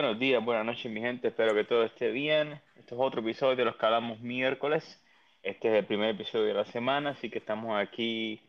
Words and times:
buenos 0.00 0.18
días, 0.18 0.42
buenas 0.42 0.64
noches, 0.64 0.90
mi 0.90 0.98
gente. 0.98 1.28
Espero 1.28 1.54
que 1.54 1.64
todo 1.64 1.84
esté 1.84 2.10
bien. 2.10 2.58
Este 2.74 2.94
es 2.94 2.98
otro 2.98 3.20
episodio 3.20 3.54
de 3.54 3.66
los 3.66 3.76
que 3.76 3.84
hablamos 3.84 4.18
miércoles. 4.20 4.98
Este 5.42 5.68
es 5.68 5.74
el 5.74 5.84
primer 5.84 6.14
episodio 6.14 6.46
de 6.46 6.54
la 6.54 6.64
semana, 6.64 7.10
así 7.10 7.28
que 7.28 7.36
estamos 7.36 7.78
aquí 7.78 8.40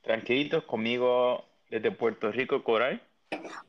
tranquilitos 0.00 0.64
conmigo 0.64 1.44
desde 1.68 1.90
Puerto 1.90 2.32
Rico, 2.32 2.64
Coral. 2.64 3.02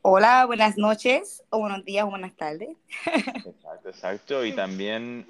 Hola, 0.00 0.46
buenas 0.46 0.78
noches, 0.78 1.44
o 1.50 1.58
buenos 1.58 1.84
días, 1.84 2.06
o 2.06 2.08
buenas 2.08 2.34
tardes. 2.36 2.70
Exacto, 3.44 3.90
exacto. 3.90 4.44
Y 4.46 4.52
también 4.52 5.26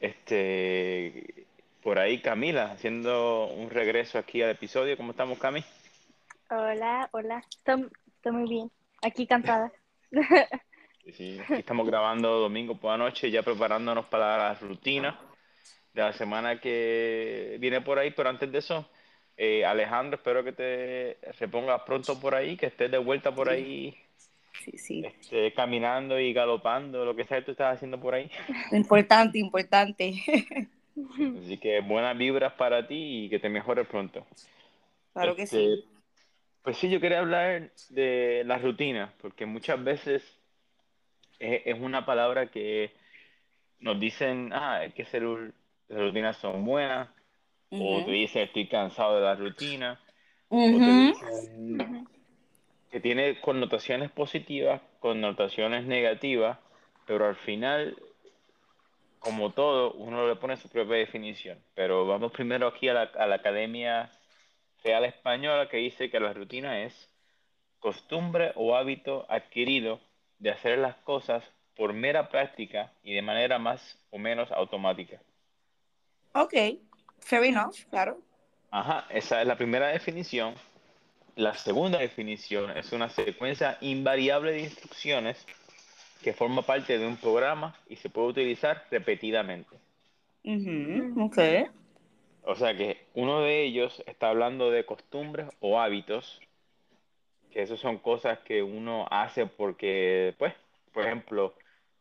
este 0.00 1.44
por 1.82 1.98
ahí 1.98 2.22
Camila, 2.22 2.72
haciendo 2.72 3.48
un 3.48 3.68
regreso 3.68 4.16
aquí 4.16 4.40
al 4.40 4.52
episodio. 4.52 4.96
¿Cómo 4.96 5.10
estamos, 5.10 5.38
Cami? 5.38 5.62
Hola, 6.48 7.10
hola. 7.12 7.44
Estoy, 7.50 7.90
estoy 8.06 8.32
muy 8.32 8.48
bien. 8.48 8.70
Aquí 9.02 9.26
cansada. 9.26 9.70
Sí, 11.12 11.38
aquí 11.40 11.54
estamos 11.54 11.86
grabando 11.86 12.40
domingo 12.40 12.76
por 12.76 12.90
la 12.90 12.98
noche, 12.98 13.30
ya 13.30 13.42
preparándonos 13.42 14.06
para 14.06 14.36
la 14.36 14.54
rutina 14.54 15.18
de 15.94 16.02
la 16.02 16.12
semana 16.12 16.60
que 16.60 17.56
viene 17.60 17.80
por 17.80 17.98
ahí, 17.98 18.10
pero 18.10 18.28
antes 18.28 18.50
de 18.50 18.58
eso, 18.58 18.88
eh, 19.36 19.64
Alejandro, 19.64 20.16
espero 20.16 20.42
que 20.42 20.52
te 20.52 21.18
repongas 21.38 21.82
pronto 21.82 22.18
por 22.20 22.34
ahí, 22.34 22.56
que 22.56 22.66
estés 22.66 22.90
de 22.90 22.98
vuelta 22.98 23.32
por 23.34 23.48
ahí, 23.48 23.96
Sí, 24.64 24.76
sí. 24.78 25.04
este, 25.04 25.52
caminando 25.52 26.18
y 26.18 26.32
galopando, 26.32 27.04
lo 27.04 27.14
que 27.14 27.24
sea 27.24 27.38
que 27.38 27.44
tú 27.44 27.50
estás 27.52 27.76
haciendo 27.76 28.00
por 28.00 28.14
ahí. 28.14 28.30
Importante, 28.72 29.38
importante. 29.38 30.14
Así 31.38 31.58
que 31.58 31.80
buenas 31.80 32.16
vibras 32.16 32.54
para 32.54 32.86
ti 32.88 33.26
y 33.26 33.28
que 33.28 33.38
te 33.38 33.48
mejores 33.50 33.86
pronto. 33.86 34.26
Claro 35.12 35.36
que 35.36 35.42
Este, 35.42 35.76
sí. 35.76 35.84
Pues 36.62 36.78
sí, 36.78 36.90
yo 36.90 37.00
quería 37.00 37.20
hablar 37.20 37.70
de 37.90 38.42
la 38.44 38.58
rutina, 38.58 39.12
porque 39.20 39.46
muchas 39.46 39.82
veces 39.84 40.24
es, 41.38 41.62
es 41.66 41.80
una 41.80 42.04
palabra 42.06 42.50
que 42.50 42.92
nos 43.80 43.98
dicen, 44.00 44.52
ah, 44.52 44.84
es 44.84 44.94
que 44.94 45.04
ser, 45.04 45.22
las 45.22 46.00
rutinas 46.00 46.36
son 46.38 46.64
buenas, 46.64 47.08
o 47.70 48.02
te 48.02 48.10
dicen 48.10 48.42
estoy 48.42 48.68
cansado 48.68 49.16
de 49.16 49.22
la 49.22 49.34
rutina, 49.34 50.00
o 50.48 50.78
te 50.80 50.90
Ujú. 50.90 51.08
dicen 51.08 52.08
que 52.90 53.00
tiene 53.00 53.40
connotaciones 53.40 54.10
positivas, 54.10 54.80
connotaciones 55.00 55.84
negativas, 55.84 56.58
pero 57.06 57.26
al 57.26 57.36
final, 57.36 57.96
como 59.18 59.52
todo, 59.52 59.92
uno 59.94 60.26
le 60.26 60.36
pone 60.36 60.56
su 60.56 60.68
propia 60.68 60.96
definición. 60.96 61.58
Pero 61.74 62.06
vamos 62.06 62.32
primero 62.32 62.68
aquí 62.68 62.88
a 62.88 62.94
la, 62.94 63.02
a 63.02 63.26
la 63.26 63.36
Academia 63.36 64.10
Real 64.82 65.04
Española 65.04 65.68
que 65.68 65.78
dice 65.78 66.10
que 66.10 66.20
la 66.20 66.32
rutina 66.32 66.82
es 66.82 67.12
costumbre 67.80 68.52
o 68.54 68.76
hábito 68.76 69.26
adquirido 69.28 70.00
de 70.38 70.50
hacer 70.50 70.78
las 70.78 70.96
cosas 70.96 71.44
por 71.76 71.92
mera 71.92 72.28
práctica 72.28 72.92
y 73.02 73.14
de 73.14 73.22
manera 73.22 73.58
más 73.58 73.98
o 74.10 74.18
menos 74.18 74.50
automática. 74.52 75.20
Ok, 76.34 76.54
fair 77.20 77.44
enough, 77.44 77.76
claro. 77.90 78.18
Ajá, 78.70 79.06
esa 79.10 79.40
es 79.40 79.46
la 79.46 79.56
primera 79.56 79.88
definición. 79.88 80.54
La 81.36 81.54
segunda 81.54 81.98
definición 81.98 82.70
es 82.76 82.92
una 82.92 83.08
secuencia 83.08 83.78
invariable 83.80 84.52
de 84.52 84.60
instrucciones 84.60 85.44
que 86.22 86.32
forma 86.32 86.62
parte 86.62 86.98
de 86.98 87.06
un 87.06 87.16
programa 87.16 87.76
y 87.88 87.96
se 87.96 88.08
puede 88.08 88.28
utilizar 88.28 88.84
repetidamente. 88.90 89.76
Ujú, 90.44 91.24
Ok. 91.26 91.38
O 92.42 92.54
sea 92.54 92.76
que 92.76 93.08
uno 93.14 93.40
de 93.40 93.64
ellos 93.64 94.02
está 94.06 94.28
hablando 94.30 94.70
de 94.70 94.86
costumbres 94.86 95.48
o 95.60 95.80
hábitos, 95.80 96.40
que 97.50 97.62
eso 97.62 97.76
son 97.76 97.98
cosas 97.98 98.38
que 98.40 98.62
uno 98.62 99.06
hace 99.10 99.46
porque, 99.46 100.34
pues, 100.38 100.54
por 100.92 101.04
ejemplo, 101.04 101.54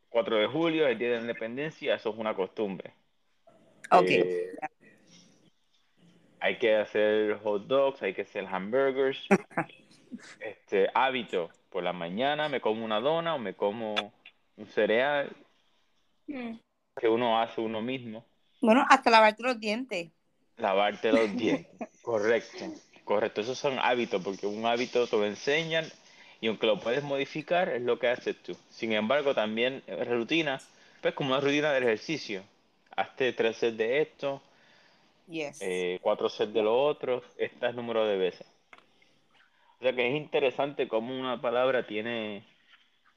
4 0.09 0.37
de 0.37 0.47
julio, 0.47 0.87
el 0.87 0.97
Día 0.97 1.09
de 1.09 1.15
la 1.15 1.21
Independencia, 1.21 1.95
eso 1.95 2.09
es 2.09 2.17
una 2.17 2.35
costumbre. 2.35 2.93
Ok. 3.91 4.09
Eh, 4.09 4.55
hay 6.39 6.57
que 6.57 6.75
hacer 6.75 7.39
hot 7.43 7.67
dogs, 7.67 8.01
hay 8.01 8.13
que 8.13 8.21
hacer 8.23 8.45
hamburgers. 8.45 9.19
Este 10.39 10.89
hábito, 10.93 11.49
por 11.69 11.83
la 11.83 11.91
mañana 11.91 12.47
me 12.49 12.61
como 12.61 12.85
una 12.85 12.99
dona 12.99 13.35
o 13.35 13.39
me 13.39 13.53
como 13.53 13.95
un 14.55 14.65
cereal 14.67 15.35
Mm. 16.27 16.57
que 16.99 17.07
uno 17.07 17.39
hace 17.39 17.61
uno 17.61 17.81
mismo. 17.81 18.25
Bueno, 18.61 18.85
hasta 18.89 19.09
lavarte 19.11 19.43
los 19.43 19.59
dientes. 19.59 20.09
Lavarte 20.57 21.11
los 21.11 21.35
dientes. 21.35 21.67
Correcto, 22.01 22.65
correcto. 23.05 23.41
Esos 23.41 23.57
son 23.59 23.79
hábitos, 23.79 24.21
porque 24.23 24.47
un 24.47 24.65
hábito 24.65 25.07
te 25.07 25.17
lo 25.17 25.25
enseñan 25.25 25.85
y 26.41 26.47
aunque 26.47 26.67
lo 26.67 26.79
puedes 26.79 27.03
modificar, 27.03 27.69
es 27.69 27.81
lo 27.81 27.99
que 27.99 28.09
haces 28.09 28.35
tú. 28.43 28.57
Sin 28.69 28.93
embargo, 28.93 29.33
también 29.33 29.83
eh, 29.87 30.03
rutina, 30.05 30.61
pues 31.01 31.13
como 31.13 31.31
una 31.31 31.41
rutina 31.41 31.71
del 31.73 31.83
ejercicio. 31.83 32.43
Hazte 32.95 33.33
tres 33.33 33.57
sets 33.57 33.77
de 33.77 34.01
esto, 34.01 34.41
Yes. 35.27 35.61
eh, 35.61 35.99
cuatro 36.01 36.29
sets 36.29 36.53
de 36.53 36.63
lo 36.63 36.81
otro, 36.83 37.23
este 37.37 37.67
es 37.67 37.75
número 37.75 38.05
de 38.05 38.17
veces. 38.17 38.47
O 39.79 39.83
sea 39.83 39.93
que 39.93 40.07
es 40.09 40.15
interesante 40.15 40.87
cómo 40.87 41.17
una 41.19 41.41
palabra 41.41 41.85
tiene 41.85 42.43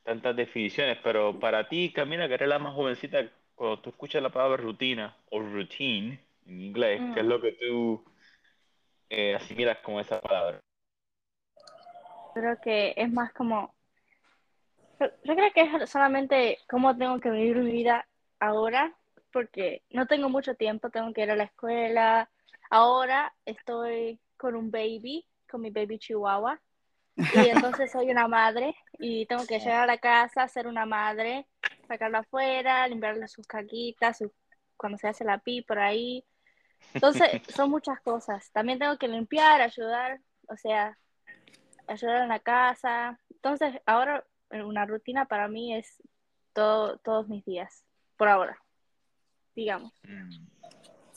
tantas 0.04 0.36
definiciones, 0.36 0.98
pero 1.02 1.38
para 1.38 1.68
ti, 1.68 1.92
Camila, 1.94 2.28
que 2.28 2.34
eres 2.34 2.48
la 2.48 2.58
más 2.58 2.74
jovencita, 2.74 3.30
cuando 3.54 3.80
tú 3.80 3.90
escuchas 3.90 4.22
la 4.22 4.30
palabra 4.30 4.56
rutina 4.62 5.16
o 5.30 5.40
routine 5.40 6.20
en 6.46 6.60
inglés, 6.60 7.02
¿qué 7.14 7.20
es 7.20 7.26
Mm. 7.26 7.28
lo 7.28 7.40
que 7.40 7.52
tú 7.52 8.04
eh, 9.10 9.34
asimilas 9.34 9.78
con 9.78 9.98
esa 10.00 10.20
palabra? 10.20 10.60
Creo 12.34 12.60
que 12.60 12.94
es 12.96 13.10
más 13.12 13.32
como. 13.32 13.74
Yo 15.00 15.34
creo 15.34 15.52
que 15.54 15.62
es 15.62 15.90
solamente 15.90 16.58
cómo 16.68 16.96
tengo 16.96 17.20
que 17.20 17.30
vivir 17.30 17.56
mi 17.58 17.70
vida 17.70 18.06
ahora, 18.40 18.92
porque 19.32 19.82
no 19.90 20.06
tengo 20.06 20.28
mucho 20.28 20.54
tiempo, 20.54 20.90
tengo 20.90 21.12
que 21.12 21.22
ir 21.22 21.30
a 21.30 21.36
la 21.36 21.44
escuela. 21.44 22.28
Ahora 22.70 23.32
estoy 23.44 24.20
con 24.36 24.56
un 24.56 24.70
baby, 24.70 25.24
con 25.48 25.60
mi 25.60 25.70
baby 25.70 25.98
chihuahua, 25.98 26.60
y 27.16 27.36
entonces 27.48 27.92
soy 27.92 28.10
una 28.10 28.26
madre 28.28 28.74
y 28.98 29.26
tengo 29.26 29.46
que 29.46 29.58
llegar 29.60 29.84
a 29.84 29.86
la 29.86 29.98
casa, 29.98 30.48
ser 30.48 30.66
una 30.66 30.84
madre, 30.84 31.46
sacarla 31.86 32.18
afuera, 32.20 32.86
limpiarle 32.88 33.28
sus 33.28 33.46
caquitas, 33.46 34.18
sus- 34.18 34.32
cuando 34.76 34.98
se 34.98 35.08
hace 35.08 35.24
la 35.24 35.38
pi 35.38 35.62
por 35.62 35.78
ahí. 35.78 36.24
Entonces, 36.94 37.28
son 37.54 37.70
muchas 37.70 38.00
cosas. 38.00 38.50
También 38.52 38.78
tengo 38.78 38.96
que 38.98 39.08
limpiar, 39.08 39.60
ayudar, 39.60 40.20
o 40.48 40.56
sea, 40.56 40.98
ayudar 41.86 42.22
en 42.22 42.28
la 42.28 42.40
casa. 42.40 43.18
Entonces, 43.30 43.74
ahora 43.86 44.24
eh, 44.50 44.62
una 44.62 44.86
rutina 44.86 45.26
para 45.26 45.48
mí 45.48 45.74
es 45.74 46.02
todo, 46.52 46.98
todos 46.98 47.28
mis 47.28 47.44
días, 47.44 47.84
por 48.16 48.28
ahora, 48.28 48.58
digamos. 49.54 49.92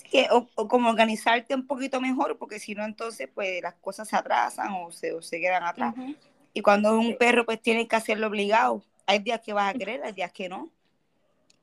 Que, 0.09 0.27
o, 0.31 0.49
o 0.55 0.67
como 0.67 0.89
organizarte 0.89 1.55
un 1.55 1.65
poquito 1.65 2.01
mejor, 2.01 2.37
porque 2.37 2.59
si 2.59 2.75
no, 2.75 2.83
entonces, 2.83 3.29
pues 3.33 3.61
las 3.61 3.75
cosas 3.75 4.09
se 4.09 4.15
atrasan 4.15 4.73
o 4.73 4.91
se, 4.91 5.13
o 5.13 5.21
se 5.21 5.39
quedan 5.39 5.63
atrás. 5.63 5.93
Ujú. 5.97 6.15
Y 6.53 6.61
cuando 6.61 6.99
es 6.99 7.05
un 7.05 7.17
perro, 7.17 7.45
pues 7.45 7.61
tienes 7.61 7.87
que 7.87 7.95
hacerlo 7.95 8.27
obligado. 8.27 8.83
Hay 9.05 9.19
días 9.19 9.39
que 9.41 9.53
vas 9.53 9.73
a 9.73 9.77
querer, 9.77 10.03
hay 10.03 10.11
días 10.11 10.31
que 10.33 10.49
no. 10.49 10.69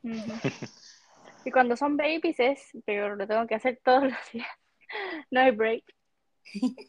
Ujú. 0.03 0.33
Y 1.49 1.51
cuando 1.51 1.79
son 1.79 1.97
babies 1.97 2.39
es 2.39 2.61
peor, 2.85 3.17
lo 3.17 3.27
tengo 3.27 3.47
que 3.47 3.55
hacer 3.55 3.81
todos 3.83 4.03
los 4.05 4.13
días. 4.33 4.49
No 5.31 5.41
hay 5.41 5.51
break. 5.51 5.85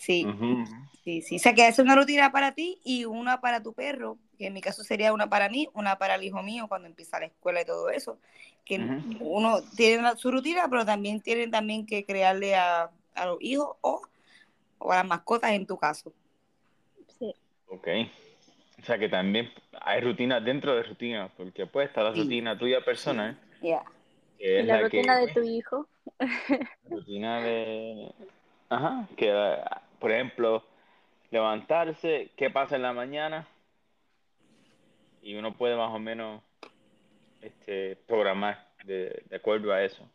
Sí, 0.00 0.24
sí, 1.02 1.22
sí. 1.22 1.36
O 1.36 1.38
sea, 1.40 1.52
que 1.52 1.66
es 1.66 1.80
una 1.80 1.96
rutina 1.96 2.30
para 2.30 2.52
ti 2.52 2.80
y 2.84 3.04
una 3.04 3.40
para 3.40 3.60
tu 3.60 3.72
perro, 3.72 4.16
que 4.38 4.46
en 4.46 4.52
mi 4.52 4.60
caso 4.60 4.84
sería 4.84 5.12
una 5.12 5.28
para 5.28 5.48
mí, 5.48 5.68
una 5.74 5.98
para 5.98 6.14
el 6.14 6.22
hijo 6.22 6.40
mío 6.40 6.68
cuando 6.68 6.86
empieza 6.86 7.18
la 7.18 7.26
escuela 7.26 7.60
y 7.60 7.64
todo 7.64 7.90
eso. 7.90 8.20
Que 8.64 8.78
uno 9.20 9.60
tiene 9.76 10.16
su 10.16 10.30
rutina, 10.30 10.68
pero 10.70 10.86
también 10.86 11.20
tienen 11.20 11.50
también 11.50 11.84
que 11.84 12.06
crearle 12.06 12.54
a, 12.54 12.90
a 13.16 13.26
los 13.26 13.38
hijos 13.40 13.76
o, 13.80 14.02
o 14.78 14.92
a 14.92 14.96
las 14.96 15.06
mascotas 15.06 15.50
en 15.50 15.66
tu 15.66 15.76
caso. 15.76 16.12
Sí. 17.18 17.34
Ok. 17.66 17.88
O 18.80 18.84
sea 18.84 18.98
que 18.98 19.08
también 19.08 19.50
hay 19.80 20.00
rutinas 20.00 20.44
dentro 20.44 20.74
de 20.74 20.82
rutinas, 20.84 21.30
porque 21.36 21.66
pues 21.66 21.88
está 21.88 22.02
la 22.02 22.14
Sí. 22.14 22.22
rutina 22.22 22.56
tuya 22.58 22.80
personal, 22.84 23.36
que 23.60 24.60
Y 24.60 24.62
la 24.62 24.76
la 24.76 24.82
rutina 24.82 25.18
que, 25.20 25.26
de 25.26 25.32
tu 25.32 25.42
hijo. 25.42 25.88
la 26.18 26.90
rutina 26.90 27.40
de, 27.42 28.12
ajá, 28.68 29.08
que 29.16 29.58
por 29.98 30.12
ejemplo, 30.12 30.64
levantarse, 31.30 32.30
qué 32.36 32.50
pasa 32.50 32.76
en 32.76 32.82
la 32.82 32.92
mañana, 32.92 33.46
y 35.22 35.34
uno 35.34 35.56
puede 35.56 35.76
más 35.76 35.90
o 35.92 35.98
menos 35.98 36.42
este, 37.42 37.96
programar 38.06 38.68
de, 38.84 39.22
de 39.28 39.36
acuerdo 39.36 39.72
a 39.72 39.82
eso. 39.82 40.08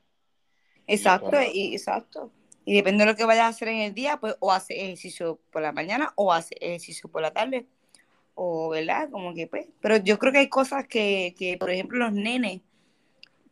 Exacto, 0.88 1.32
y, 1.54 1.74
exacto. 1.74 2.32
Y 2.66 2.76
depende 2.76 3.04
de 3.06 3.12
lo 3.12 3.18
que 3.18 3.26
vayas 3.26 3.44
a 3.44 3.48
hacer 3.50 3.68
en 3.68 3.80
el 3.82 3.94
día, 3.94 4.18
pues 4.18 4.36
o 4.40 4.52
haces 4.52 4.78
ejercicio 4.78 5.40
por 5.52 5.62
la 5.62 5.74
mañana 5.74 6.14
o 6.16 6.32
haces 6.32 6.58
ejercicio 6.62 7.10
por 7.12 7.22
la 7.22 7.32
tarde. 7.32 7.66
O, 8.36 8.70
¿verdad? 8.70 9.10
Como 9.12 9.34
que 9.34 9.48
pues. 9.48 9.68
Pero 9.82 9.98
yo 9.98 10.18
creo 10.20 10.32
que 10.32 10.40
hay 10.40 10.50
cosas 10.50 10.88
que, 10.88 11.36
que 11.38 11.58
por 11.58 11.70
ejemplo, 11.70 12.00
los 12.00 12.14
nenes, 12.14 12.62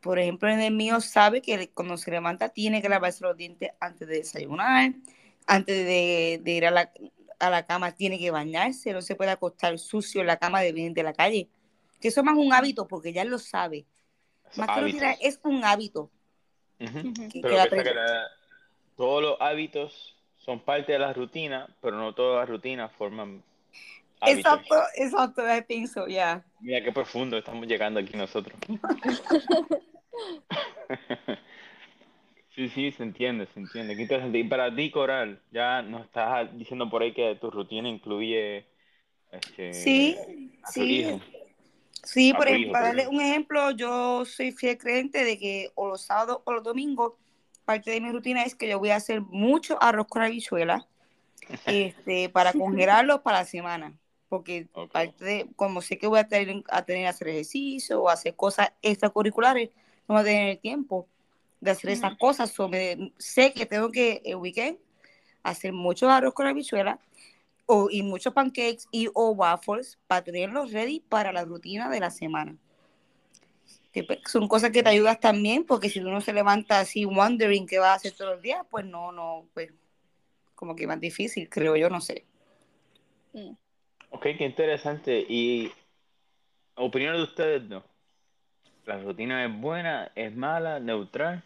por 0.02 0.18
ejemplo, 0.18 0.50
el 0.50 0.74
mío 0.74 1.00
sabe 1.02 1.42
que 1.42 1.70
cuando 1.70 1.98
se 1.98 2.10
levanta 2.12 2.50
tiene 2.50 2.82
que 2.82 2.90
lavarse 2.90 3.24
los 3.24 3.38
dientes 3.38 3.72
antes 3.80 4.08
de 4.08 4.16
desayunar, 4.16 4.94
antes 5.46 5.86
de, 5.86 6.40
de 6.44 6.52
ir 6.52 6.66
a 6.66 6.72
la, 6.72 6.92
a 7.40 7.50
la 7.52 7.66
cama 7.68 7.92
tiene 7.92 8.18
que 8.18 8.32
bañarse, 8.32 8.94
no 8.94 9.02
se 9.02 9.16
puede 9.16 9.30
acostar 9.32 9.78
sucio 9.78 10.22
en 10.22 10.28
la 10.28 10.38
cama 10.38 10.62
de 10.62 10.72
venir 10.74 10.94
de 10.94 11.04
la 11.04 11.14
calle. 11.14 11.50
Que 12.00 12.08
eso 12.08 12.22
es 12.22 12.26
más 12.26 12.36
un 12.38 12.52
hábito 12.52 12.88
porque 12.88 13.14
ya 13.14 13.22
él 13.22 13.30
lo 13.30 13.38
sabe. 13.38 13.86
Más 14.58 14.68
que 14.68 14.74
Hábitos. 14.74 15.02
rutina, 15.02 15.12
es 15.22 15.40
un 15.44 15.64
hábito. 15.64 16.10
Que- 16.80 16.88
Pero 17.42 17.50
que 17.50 17.56
la 17.58 17.68
piensa 17.68 17.76
que 17.78 17.82
pre- 17.84 17.94
la- 17.94 18.28
todos 18.98 19.22
los 19.22 19.38
hábitos 19.40 20.16
son 20.38 20.60
parte 20.62 20.94
de 20.94 21.00
la 21.00 21.14
rutina, 21.14 21.68
pero 21.80 21.96
no 21.98 22.16
todas 22.16 22.40
las 22.42 22.50
rutinas 22.50 22.92
forman 22.94 23.44
hábitos. 24.22 24.54
Exacto, 24.54 24.76
exacto, 24.96 25.42
I 25.44 25.62
think 25.62 25.88
so, 25.88 26.08
yeah. 26.08 26.44
Mira 26.60 26.84
qué 26.84 26.92
profundo 26.92 27.38
estamos 27.38 27.68
llegando 27.68 28.00
aquí 28.00 28.16
nosotros. 28.16 28.58
sí, 32.56 32.70
sí, 32.70 32.92
se 32.92 33.04
entiende, 33.04 33.48
se 33.54 33.60
entiende. 33.60 33.96
Qué 33.96 34.04
interesante. 34.04 34.40
Y 34.40 34.44
para 34.44 34.74
ti, 34.74 34.92
Coral, 34.92 35.42
ya 35.52 35.82
nos 35.82 36.06
estás 36.06 36.56
diciendo 36.58 36.90
por 36.90 37.02
ahí 37.02 37.14
que 37.14 37.36
tu 37.36 37.50
rutina 37.50 37.90
incluye 37.90 38.66
este, 39.32 39.74
Sí, 39.74 40.18
a 40.64 40.68
tu 40.68 40.74
sí. 40.74 41.00
hijo. 41.00 41.20
Sí, 42.04 42.34
por 42.34 42.48
ejemplo, 42.48 42.72
para 42.72 42.88
darle 42.88 43.08
un 43.08 43.22
ejemplo, 43.22 43.72
yo 43.72 44.26
soy 44.26 44.52
fiel 44.52 44.78
creyente 44.78 45.24
de 45.24 45.38
que 45.38 45.72
o 45.76 45.88
los 45.88 46.02
sábados 46.02 46.40
o 46.46 46.52
los 46.52 46.64
domingos, 46.64 47.14
parte 47.64 47.92
de 47.92 48.02
mi 48.02 48.12
rutina 48.12 48.44
es 48.44 48.56
que 48.56 48.68
yo 48.68 48.80
voy 48.80 48.90
a 48.90 48.96
hacer 48.96 49.22
mucho 49.22 49.82
arroz 49.82 50.08
con 50.08 50.24
habichuelas 50.24 50.84
este, 51.68 52.30
para 52.30 52.54
congelarlos 52.54 53.22
para 53.22 53.40
la 53.40 53.46
semana. 53.46 53.94
Porque 54.32 54.70
Ok. 54.72 54.94
parte 54.94 55.26
de, 55.26 55.48
como 55.58 55.82
sé 55.82 55.98
que 55.98 56.08
voy 56.08 56.20
a 56.20 56.24
tener, 56.26 56.64
a 56.70 56.86
tener 56.86 57.04
que 57.04 57.08
hacer 57.10 57.28
ejercicio 57.28 58.02
o 58.02 58.08
hacer 58.08 58.34
cosas 58.34 58.72
extracurriculares, 58.82 59.72
no 60.08 60.16
voy 60.16 60.22
a 60.22 60.24
tener 60.24 60.50
el 60.52 60.60
tiempo 60.60 61.06
de 61.60 61.72
hacer 61.72 61.90
esas 61.90 62.18
cosas. 62.18 62.50
So, 62.50 62.70
me- 62.70 63.12
sé 63.18 63.52
que 63.52 63.66
tengo 63.66 63.92
que 63.92 64.22
el 64.24 64.38
weekend 64.38 64.78
hacer 65.44 65.74
mucho 65.74 66.10
arroz 66.10 66.34
con 66.34 66.48
habichuelas 66.48 66.98
o, 67.66 67.90
y 67.92 68.04
muchos 68.04 68.34
pancakes 68.34 68.86
y 68.90 69.10
o 69.14 69.32
waffles 69.32 70.00
para 70.08 70.24
tenerlos 70.24 70.72
ready 70.72 71.02
para 71.02 71.34
la 71.34 71.44
rutina 71.44 71.90
de 71.90 72.00
la 72.00 72.10
semana. 72.10 72.56
Que, 73.92 74.06
pues, 74.06 74.20
son 74.28 74.48
cosas 74.48 74.72
que 74.72 74.82
te 74.82 74.88
ayudas 74.88 75.20
también, 75.20 75.66
porque 75.66 75.90
si 75.90 76.00
uno 76.00 76.22
se 76.22 76.32
levanta 76.32 76.80
así 76.80 77.04
wondering 77.04 77.68
qué 77.68 77.80
va 77.80 77.92
a 77.92 77.96
hacer 77.96 78.14
todos 78.14 78.36
los 78.36 78.42
días, 78.42 78.66
pues 78.70 78.86
no, 78.86 79.12
no, 79.12 79.46
pues 79.54 79.74
como 80.56 80.74
que 80.74 80.88
más 80.88 81.02
difícil, 81.02 81.50
creo 81.50 81.76
yo, 81.76 81.90
no 81.90 82.00
sé. 82.00 82.24
Mm. 83.34 83.56
Ok, 84.12 84.24
qué 84.38 84.46
interesante. 84.46 85.26
Y 85.28 85.72
opinión 86.76 87.16
de 87.16 87.24
ustedes, 87.24 87.64
¿no? 87.64 87.84
¿La 88.86 88.98
rutina 89.02 89.46
es 89.46 89.60
buena, 89.62 90.12
es 90.16 90.36
mala, 90.36 90.80
neutral? 90.80 91.44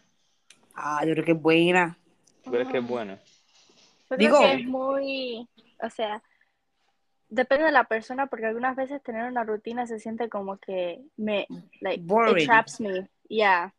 Ah, 0.74 1.04
yo 1.06 1.12
creo 1.12 1.24
que 1.24 1.32
es 1.32 1.40
buena. 1.40 1.96
¿Tú 2.44 2.50
crees 2.50 2.68
que 2.68 2.78
es 2.78 2.86
buena? 2.86 3.18
Yo 4.10 4.16
Digo- 4.16 4.38
creo 4.38 4.50
que 4.50 4.62
es 4.62 4.66
muy, 4.66 5.48
o 5.82 5.90
sea, 5.90 6.22
depende 7.28 7.64
de 7.66 7.72
la 7.72 7.84
persona 7.84 8.26
porque 8.26 8.46
algunas 8.46 8.76
veces 8.76 9.02
tener 9.02 9.24
una 9.30 9.44
rutina 9.44 9.86
se 9.86 9.98
siente 9.98 10.28
como 10.28 10.58
que 10.58 11.00
me, 11.16 11.46
like, 11.80 12.02
Boring. 12.04 12.38
it 12.38 12.46
traps 12.46 12.80
me, 12.80 13.08
yeah. 13.28 13.72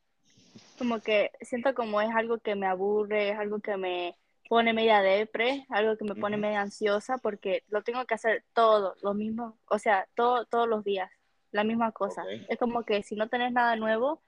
Como 0.77 0.99
que 1.01 1.31
siento 1.41 1.73
como 1.73 2.01
es 2.01 2.13
algo 2.15 2.39
que 2.39 2.55
me 2.55 2.67
aburre, 2.67 3.29
es 3.31 3.39
algo 3.39 3.59
que 3.59 3.77
me 3.77 4.15
pone 4.47 4.73
media 4.73 5.01
depre, 5.01 5.65
algo 5.69 5.97
que 5.97 6.05
me 6.05 6.15
pone 6.15 6.37
media 6.37 6.61
ansiosa 6.61 7.17
porque 7.17 7.63
lo 7.69 7.83
tengo 7.83 8.05
que 8.05 8.13
hacer 8.15 8.43
todo, 8.53 8.95
lo 9.01 9.13
mismo, 9.13 9.57
o 9.67 9.79
sea, 9.79 10.07
todo, 10.15 10.45
todos 10.45 10.67
los 10.67 10.83
días, 10.83 11.09
la 11.51 11.63
misma 11.63 11.91
cosa. 11.91 12.23
Es 12.49 12.57
como 12.57 12.83
que 12.83 13.03
si 13.03 13.15
no 13.15 13.29
tenés 13.29 13.51
nada 13.51 13.75
nuevo, 13.75 14.21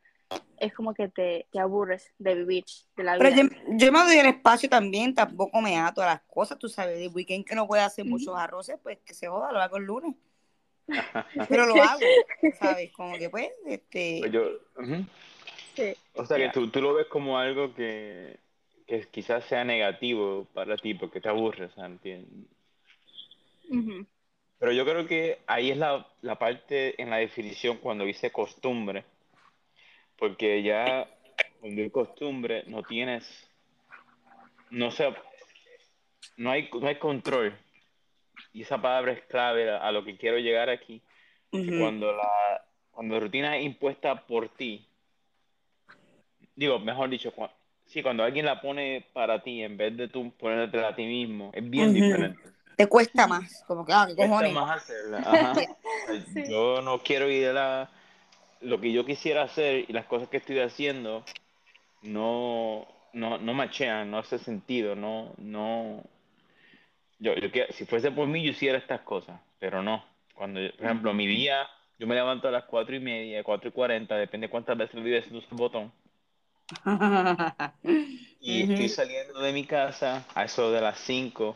es 0.58 0.74
como 0.74 0.94
que 0.94 1.08
te, 1.08 1.48
te 1.52 1.60
aburres 1.60 2.14
de 2.20 2.36
vivir, 2.36 2.66
de 2.96 3.04
la 3.04 3.18
Pero 3.18 3.32
vida. 3.32 3.44
yo, 3.44 3.78
yo 3.78 3.92
me 3.92 4.00
doy 4.00 4.18
el 4.18 4.28
espacio 4.28 4.70
también, 4.70 5.16
tampoco 5.16 5.62
me 5.62 5.78
ato 5.78 6.02
a 6.02 6.08
las 6.08 6.22
cosas, 6.22 6.60
tú 6.60 6.70
sabes, 6.70 7.00
el 7.00 7.14
weekend 7.14 7.46
que 7.46 7.56
no 7.56 7.68
puede 7.68 7.82
hacer 7.82 8.06
muchos 8.06 8.36
arroces, 8.36 8.78
pues 8.82 9.00
que 9.00 9.14
se 9.14 9.28
joda, 9.28 9.52
lo 9.52 9.60
hago 9.60 9.78
el 9.78 9.86
lunes. 9.86 10.16
Pero 11.50 11.66
lo 11.66 11.82
hago, 11.82 12.00
¿sabes? 12.60 12.92
Como 12.94 13.18
que 13.18 13.30
pues, 13.30 13.50
este... 13.66 14.18
Pues 14.20 14.32
yo. 14.32 14.44
Sí. 15.76 15.94
O 16.16 16.26
sea, 16.26 16.38
que 16.38 16.50
tú, 16.50 16.70
tú 16.70 16.82
lo 16.82 16.94
ves 16.94 17.08
como 17.08 17.38
algo 17.38 17.74
que, 17.74 18.40
que 18.90 19.08
quizás 19.08 19.46
sea 19.46 19.64
negativo 19.64 20.48
para 20.54 20.76
ti 20.76 20.96
porque 20.96 21.22
te 21.22 21.30
aburre, 21.30 21.66
o 21.66 21.72
sea, 21.72 21.86
¿entiendes? 21.86 22.48
Pero 24.58 24.72
yo 24.74 24.84
creo 24.84 25.08
que 25.08 25.40
ahí 25.48 25.72
es 25.72 25.78
la, 25.78 26.06
la 26.22 26.38
parte 26.38 27.02
en 27.02 27.10
la 27.10 27.18
definición 27.18 27.78
cuando 27.78 28.04
dice 28.04 28.32
costumbre, 28.32 29.06
porque 30.18 30.62
ya 30.64 31.08
cuando 31.62 31.82
hay 31.82 31.90
costumbre 31.90 32.64
no 32.68 32.84
tienes, 32.84 33.50
no 34.72 34.92
sé, 34.92 35.14
no 36.38 36.52
hay, 36.52 36.70
no 36.74 36.88
hay 36.88 36.96
control. 36.96 37.58
Y 38.52 38.64
esa 38.64 38.82
palabra 38.82 39.14
es 39.14 39.22
clave 39.26 39.70
a, 39.70 39.78
a 39.78 39.92
lo 39.92 40.04
que 40.04 40.18
quiero 40.18 40.40
llegar 40.40 40.70
aquí, 40.70 41.02
que 41.52 41.78
cuando 41.80 42.12
la, 42.12 42.66
cuando 42.92 43.14
la 43.16 43.20
rutina 43.22 43.58
es 43.58 43.66
impuesta 43.66 44.26
por 44.26 44.50
ti, 44.50 44.88
digo, 46.56 46.80
mejor 46.80 47.10
dicho, 47.10 47.34
cua- 47.34 47.52
sí, 47.90 48.02
cuando 48.02 48.24
alguien 48.24 48.46
la 48.46 48.62
pone 48.62 49.06
para 49.14 49.42
ti 49.44 49.62
en 49.62 49.76
vez 49.78 49.96
de 49.98 50.08
tú 50.08 50.32
ponértela 50.38 50.90
a 50.90 50.96
ti 50.96 51.06
mismo, 51.06 51.52
es 51.54 51.70
bien 51.70 51.94
diferente. 51.94 52.50
Te 52.78 52.88
cuesta 52.88 53.28
más, 53.28 53.64
como 53.68 53.86
que, 53.86 53.92
ah, 53.94 54.06
qué 54.08 54.16
Cuesta 54.16 54.30
cojones. 54.36 54.54
más 54.54 54.78
hacerla, 54.78 55.20
ajá. 55.26 55.56
Sí. 56.34 56.44
Yo 56.48 56.82
no 56.82 57.00
quiero 57.00 57.30
ir 57.30 57.48
a 57.50 57.54
la, 57.54 57.90
lo 58.62 58.80
que 58.80 58.92
yo 58.94 59.06
quisiera 59.06 59.44
hacer 59.44 59.86
y 59.90 59.92
las 59.94 60.06
cosas 60.06 60.30
que 60.30 60.38
estoy 60.38 60.60
haciendo 60.60 61.26
no, 62.02 62.88
no, 63.14 63.38
no 63.38 63.54
machean, 63.54 64.10
no 64.10 64.20
hace 64.20 64.40
sentido, 64.40 64.96
no, 64.96 65.34
no. 65.38 66.04
Yo, 67.20 67.36
yo 67.36 67.52
quiero- 67.52 67.74
si 67.74 67.86
fuese 67.86 68.12
por 68.12 68.28
mí, 68.28 68.44
yo 68.44 68.52
hiciera 68.52 68.78
estas 68.78 69.02
cosas, 69.02 69.40
pero 69.60 69.82
no. 69.84 70.04
Cuando, 70.34 70.62
yo- 70.62 70.72
por 70.78 70.86
ejemplo, 70.86 71.14
mi 71.14 71.28
día, 71.28 71.68
yo 71.98 72.08
me 72.08 72.16
levanto 72.16 72.48
a 72.48 72.52
las 72.52 72.64
cuatro 72.64 72.96
y 72.96 73.00
media, 73.02 73.44
cuatro 73.44 73.68
y 73.70 73.72
cuarenta, 73.74 74.16
depende 74.16 74.48
cuántas 74.50 74.78
veces 74.78 75.04
vives 75.04 75.28
en 75.30 75.42
tu 75.42 75.56
botón, 75.58 75.92
y 78.42 78.62
estoy 78.62 78.90
saliendo 78.90 79.40
de 79.42 79.54
mi 79.54 79.66
casa 79.66 80.26
a 80.36 80.46
eso 80.46 80.72
de 80.72 80.82
las 80.82 81.00
5, 81.00 81.56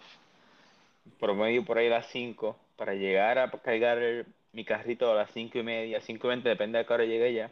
promedio 1.20 1.64
por 1.66 1.78
ahí 1.78 1.88
a 1.88 1.92
las 1.92 2.08
5, 2.08 2.58
para 2.78 2.94
llegar 2.94 3.38
a 3.40 3.50
cargar 3.52 3.98
el- 4.00 4.26
mi 4.52 4.66
carrito 4.66 5.12
a 5.12 5.16
las 5.16 5.32
5 5.32 5.58
y 5.58 5.64
media, 5.64 6.02
5 6.02 6.28
y 6.28 6.30
20, 6.30 6.50
depende 6.50 6.78
de 6.78 6.86
qué 6.86 6.94
hora 6.94 7.06
llegue 7.06 7.34
ya. 7.34 7.50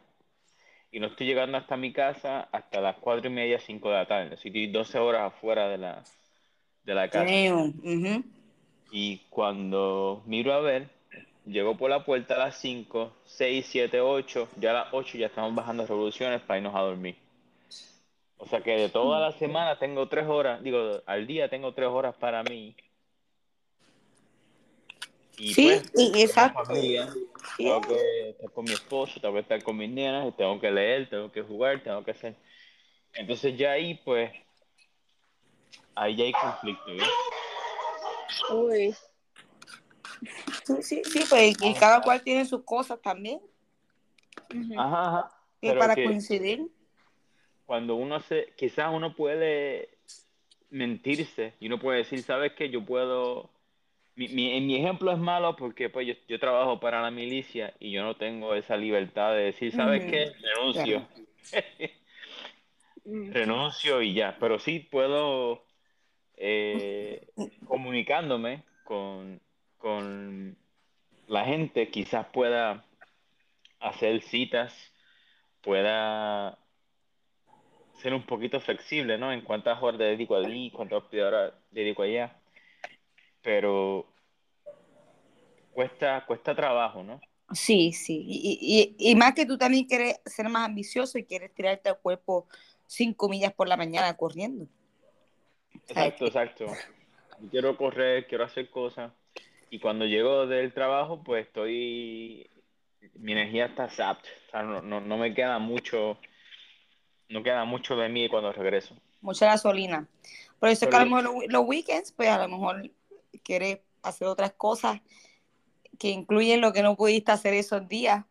Y 0.91 0.99
no 0.99 1.07
estoy 1.07 1.25
llegando 1.27 1.57
hasta 1.57 1.77
mi 1.77 1.93
casa 1.93 2.47
hasta 2.51 2.81
las 2.81 2.97
4 2.97 3.27
y 3.29 3.33
media, 3.33 3.59
5 3.59 3.89
de 3.89 3.95
la 3.95 4.07
tarde. 4.07 4.35
Así 4.35 4.51
que 4.51 4.63
estoy 4.65 4.67
12 4.71 4.99
horas 4.99 5.33
afuera 5.33 5.67
de 5.69 5.77
la, 5.77 6.03
de 6.83 6.93
la 6.93 7.09
casa. 7.09 7.33
Damn. 7.33 7.73
Ujú. 7.83 8.23
Y 8.91 9.19
cuando 9.29 10.21
miro 10.27 10.53
a 10.53 10.59
ver, 10.59 10.89
llego 11.45 11.77
por 11.77 11.89
la 11.89 12.03
puerta 12.03 12.35
a 12.35 12.39
las 12.39 12.57
5, 12.59 13.13
6, 13.25 13.67
7, 13.69 14.01
8, 14.01 14.49
ya 14.59 14.71
a 14.71 14.73
las 14.73 14.87
8 14.93 15.17
ya 15.17 15.27
estamos 15.27 15.55
bajando 15.55 15.85
revoluciones 15.87 16.41
para 16.41 16.57
irnos 16.59 16.75
a 16.75 16.81
dormir. 16.81 17.15
O 18.43 18.47
sea 18.47 18.61
que 18.61 18.71
de 18.71 18.89
toda 18.89 19.19
la 19.19 19.31
semana 19.33 19.77
tengo 19.77 20.07
3 20.07 20.25
horas, 20.27 20.63
digo, 20.63 21.01
al 21.05 21.27
día 21.27 21.47
tengo 21.47 21.73
3 21.75 21.87
horas 21.87 22.15
para 22.15 22.41
mí. 22.41 22.75
Y 25.37 25.53
Sí, 25.53 25.69
pues, 25.71 25.91
y- 25.95 26.21
exacto. 26.23 26.65
familia, 26.65 27.07
Yeah. 27.59 27.79
tengo 27.79 27.81
que 27.81 28.29
estar 28.31 28.51
con 28.51 28.65
mi 28.65 28.71
esposo, 28.73 29.19
tengo 29.21 29.35
que 29.35 29.41
estar 29.41 29.61
con 29.63 29.77
mis 29.77 29.91
nenas, 29.91 30.35
tengo 30.35 30.59
que 30.59 30.71
leer, 30.71 31.07
tengo 31.07 31.31
que 31.31 31.43
jugar, 31.43 31.83
tengo 31.83 32.03
que 32.03 32.11
hacer. 32.11 32.35
Entonces 33.13 33.55
ya 33.55 33.73
ahí, 33.73 33.93
pues, 34.03 34.31
ahí 35.93 36.15
ya 36.15 36.23
hay 36.23 36.31
conflicto. 36.33 36.91
Uy. 38.55 38.95
Sí, 40.63 40.81
sí, 40.81 41.01
sí, 41.03 41.23
pues 41.29 41.55
y 41.61 41.73
cada 41.75 42.01
cual 42.01 42.23
tiene 42.23 42.43
sus 42.45 42.63
cosas 42.63 42.99
también. 43.01 43.39
Ajá, 44.77 45.07
ajá. 45.09 45.31
Pero 45.59 45.79
para 45.79 45.93
que 45.95 46.05
coincidir. 46.05 46.67
Cuando 47.71 47.95
uno 47.95 48.19
se, 48.19 48.51
quizás 48.57 48.93
uno 48.93 49.15
puede 49.15 49.87
mentirse 50.71 51.53
y 51.61 51.67
uno 51.67 51.79
puede 51.79 51.99
decir, 51.99 52.21
¿sabes 52.21 52.51
qué? 52.51 52.69
Yo 52.69 52.83
puedo, 52.83 53.49
mi, 54.17 54.27
mi, 54.27 54.59
mi 54.59 54.75
ejemplo 54.75 55.09
es 55.09 55.17
malo 55.17 55.55
porque 55.55 55.89
pues 55.89 56.05
yo, 56.05 56.13
yo 56.27 56.37
trabajo 56.37 56.81
para 56.81 57.01
la 57.01 57.11
milicia 57.11 57.73
y 57.79 57.91
yo 57.91 58.03
no 58.03 58.17
tengo 58.17 58.55
esa 58.55 58.75
libertad 58.75 59.31
de 59.35 59.43
decir, 59.43 59.71
¿sabes 59.71 60.01
Ujú. 60.01 60.11
qué? 60.11 60.33
Renuncio. 60.41 61.07
Mm. 63.05 63.31
Renuncio 63.31 64.01
y 64.01 64.15
ya, 64.15 64.35
pero 64.37 64.59
sí 64.59 64.79
puedo 64.79 65.63
eh, 66.35 67.25
comunicándome 67.63 68.63
con, 68.83 69.39
con 69.77 70.57
la 71.29 71.45
gente, 71.45 71.89
quizás 71.89 72.25
pueda 72.33 72.83
hacer 73.79 74.21
citas, 74.23 74.93
pueda 75.61 76.60
ser 78.01 78.13
un 78.13 78.23
poquito 78.25 78.59
flexible, 78.59 79.17
¿no? 79.17 79.31
En 79.31 79.41
cuántas 79.41 79.81
horas 79.81 79.99
dedico 79.99 80.35
allí, 80.35 80.71
cuántas 80.71 81.03
horas 81.13 81.53
dedico 81.69 82.03
allá, 82.03 82.35
pero 83.41 84.05
cuesta, 85.73 86.25
cuesta 86.25 86.55
trabajo, 86.55 87.03
¿no? 87.03 87.21
Sí, 87.53 87.91
sí. 87.91 88.23
Y, 88.27 88.95
y, 88.97 89.11
y 89.11 89.15
más 89.15 89.33
que 89.33 89.45
tú 89.45 89.57
también 89.57 89.85
quieres 89.85 90.19
ser 90.25 90.47
más 90.49 90.65
ambicioso 90.65 91.17
y 91.17 91.25
quieres 91.25 91.53
tirarte 91.53 91.89
al 91.89 91.99
cuerpo 91.99 92.47
cinco 92.87 93.29
millas 93.29 93.53
por 93.53 93.67
la 93.67 93.77
mañana 93.77 94.15
corriendo. 94.15 94.67
Exacto, 95.87 96.25
exacto. 96.25 96.65
quiero 97.49 97.75
correr, 97.77 98.27
quiero 98.27 98.45
hacer 98.45 98.69
cosas. 98.69 99.11
Y 99.69 99.79
cuando 99.79 100.05
llego 100.05 100.47
del 100.47 100.73
trabajo, 100.73 101.23
pues 101.23 101.47
estoy, 101.47 102.49
mi 103.15 103.31
energía 103.31 103.67
está 103.67 103.89
zapped. 103.89 104.29
O 104.47 104.51
sea, 104.51 104.63
no, 104.63 104.81
no, 104.81 104.99
no 104.99 105.17
me 105.17 105.33
queda 105.33 105.59
mucho, 105.59 106.17
no 107.31 107.43
queda 107.43 107.65
mucho 107.65 107.95
de 107.95 108.09
mí 108.09 108.29
cuando 108.29 108.51
regreso. 108.53 108.95
Mucha 109.21 109.45
gasolina. 109.47 110.07
Por 110.59 110.69
eso 110.69 110.85
Pero 110.85 110.89
que 110.89 110.97
a 110.97 111.05
lo 111.05 111.05
mejor 111.07 111.23
los, 111.23 111.33
los 111.47 111.65
weekends, 111.67 112.11
pues 112.11 112.29
a 112.29 112.37
lo 112.37 112.47
mejor 112.47 112.91
quieres 113.43 113.79
hacer 114.03 114.27
otras 114.27 114.53
cosas 114.53 115.01
que 115.99 116.09
incluyen 116.09 116.61
lo 116.61 116.73
que 116.73 116.83
no 116.83 116.95
pudiste 116.97 117.31
hacer 117.31 117.53
esos 117.53 117.87
días. 117.87 118.25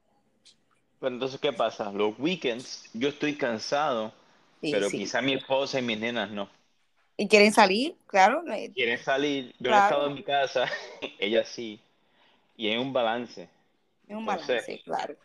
Pero 1.00 1.14
entonces, 1.14 1.40
¿qué 1.40 1.52
pasa? 1.52 1.90
Los 1.92 2.16
weekends, 2.18 2.88
yo 2.92 3.08
estoy 3.08 3.36
cansado, 3.36 4.12
Sí, 4.60 4.70
pero 4.72 4.88
sí. 4.90 4.98
quizá 4.98 5.20
mi 5.20 5.34
esposa 5.34 5.78
y 5.78 5.82
mis 5.82 5.98
nenas 5.98 6.30
no. 6.30 6.48
Y 7.16 7.28
quieren 7.28 7.52
salir, 7.52 7.96
claro. 8.06 8.42
Quieren 8.74 8.98
salir, 8.98 9.54
yo 9.58 9.70
he 9.70 9.72
Claro. 9.72 9.96
estado 9.96 10.06
en 10.08 10.14
mi 10.14 10.22
casa, 10.22 10.66
ella 11.18 11.44
sí, 11.44 11.80
y 12.56 12.68
hay 12.70 12.78
un 12.78 12.92
balance. 12.92 13.48
Es 14.08 14.16
un 14.16 14.26
Entonces, 14.26 14.64
balance, 14.64 14.82
claro. 14.84 15.16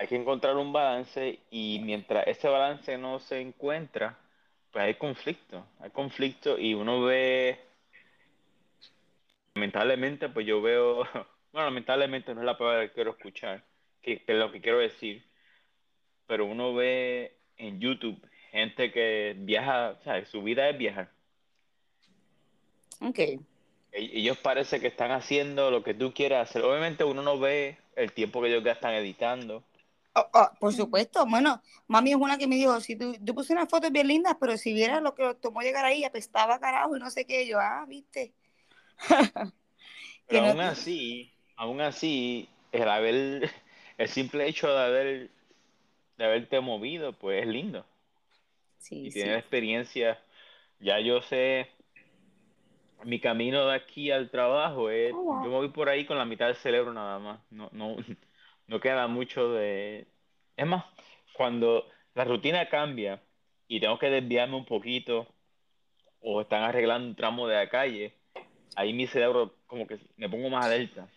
Hay 0.00 0.06
que 0.08 0.16
encontrar 0.16 0.56
un 0.56 0.72
balance 0.72 1.40
y 1.50 1.80
mientras 1.84 2.26
ese 2.26 2.48
balance 2.48 2.96
no 2.98 3.20
se 3.20 3.40
encuentra, 3.40 4.18
pues 4.72 4.84
hay 4.84 4.94
conflicto, 4.94 5.66
hay 5.78 5.90
conflicto 5.90 6.58
y 6.58 6.74
uno 6.74 7.02
ve, 7.02 7.60
lamentablemente, 9.54 10.30
pues 10.30 10.46
yo 10.46 10.62
veo, 10.62 11.04
bueno, 11.52 11.66
lamentablemente 11.66 12.34
no 12.34 12.40
es 12.40 12.46
la 12.46 12.56
palabra 12.58 12.88
que 12.88 12.94
quiero 12.94 13.10
escuchar, 13.12 13.62
que 14.00 14.24
que 14.24 14.32
es 14.32 14.38
lo 14.38 14.50
que 14.50 14.62
quiero 14.62 14.78
decir, 14.78 15.22
pero 16.26 16.46
uno 16.46 16.74
ve 16.74 17.36
en 17.58 17.78
YouTube 17.78 18.26
gente 18.50 18.90
que 18.90 19.34
viaja, 19.38 19.90
o 20.00 20.02
sea, 20.02 20.24
su 20.26 20.42
vida 20.42 20.68
es 20.68 20.78
viajar. 20.78 21.10
Ok. 23.00 23.18
E- 23.18 23.38
Ellos 23.92 24.38
parece 24.38 24.80
que 24.80 24.88
están 24.88 25.10
haciendo 25.12 25.70
lo 25.70 25.82
que 25.82 25.94
tú 25.94 26.12
quieras 26.12 26.48
hacer. 26.50 26.62
Obviamente 26.62 27.04
uno 27.04 27.22
no 27.22 27.38
ve 27.38 27.78
el 27.96 28.12
tiempo 28.12 28.40
que 28.42 28.48
ellos 28.48 28.64
gastan 28.64 28.94
editando. 28.94 29.62
Oh, 30.14 30.28
oh, 30.34 30.50
por 30.58 30.72
supuesto, 30.74 31.24
bueno, 31.26 31.62
mami 31.86 32.10
es 32.10 32.16
una 32.16 32.36
que 32.36 32.48
me 32.48 32.56
dijo, 32.56 32.80
si 32.80 32.96
tú, 32.96 33.14
yo 33.20 33.32
puse 33.34 33.52
unas 33.52 33.68
fotos 33.68 33.92
bien 33.92 34.08
lindas, 34.08 34.36
pero 34.40 34.56
si 34.58 34.72
vieras 34.72 35.00
lo 35.02 35.14
que 35.14 35.34
tomó 35.36 35.60
llegar 35.62 35.84
ahí, 35.84 36.02
apestaba 36.04 36.58
carajo 36.58 36.96
y 36.96 37.00
no 37.00 37.10
sé 37.10 37.26
qué, 37.26 37.46
yo, 37.46 37.60
ah, 37.60 37.84
viste. 37.88 38.34
Pero 40.26 40.40
no- 40.42 40.54
aún 40.54 40.60
así, 40.60 41.32
aún 41.56 41.80
así, 41.80 42.48
el 42.72 42.88
haber, 42.88 43.50
el 43.98 44.08
simple 44.08 44.46
hecho 44.48 44.68
de 44.68 44.78
haber, 44.84 45.30
de 46.18 46.24
haberte 46.26 46.60
movido, 46.60 47.12
pues 47.18 47.42
es 47.42 47.48
lindo. 47.48 47.86
Sí, 48.78 49.10
Y 49.10 49.12
sí. 49.12 49.30
tener 49.30 49.36
experiencia, 49.38 50.18
ya 50.80 51.00
yo 51.00 51.22
sé, 51.22 51.68
mi 53.04 53.20
camino 53.20 53.66
de 53.66 53.74
aquí 53.76 54.10
al 54.10 54.30
trabajo 54.30 54.90
es, 54.90 55.16
Oh, 55.16 55.36
yo 55.38 55.50
me 55.50 55.56
voy 55.56 55.68
por 55.70 55.88
ahí 55.88 56.06
con 56.06 56.18
la 56.18 56.24
mitad 56.24 56.46
del 56.46 56.56
cerebro 56.56 56.92
nada 56.92 57.18
más. 57.18 57.40
No, 57.50 57.68
no, 57.72 57.96
no 58.70 58.78
queda 58.80 59.08
mucho 59.08 59.52
de... 59.52 60.06
Es 60.56 60.66
más, 60.66 60.84
cuando 61.34 61.84
la 62.14 62.24
rutina 62.24 62.68
cambia 62.68 63.20
y 63.66 63.80
tengo 63.80 63.98
que 63.98 64.08
desviarme 64.08 64.56
un 64.56 64.64
poquito 64.64 65.26
o 66.20 66.40
están 66.42 66.62
arreglando 66.62 67.08
un 67.08 67.16
tramo 67.16 67.48
de 67.48 67.56
la 67.56 67.68
calle, 67.68 68.14
ahí 68.76 68.92
mi 68.92 69.08
cerebro 69.08 69.56
como 69.66 69.86
que 69.88 69.98
me 70.16 70.28
pongo 70.28 70.48
más 70.50 70.66
alerta. 70.66 71.08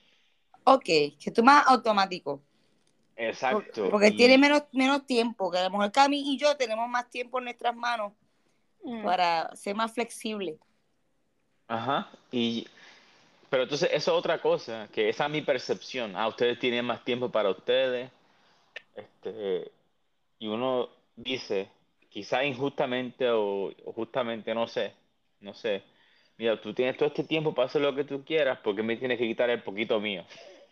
Ok, 0.63 0.83
que 0.83 1.31
tú 1.31 1.43
más 1.43 1.67
automático. 1.67 2.41
Exacto. 3.15 3.89
Porque 3.91 4.07
y- 4.07 4.17
tiene 4.17 4.39
menos, 4.39 4.63
menos 4.71 5.05
tiempo, 5.05 5.51
que 5.51 5.59
a 5.59 5.63
lo 5.65 5.69
mejor 5.69 5.91
Cami 5.91 6.33
y 6.33 6.37
yo 6.39 6.57
tenemos 6.57 6.89
más 6.89 7.07
tiempo 7.11 7.37
en 7.37 7.45
nuestras 7.45 7.75
manos 7.75 8.13
Mm. 8.83 9.03
para 9.03 9.55
ser 9.55 9.75
más 9.75 9.93
flexibles. 9.93 10.55
Ajá. 11.67 12.09
Y, 12.31 12.67
pero 13.53 13.63
entonces 13.65 13.89
eso 13.93 14.13
es 14.13 14.17
otra 14.17 14.41
cosa, 14.41 14.89
que 14.91 15.09
esa 15.09 15.25
es 15.27 15.31
mi 15.31 15.43
percepción. 15.43 16.15
Ah, 16.15 16.27
ustedes 16.27 16.57
tienen 16.57 16.85
más 16.85 17.05
tiempo 17.05 17.31
para 17.31 17.51
ustedes. 17.51 18.09
Este, 18.95 19.71
y 20.39 20.47
uno 20.47 20.89
dice, 21.15 21.69
quizá 22.09 22.43
injustamente 22.43 23.29
o, 23.29 23.67
o 23.85 23.93
justamente, 23.93 24.55
no 24.55 24.67
sé, 24.67 24.95
no 25.41 25.53
sé. 25.53 25.83
Mira, 26.39 26.59
tú 26.61 26.73
tienes 26.73 26.97
todo 26.97 27.09
este 27.09 27.25
tiempo 27.25 27.53
para 27.53 27.67
hacer 27.67 27.83
lo 27.83 27.95
que 27.95 28.05
tú 28.05 28.25
quieras, 28.25 28.57
¿por 28.61 28.75
qué 28.75 28.81
me 28.81 28.97
tienes 28.97 29.19
que 29.19 29.27
quitar 29.27 29.51
el 29.51 29.61
poquito 29.61 29.99
mío? 29.99 30.25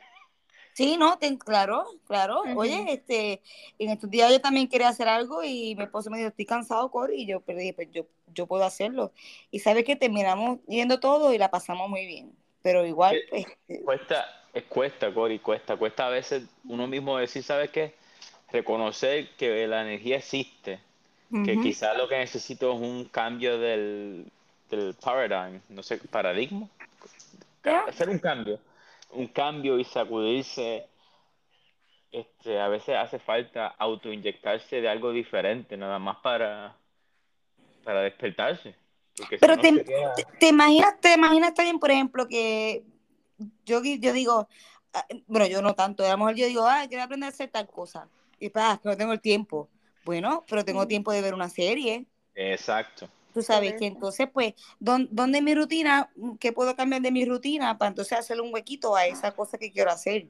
Sí, 0.74 0.96
no, 0.98 1.18
ten- 1.20 1.38
claro, 1.38 1.86
claro. 2.08 2.52
Oye, 2.56 2.94
este, 2.94 3.42
en 3.78 3.90
estos 3.90 4.10
días 4.10 4.32
yo 4.32 4.40
también 4.42 4.70
quería 4.70 4.88
hacer 4.90 5.08
algo 5.10 5.44
y 5.44 5.76
mi 5.76 5.84
esposo 5.84 6.10
me 6.10 6.18
dijo, 6.18 6.30
estoy 6.30 6.46
cansado, 6.46 6.90
Cory, 6.92 7.24
y 7.24 7.28
yo 7.28 7.42
pero 7.42 7.60
dije, 7.60 7.74
pues 7.74 7.90
yo, 7.92 8.08
yo 8.34 8.48
puedo 8.48 8.64
hacerlo. 8.64 9.12
Y 9.52 9.60
sabes 9.60 9.84
que 9.84 9.98
terminamos 9.98 10.60
yendo 10.68 11.00
todo 11.00 11.34
y 11.34 11.38
la 11.38 11.52
pasamos 11.52 11.90
muy 11.90 12.06
bien. 12.06 12.41
Pero 12.62 12.86
igual, 12.86 13.16
¿Qué? 13.16 13.28
pues, 13.30 13.46
eh, 13.68 13.82
Cuesta, 13.84 14.44
es 14.54 14.64
cuesta, 14.64 15.14
Cory, 15.14 15.40
cuesta, 15.40 15.78
cuesta 15.78 16.08
a 16.08 16.10
veces 16.10 16.44
uno 16.66 16.88
mismo 16.88 17.18
decir, 17.18 17.44
¿sabes 17.44 17.70
qué? 17.72 17.94
Reconocer 18.52 19.30
que 19.38 19.66
la 19.68 19.82
energía 19.82 20.18
existe, 20.18 20.80
que 21.46 21.58
quizás 21.62 21.98
lo 21.98 22.10
que 22.10 22.18
necesito 22.18 22.74
es 22.74 22.80
un 22.82 23.06
cambio 23.06 23.58
del, 23.58 24.26
del 24.70 24.94
paradigm, 24.96 25.62
no 25.70 25.82
sé, 25.82 25.98
paradigma, 25.98 26.68
hacer 27.88 28.10
un 28.10 28.20
cambio, 28.20 28.60
un 29.12 29.28
cambio 29.28 29.80
y 29.80 29.86
sacudirse. 29.86 30.88
Este, 32.12 32.60
a 32.60 32.68
veces 32.68 32.98
hace 32.98 33.20
falta 33.20 33.68
autoinyectarse 33.68 34.82
de 34.82 34.90
algo 34.90 35.14
diferente, 35.14 35.78
nada 35.78 35.98
más 35.98 36.18
para, 36.18 36.76
para 37.86 38.02
despertarse. 38.02 38.76
Porque 39.18 39.38
Pero 39.38 39.56
no 39.56 39.62
te, 39.62 39.72
te, 39.84 40.26
te 40.40 40.48
imaginas, 40.50 41.00
te 41.00 41.14
imaginas 41.14 41.54
también, 41.54 41.80
por 41.80 41.92
ejemplo, 41.92 42.28
que 42.28 42.84
yo, 43.66 43.82
yo 43.84 44.14
digo, 44.14 44.48
ah, 44.94 45.06
bueno, 45.28 45.48
yo 45.48 45.62
no 45.62 45.74
tanto, 45.76 46.06
a 46.06 46.10
lo 46.12 46.18
mejor 46.18 46.36
yo 46.36 46.46
digo, 46.48 46.66
ah, 46.66 46.86
quiero 46.88 47.04
aprender 47.04 47.28
a 47.28 47.34
hacer 47.34 47.50
tal 47.50 47.68
cosa. 47.68 48.08
Y 48.40 48.50
pues, 48.50 48.64
que 48.82 48.90
no 48.90 48.98
tengo 48.98 49.14
el 49.14 49.22
tiempo. 49.22 49.70
Bueno, 50.04 50.44
pero 50.48 50.66
tengo 50.66 50.88
tiempo 50.88 51.12
de 51.12 51.22
ver 51.22 51.34
una 51.34 51.50
serie. 51.50 52.06
Exacto. 52.34 53.08
Tú 53.34 53.42
sabes 53.42 53.76
que 53.78 53.86
entonces, 53.86 54.28
pues, 54.34 54.54
¿dón- 54.80 55.08
¿dónde 55.12 55.38
es 55.38 55.44
mi 55.44 55.54
rutina? 55.56 56.12
¿Qué 56.40 56.52
puedo 56.52 56.76
cambiar 56.76 57.02
de 57.02 57.12
mi 57.12 57.24
rutina 57.24 57.78
para 57.78 57.90
entonces 57.90 58.18
hacerle 58.18 58.44
un 58.44 58.54
huequito 58.54 58.96
a 58.96 59.06
esa 59.06 59.32
cosa 59.32 59.58
que 59.58 59.72
quiero 59.72 59.92
hacer? 59.92 60.28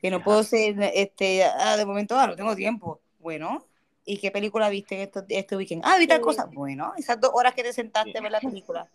Que 0.00 0.10
no 0.10 0.16
Ajá. 0.16 0.24
puedo 0.24 0.42
ser, 0.42 0.74
este, 0.94 1.44
ah, 1.44 1.76
de 1.76 1.86
momento, 1.86 2.18
ah, 2.18 2.26
no 2.26 2.34
tengo 2.36 2.56
tiempo. 2.56 3.00
Bueno, 3.20 3.66
¿y 4.06 4.16
qué 4.18 4.30
película 4.30 4.70
viste 4.70 4.94
en 4.94 5.00
estos- 5.02 5.24
este 5.28 5.56
weekend? 5.56 5.82
Ah, 5.84 5.98
vi 5.98 6.06
tal 6.06 6.18
Sí. 6.18 6.22
cosa. 6.22 6.46
Bueno, 6.46 6.94
esas 6.96 7.20
dos 7.20 7.32
horas 7.34 7.52
que 7.54 7.62
te 7.62 7.72
sentaste 7.72 8.16
a 8.16 8.20
ver 8.22 8.32
la 8.32 8.40
película. 8.40 8.88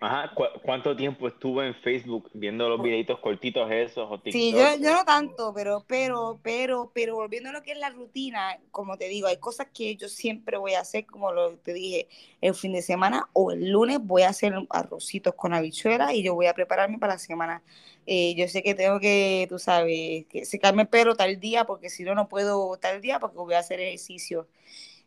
Ajá, 0.00 0.34
¿cu- 0.34 0.60
¿cuánto 0.62 0.94
tiempo 0.94 1.28
estuve 1.28 1.66
en 1.66 1.74
Facebook 1.76 2.30
viendo 2.34 2.68
los 2.68 2.82
videitos 2.82 3.18
cortitos 3.20 3.70
esos 3.70 4.06
o 4.10 4.20
Sí, 4.30 4.50
yo, 4.50 4.58
yo 4.82 4.92
no 4.92 5.04
tanto, 5.04 5.52
pero, 5.54 5.84
pero, 5.86 6.40
pero, 6.42 6.90
pero 6.92 7.14
volviendo 7.14 7.50
a 7.50 7.52
lo 7.52 7.62
que 7.62 7.72
es 7.72 7.78
la 7.78 7.90
rutina, 7.90 8.58
como 8.70 8.98
te 8.98 9.08
digo, 9.08 9.28
hay 9.28 9.36
cosas 9.38 9.68
que 9.72 9.96
yo 9.96 10.08
siempre 10.08 10.58
voy 10.58 10.74
a 10.74 10.80
hacer, 10.80 11.06
como 11.06 11.32
lo 11.32 11.56
te 11.56 11.72
dije, 11.72 12.08
el 12.40 12.54
fin 12.54 12.72
de 12.72 12.82
semana 12.82 13.28
o 13.32 13.52
el 13.52 13.70
lunes 13.70 13.98
voy 14.02 14.22
a 14.22 14.30
hacer 14.30 14.52
arrocitos 14.70 15.34
con 15.34 15.54
habichuelas 15.54 16.12
y 16.14 16.22
yo 16.22 16.34
voy 16.34 16.46
a 16.46 16.54
prepararme 16.54 16.98
para 16.98 17.14
la 17.14 17.18
semana. 17.18 17.62
Eh, 18.06 18.34
yo 18.34 18.46
sé 18.48 18.62
que 18.62 18.74
tengo 18.74 18.98
que, 19.00 19.46
tú 19.48 19.58
sabes, 19.58 20.26
que 20.26 20.44
secarme 20.44 20.82
el 20.82 20.88
pelo 20.88 21.14
tal 21.16 21.38
día, 21.40 21.64
porque 21.64 21.88
si 21.88 22.02
no, 22.02 22.14
no 22.14 22.28
puedo 22.28 22.76
tal 22.76 23.00
día 23.00 23.20
porque 23.20 23.38
voy 23.38 23.54
a 23.54 23.60
hacer 23.60 23.80
ejercicio. 23.80 24.48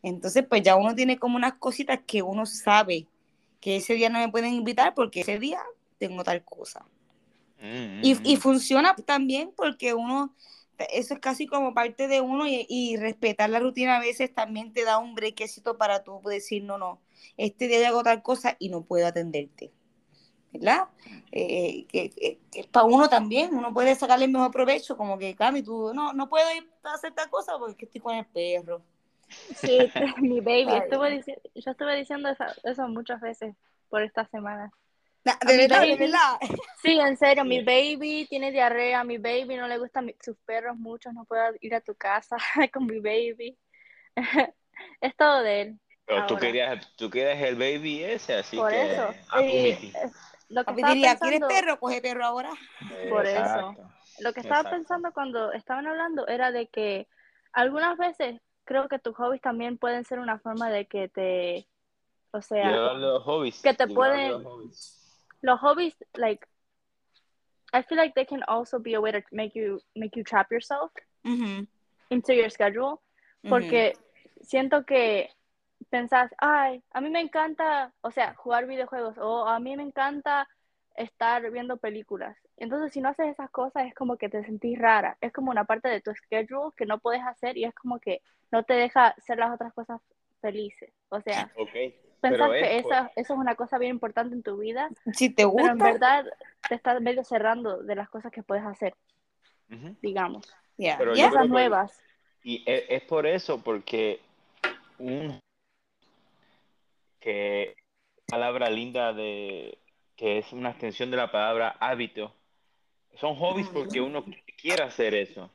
Entonces, 0.02 0.44
pues 0.48 0.62
ya 0.62 0.76
uno 0.76 0.94
tiene 0.94 1.18
como 1.18 1.36
unas 1.36 1.54
cositas 1.54 2.00
que 2.06 2.22
uno 2.22 2.46
sabe 2.46 3.06
que 3.60 3.76
ese 3.76 3.94
día 3.94 4.10
no 4.10 4.18
me 4.20 4.30
pueden 4.30 4.54
invitar 4.54 4.94
porque 4.94 5.20
ese 5.22 5.38
día 5.38 5.60
tengo 5.98 6.24
tal 6.24 6.44
cosa. 6.44 6.86
Mm, 7.60 7.66
Y, 8.00 8.18
mm, 8.18 8.32
y 8.32 8.36
mm. 8.36 8.38
funciona 8.38 8.94
también 9.06 9.52
porque 9.56 9.94
uno, 9.94 10.34
eso 10.90 11.14
es 11.14 11.20
casi 11.20 11.46
como 11.46 11.74
parte 11.74 12.06
de 12.08 12.20
uno 12.20 12.46
y, 12.46 12.64
y 12.68 12.96
respetar 12.96 13.50
la 13.50 13.58
rutina 13.60 13.96
a 13.96 14.00
veces 14.00 14.32
también 14.34 14.72
te 14.72 14.84
da 14.84 14.98
un 14.98 15.14
brequecito 15.14 15.76
para 15.78 16.04
tú 16.04 16.20
decir, 16.24 16.62
no, 16.64 16.78
no, 16.78 17.00
este 17.36 17.66
día 17.68 17.80
yo 17.80 17.88
hago 17.88 18.02
tal 18.04 18.22
cosa 18.22 18.56
y 18.58 18.68
no 18.68 18.84
puedo 18.84 19.06
atenderte. 19.06 19.72
¿Verdad? 20.52 20.88
Eh, 21.32 21.86
que, 21.90 22.10
que- 22.10 22.40
que 22.50 22.60
es 22.60 22.66
para 22.68 22.86
uno 22.86 23.08
también, 23.08 23.54
uno 23.54 23.74
puede 23.74 23.94
sacarle 23.96 24.26
el 24.26 24.32
mejor 24.32 24.50
provecho, 24.52 24.96
como 24.96 25.18
que, 25.18 25.36
Cami, 25.36 25.62
tú, 25.62 25.92
no, 25.94 26.12
no 26.14 26.28
puedo 26.30 26.46
ir 26.54 26.70
a 26.84 26.94
hacer 26.94 27.14
tal 27.14 27.30
cosa 27.30 27.58
porque 27.58 27.86
estoy 27.86 28.00
con 28.00 28.16
el 28.16 28.26
perro. 28.26 28.82
Sí, 29.28 29.78
mi 30.18 30.40
baby. 30.40 30.74
Estuve 30.76 31.22
yo 31.54 31.70
estuve 31.70 31.96
diciendo 31.96 32.28
esa- 32.28 32.54
eso 32.64 32.88
muchas 32.88 33.20
veces 33.20 33.54
por 33.88 34.02
esta 34.02 34.26
semana. 34.28 34.70
Na- 35.24 35.38
A 35.40 35.46
De 35.46 35.56
verdad, 35.56 35.82
de 35.82 35.96
verdad. 35.96 36.38
Sí, 36.82 36.98
en 36.98 37.16
serio, 37.16 37.44
mi 37.44 37.58
Sí. 37.58 37.64
baby 37.64 38.26
tiene 38.28 38.52
diarrea, 38.52 39.02
mi 39.04 39.18
baby 39.18 39.56
no 39.56 39.66
le 39.66 39.78
gustan 39.78 40.14
sus 40.22 40.36
perros 40.46 40.76
mucho, 40.76 41.12
no 41.12 41.24
puedo 41.24 41.42
ir 41.60 41.74
a 41.74 41.80
tu 41.80 41.94
casa 41.94 42.36
con 42.72 42.86
mi 42.86 43.00
baby. 43.00 43.58
Es 45.00 45.16
todo 45.16 45.42
de 45.42 45.60
él. 45.62 45.80
Pero 46.06 46.26
tú 46.26 46.34
ahora. 46.34 46.46
querías, 46.46 46.96
tú 46.96 47.10
querías 47.10 47.38
el 47.42 47.56
baby 47.56 48.02
ese, 48.04 48.34
así 48.34 48.56
Por 48.56 48.70
que 48.70 48.92
eso. 48.94 49.10
eh, 49.40 49.92
lo 50.48 50.64
que 50.64 50.72
diría, 50.72 51.16
¿quieres 51.18 51.40
pensando, 51.40 51.48
perro? 51.48 51.78
Coge 51.80 52.00
perro 52.00 52.24
ahora. 52.24 52.50
por 53.10 53.26
eso. 53.26 53.38
Exacto. 53.40 53.90
lo 54.20 54.32
que 54.32 54.40
estaba 54.40 54.60
Exacto. 54.60 54.76
pensando 54.76 55.12
cuando 55.12 55.52
estaban 55.52 55.86
hablando 55.86 56.26
era 56.26 56.50
de 56.52 56.68
que 56.68 57.06
algunas 57.52 57.98
veces 57.98 58.40
creo 58.68 58.86
que 58.86 58.98
tus 58.98 59.16
hobbies 59.16 59.40
también 59.40 59.78
pueden 59.78 60.04
ser 60.04 60.18
una 60.18 60.38
forma 60.38 60.68
de 60.68 60.84
que 60.86 61.08
te, 61.08 61.66
o 62.32 62.42
sea, 62.42 62.92
los 62.92 63.22
hobbies. 63.24 63.62
que 63.62 63.72
te 63.72 63.84
y 63.84 63.86
hablar 63.86 64.12
de 64.12 64.16
pueden- 64.18 64.30
los 64.32 64.44
hobbies. 64.44 65.26
los 65.40 65.60
hobbies, 65.60 65.96
like, 66.14 66.46
I 67.72 67.82
feel 67.82 67.96
like 67.98 68.12
they 68.14 68.26
can 68.26 68.42
also 68.46 68.78
be 68.78 68.94
a 68.94 69.00
way 69.00 69.10
to 69.12 69.20
make 69.32 69.52
you 69.58 69.80
make 69.96 70.14
you 70.18 70.22
trap 70.22 70.50
yourself 70.52 70.92
into 72.10 72.32
your 72.34 72.50
schedule, 72.50 73.00
porque 73.48 73.96
siento 74.42 74.84
que 74.84 75.30
pensás, 75.90 76.30
ay, 76.38 76.82
a 76.92 77.00
mí 77.00 77.08
me 77.10 77.20
encanta, 77.20 77.92
o 78.02 78.10
sea, 78.10 78.34
jugar 78.34 78.66
videojuegos, 78.66 79.16
o 79.18 79.46
a 79.46 79.58
mí 79.60 79.76
me 79.76 79.82
encanta 79.82 80.46
estar 80.98 81.50
viendo 81.50 81.76
películas. 81.76 82.36
Entonces, 82.56 82.92
si 82.92 83.00
no 83.00 83.08
haces 83.08 83.28
esas 83.28 83.50
cosas, 83.50 83.86
es 83.86 83.94
como 83.94 84.16
que 84.16 84.28
te 84.28 84.44
sentís 84.44 84.78
rara. 84.78 85.16
Es 85.20 85.32
como 85.32 85.50
una 85.50 85.64
parte 85.64 85.88
de 85.88 86.00
tu 86.00 86.12
schedule 86.14 86.72
que 86.76 86.86
no 86.86 86.98
puedes 86.98 87.22
hacer 87.22 87.56
y 87.56 87.64
es 87.64 87.74
como 87.74 87.98
que 88.00 88.20
no 88.50 88.64
te 88.64 88.74
deja 88.74 89.08
hacer 89.08 89.38
las 89.38 89.52
otras 89.54 89.72
cosas 89.74 90.00
felices. 90.40 90.92
O 91.08 91.20
sea, 91.20 91.50
Ok. 91.56 91.70
pensás 92.20 92.48
Pero 92.48 92.50
que 92.52 92.76
es 92.78 92.82
por- 92.82 92.92
eso, 92.94 93.10
eso 93.16 93.34
es 93.34 93.38
una 93.38 93.54
cosa 93.54 93.78
bien 93.78 93.92
importante 93.92 94.34
en 94.34 94.42
tu 94.42 94.56
vida, 94.58 94.88
Si 95.12 95.30
te 95.30 95.44
pero 95.46 95.48
en 95.50 95.78
gusta, 95.78 95.92
verdad 95.92 96.26
te 96.68 96.74
estás 96.74 97.00
medio 97.00 97.24
cerrando 97.24 97.78
de 97.82 97.94
las 97.94 98.08
cosas 98.08 98.32
que 98.32 98.42
puedes 98.42 98.64
hacer, 98.64 98.94
Ujú. 99.70 99.96
digamos. 100.02 100.52
yeah, 100.76 100.98
Cosas 100.98 101.42
que- 101.42 101.48
nuevas. 101.48 102.02
Y 102.42 102.62
es, 102.66 102.84
es 102.88 103.02
por 103.02 103.26
eso, 103.26 103.62
porque 103.62 104.20
un 104.98 105.38
que 107.20 107.74
palabra 108.26 108.70
linda 108.70 109.12
de 109.12 109.76
que 110.18 110.38
es 110.38 110.52
una 110.52 110.70
extensión 110.70 111.10
de 111.10 111.16
la 111.16 111.30
palabra 111.30 111.76
hábito. 111.78 112.34
Son 113.14 113.36
hobbies 113.36 113.68
porque 113.68 114.00
uno 114.00 114.24
quiere 114.60 114.82
hacer 114.82 115.14
eso. 115.14 115.48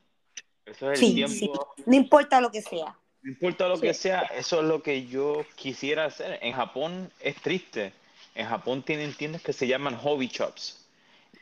Eso 0.64 0.90
es 0.90 0.98
el 1.00 1.06
Sí, 1.06 1.14
tiempo. 1.14 1.34
sí. 1.76 1.82
No 1.86 1.94
importa 1.94 2.40
lo 2.40 2.50
que 2.50 2.62
sea. 2.62 2.96
No 3.22 3.30
importa 3.30 3.68
lo 3.68 3.76
Sí. 3.76 3.82
que 3.82 3.94
sea, 3.94 4.22
eso 4.22 4.60
es 4.60 4.66
lo 4.66 4.82
que 4.82 5.06
yo 5.06 5.44
quisiera 5.54 6.06
hacer. 6.06 6.38
En 6.42 6.54
Japón 6.54 7.10
es 7.20 7.36
triste. 7.36 7.92
En 8.34 8.46
Japón 8.46 8.82
tienen 8.82 9.12
tiendas 9.14 9.42
que 9.42 9.52
se 9.52 9.66
llaman 9.66 9.96
hobby 9.96 10.28
shops. 10.28 10.80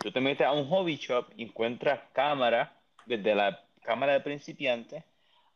Tú 0.01 0.11
te 0.11 0.21
metes 0.21 0.47
a 0.47 0.53
un 0.53 0.69
hobby 0.69 0.97
shop 0.97 1.27
y 1.37 1.45
encuentras 1.45 2.01
cámaras, 2.13 2.71
desde 3.07 3.35
la 3.37 3.65
cámara 3.83 4.15
de 4.15 4.21
principiante 4.21 5.05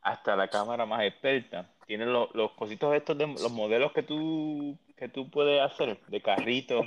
hasta 0.01 0.35
la 0.37 0.47
cámara 0.47 0.85
más 0.85 1.03
experta. 1.03 1.69
Tienen 1.85 2.13
los, 2.13 2.33
los 2.33 2.51
cositos 2.53 2.95
estos 2.95 3.17
de 3.17 3.27
los 3.27 3.51
modelos 3.51 3.91
que 3.91 4.03
tú, 4.03 4.77
que 4.95 5.09
tú 5.09 5.29
puedes 5.29 5.61
hacer 5.61 5.99
de 6.07 6.21
carrito. 6.21 6.85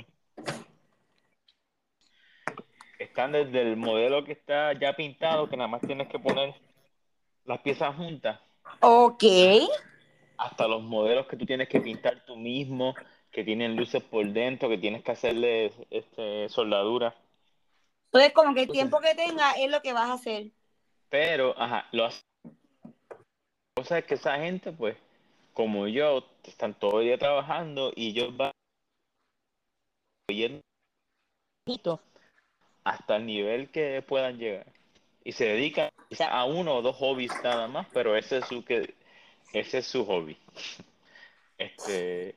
Están 3.11 3.33
desde 3.33 3.61
el 3.61 3.75
modelo 3.75 4.23
que 4.23 4.31
está 4.31 4.71
ya 4.71 4.93
pintado, 4.93 5.49
que 5.49 5.57
nada 5.57 5.67
más 5.67 5.81
tienes 5.81 6.07
que 6.07 6.17
poner 6.17 6.55
las 7.43 7.59
piezas 7.59 7.93
juntas 7.97 8.39
Ok. 8.79 9.23
hasta 10.37 10.65
los 10.69 10.81
modelos 10.81 11.27
que 11.27 11.35
tú 11.35 11.45
tienes 11.45 11.67
que 11.67 11.81
pintar 11.81 12.23
tú 12.25 12.37
mismo, 12.37 12.95
que 13.29 13.43
tienen 13.43 13.75
luces 13.75 14.01
por 14.01 14.25
dentro, 14.27 14.69
que 14.69 14.77
tienes 14.77 15.03
que 15.03 15.11
hacerle 15.11 15.73
este, 15.89 16.47
soldadura. 16.47 17.13
Entonces, 18.05 18.31
como 18.31 18.55
que 18.55 18.61
el 18.61 18.69
tiempo 18.69 19.01
que 19.01 19.13
tenga 19.13 19.51
es 19.59 19.69
lo 19.69 19.81
que 19.81 19.91
vas 19.91 20.09
a 20.09 20.13
hacer. 20.13 20.51
Pero, 21.09 21.53
ajá, 21.59 21.89
lo 21.91 22.05
hace. 22.05 22.21
La 22.45 23.83
cosa 23.83 23.97
es 23.97 24.05
que 24.05 24.13
esa 24.13 24.37
gente, 24.37 24.71
pues, 24.71 24.95
como 25.51 25.85
yo, 25.89 26.23
están 26.45 26.73
todo 26.79 27.01
el 27.01 27.07
día 27.07 27.17
trabajando 27.17 27.91
y 27.93 28.11
ellos 28.11 28.37
van 28.37 28.51
hasta 32.83 33.15
el 33.17 33.25
nivel 33.25 33.69
que 33.69 34.01
puedan 34.01 34.37
llegar. 34.37 34.65
Y 35.23 35.33
se 35.33 35.45
dedican 35.45 35.89
quizá 36.09 36.27
a 36.29 36.45
uno 36.45 36.75
o 36.75 36.81
dos 36.81 36.95
hobbies 36.97 37.31
nada 37.43 37.67
más, 37.67 37.87
pero 37.93 38.15
ese 38.17 38.37
es 38.39 38.45
su 38.45 38.63
que 38.65 38.95
ese 39.53 39.79
es 39.79 39.87
su 39.87 40.05
hobby. 40.05 40.37
Este 41.57 42.35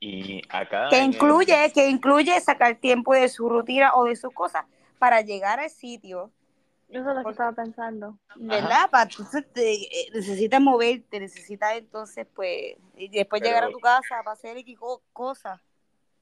y 0.00 0.40
acá 0.48 0.88
Que 0.90 1.00
el- 1.00 1.06
incluye, 1.06 1.72
que 1.74 1.88
incluye 1.88 2.40
sacar 2.40 2.76
tiempo 2.76 3.12
de 3.14 3.28
su 3.28 3.48
rutina 3.48 3.94
o 3.94 4.04
de 4.04 4.16
sus 4.16 4.32
cosas 4.32 4.64
para 4.98 5.20
llegar 5.20 5.58
al 5.60 5.70
sitio, 5.70 6.30
Eso 6.88 7.10
es 7.10 7.16
lo 7.16 7.24
que 7.24 7.30
estaba 7.30 7.52
pensando. 7.52 8.16
¿verdad? 8.36 8.88
Para 8.90 9.02
entonces 9.10 9.44
te, 9.52 9.74
eh, 9.74 10.10
necesitas 10.14 10.60
moverte, 10.60 11.20
necesitas 11.20 11.74
entonces, 11.74 12.26
pues, 12.34 12.76
y 12.96 13.08
después 13.08 13.42
Pero- 13.42 13.50
llegar 13.50 13.68
a 13.68 13.70
tu 13.72 13.80
casa 13.80 14.22
para 14.24 14.32
hacer 14.32 14.56
X 14.58 14.78
co- 14.78 15.02
cosas. 15.12 15.60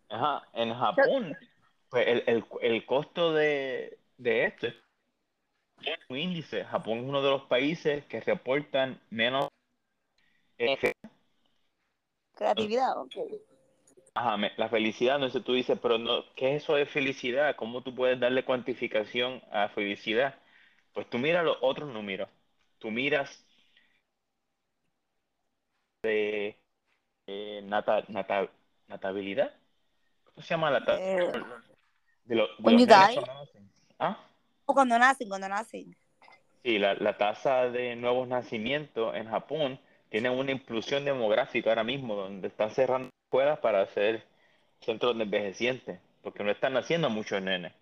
Ajá, 0.08 0.42
en 0.54 0.74
Japón, 0.74 1.36
pues 1.90 2.06
el, 2.08 2.24
el, 2.26 2.44
el 2.62 2.86
costo 2.86 3.32
de, 3.32 3.98
de 4.18 4.44
esto 4.44 4.66
es 4.66 4.74
un 6.08 6.18
índice. 6.18 6.64
Japón 6.64 6.98
es 6.98 7.04
uno 7.04 7.22
de 7.22 7.30
los 7.30 7.42
países 7.42 8.04
que 8.06 8.20
reportan 8.20 9.00
menos 9.10 9.48
eh, 10.58 10.76
Creatividad, 12.34 12.98
ok. 13.00 13.16
Ajá, 14.14 14.36
me- 14.36 14.52
la 14.56 14.68
felicidad, 14.68 15.18
no 15.18 15.28
sé, 15.28 15.40
tú 15.40 15.52
dices, 15.52 15.78
pero 15.80 15.98
no, 15.98 16.24
¿qué 16.34 16.56
es 16.56 16.62
eso 16.62 16.74
de 16.74 16.86
felicidad? 16.86 17.54
¿Cómo 17.56 17.82
tú 17.82 17.94
puedes 17.94 18.18
darle 18.18 18.44
cuantificación 18.44 19.42
a 19.50 19.68
felicidad? 19.68 20.34
Pues 20.94 21.08
tú 21.10 21.18
miras 21.18 21.44
los 21.44 21.58
otros 21.60 21.92
números. 21.92 22.28
Tú 22.78 22.90
miras 22.90 23.44
de 26.02 26.58
eh, 27.26 27.60
nata, 27.64 28.04
nata- 28.08 28.50
natabilidad. 28.88 29.54
¿Cómo 30.24 30.42
se 30.42 30.54
llama 30.54 30.70
la 30.70 30.84
Eh, 30.98 31.32
de, 32.26 32.34
lo- 32.34 32.46
de 32.48 32.54
when 32.58 32.78
you 32.78 32.86
die. 32.86 32.92
cuando 33.14 33.20
nacen? 33.26 33.70
¿Ah? 33.98 34.18
o 34.66 34.74
cuando 34.74 34.98
nacen, 34.98 35.28
cuando 35.28 35.48
nacen. 35.48 35.96
Sí, 36.64 36.78
la, 36.78 36.94
la 36.94 37.16
tasa 37.16 37.70
de 37.70 37.94
nuevos 37.96 38.26
nacimientos 38.26 39.14
en 39.14 39.28
Japón 39.28 39.78
tiene 40.10 40.28
una 40.30 40.50
implosión 40.50 41.04
demográfica 41.04 41.70
ahora 41.70 41.84
mismo, 41.84 42.14
donde 42.16 42.48
están 42.48 42.70
cerrando 42.72 43.10
escuelas 43.26 43.58
para 43.60 43.82
hacer 43.82 44.24
centros 44.80 45.16
de 45.16 45.22
envejecientes, 45.24 46.00
porque 46.22 46.42
no 46.42 46.50
están 46.50 46.72
naciendo 46.72 47.08
muchos 47.10 47.40
nenes. 47.40 47.72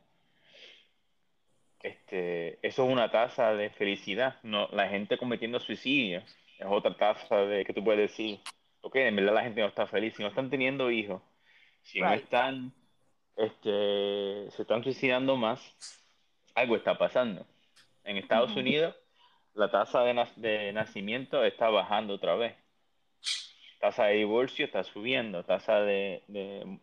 Este, 1.82 2.58
eso 2.66 2.84
es 2.86 2.90
una 2.92 3.10
tasa 3.10 3.52
de 3.54 3.68
felicidad, 3.70 4.36
no, 4.42 4.68
la 4.72 4.88
gente 4.88 5.18
cometiendo 5.18 5.60
suicidio 5.60 6.22
es 6.58 6.66
otra 6.66 6.96
tasa 6.96 7.36
de 7.42 7.64
que 7.64 7.74
tú 7.74 7.84
puedes 7.84 8.10
decir, 8.10 8.40
ok, 8.80 8.96
en 8.96 9.16
verdad 9.16 9.34
la 9.34 9.42
gente 9.42 9.60
no 9.60 9.66
está 9.66 9.86
feliz, 9.86 10.14
si 10.16 10.22
no 10.22 10.28
están 10.28 10.48
teniendo 10.48 10.90
hijos, 10.90 11.20
si 11.82 12.00
no 12.00 12.10
Right. 12.10 12.24
están, 12.24 12.72
este, 13.36 14.50
se 14.50 14.62
están 14.62 14.82
suicidando 14.82 15.36
más, 15.36 15.60
algo 16.54 16.76
está 16.76 16.96
pasando. 16.96 17.46
En 18.04 18.16
Estados. 18.16 18.54
Unidos 18.56 18.94
la 19.54 19.70
tasa 19.70 20.02
de, 20.02 20.14
nac- 20.14 20.34
de 20.34 20.72
nacimiento 20.72 21.44
está 21.44 21.70
bajando 21.70 22.14
otra 22.14 22.34
vez. 22.34 22.56
Tasa 23.80 24.06
de 24.06 24.14
divorcio 24.14 24.64
está 24.66 24.82
subiendo, 24.82 25.44
tasa 25.44 25.80
de, 25.80 26.24
de- 26.26 26.78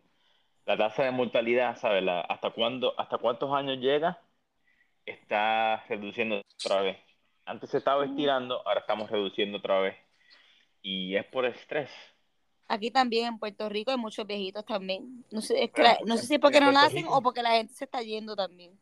la 0.64 0.76
tasa 0.76 1.04
de 1.04 1.10
mortalidad, 1.10 1.76
¿sabes? 1.76 2.02
La- 2.02 2.20
hasta 2.22 2.50
cuándo, 2.50 2.98
hasta 2.98 3.18
cuántos 3.18 3.52
años 3.52 3.78
llega, 3.78 4.20
está 5.04 5.84
reduciendo 5.88 6.40
otra 6.64 6.82
vez. 6.82 6.98
Antes 7.44 7.70
se 7.70 7.78
estaba 7.78 8.04
estirando, 8.04 8.66
ahora 8.66 8.80
estamos 8.80 9.10
reduciendo 9.10 9.58
otra 9.58 9.80
vez. 9.80 9.96
Y 10.80 11.16
es 11.16 11.24
por 11.26 11.44
estrés. 11.44 11.90
Aquí 12.72 12.90
también 12.90 13.26
en 13.26 13.38
Puerto 13.38 13.68
Rico 13.68 13.90
hay 13.90 13.98
muchos 13.98 14.26
viejitos 14.26 14.64
también. 14.64 15.26
No 15.30 15.42
sé, 15.42 15.62
es 15.64 15.70
que 15.70 15.82
Pero 15.82 15.88
la- 15.88 15.94
en- 16.00 16.06
no 16.08 16.16
sé 16.16 16.26
si 16.26 16.34
es 16.36 16.40
porque 16.40 16.58
no 16.58 16.72
nacen 16.72 17.04
o 17.06 17.20
porque 17.20 17.42
la 17.42 17.50
gente 17.50 17.74
se 17.74 17.84
está 17.84 18.00
yendo 18.00 18.34
también. 18.34 18.78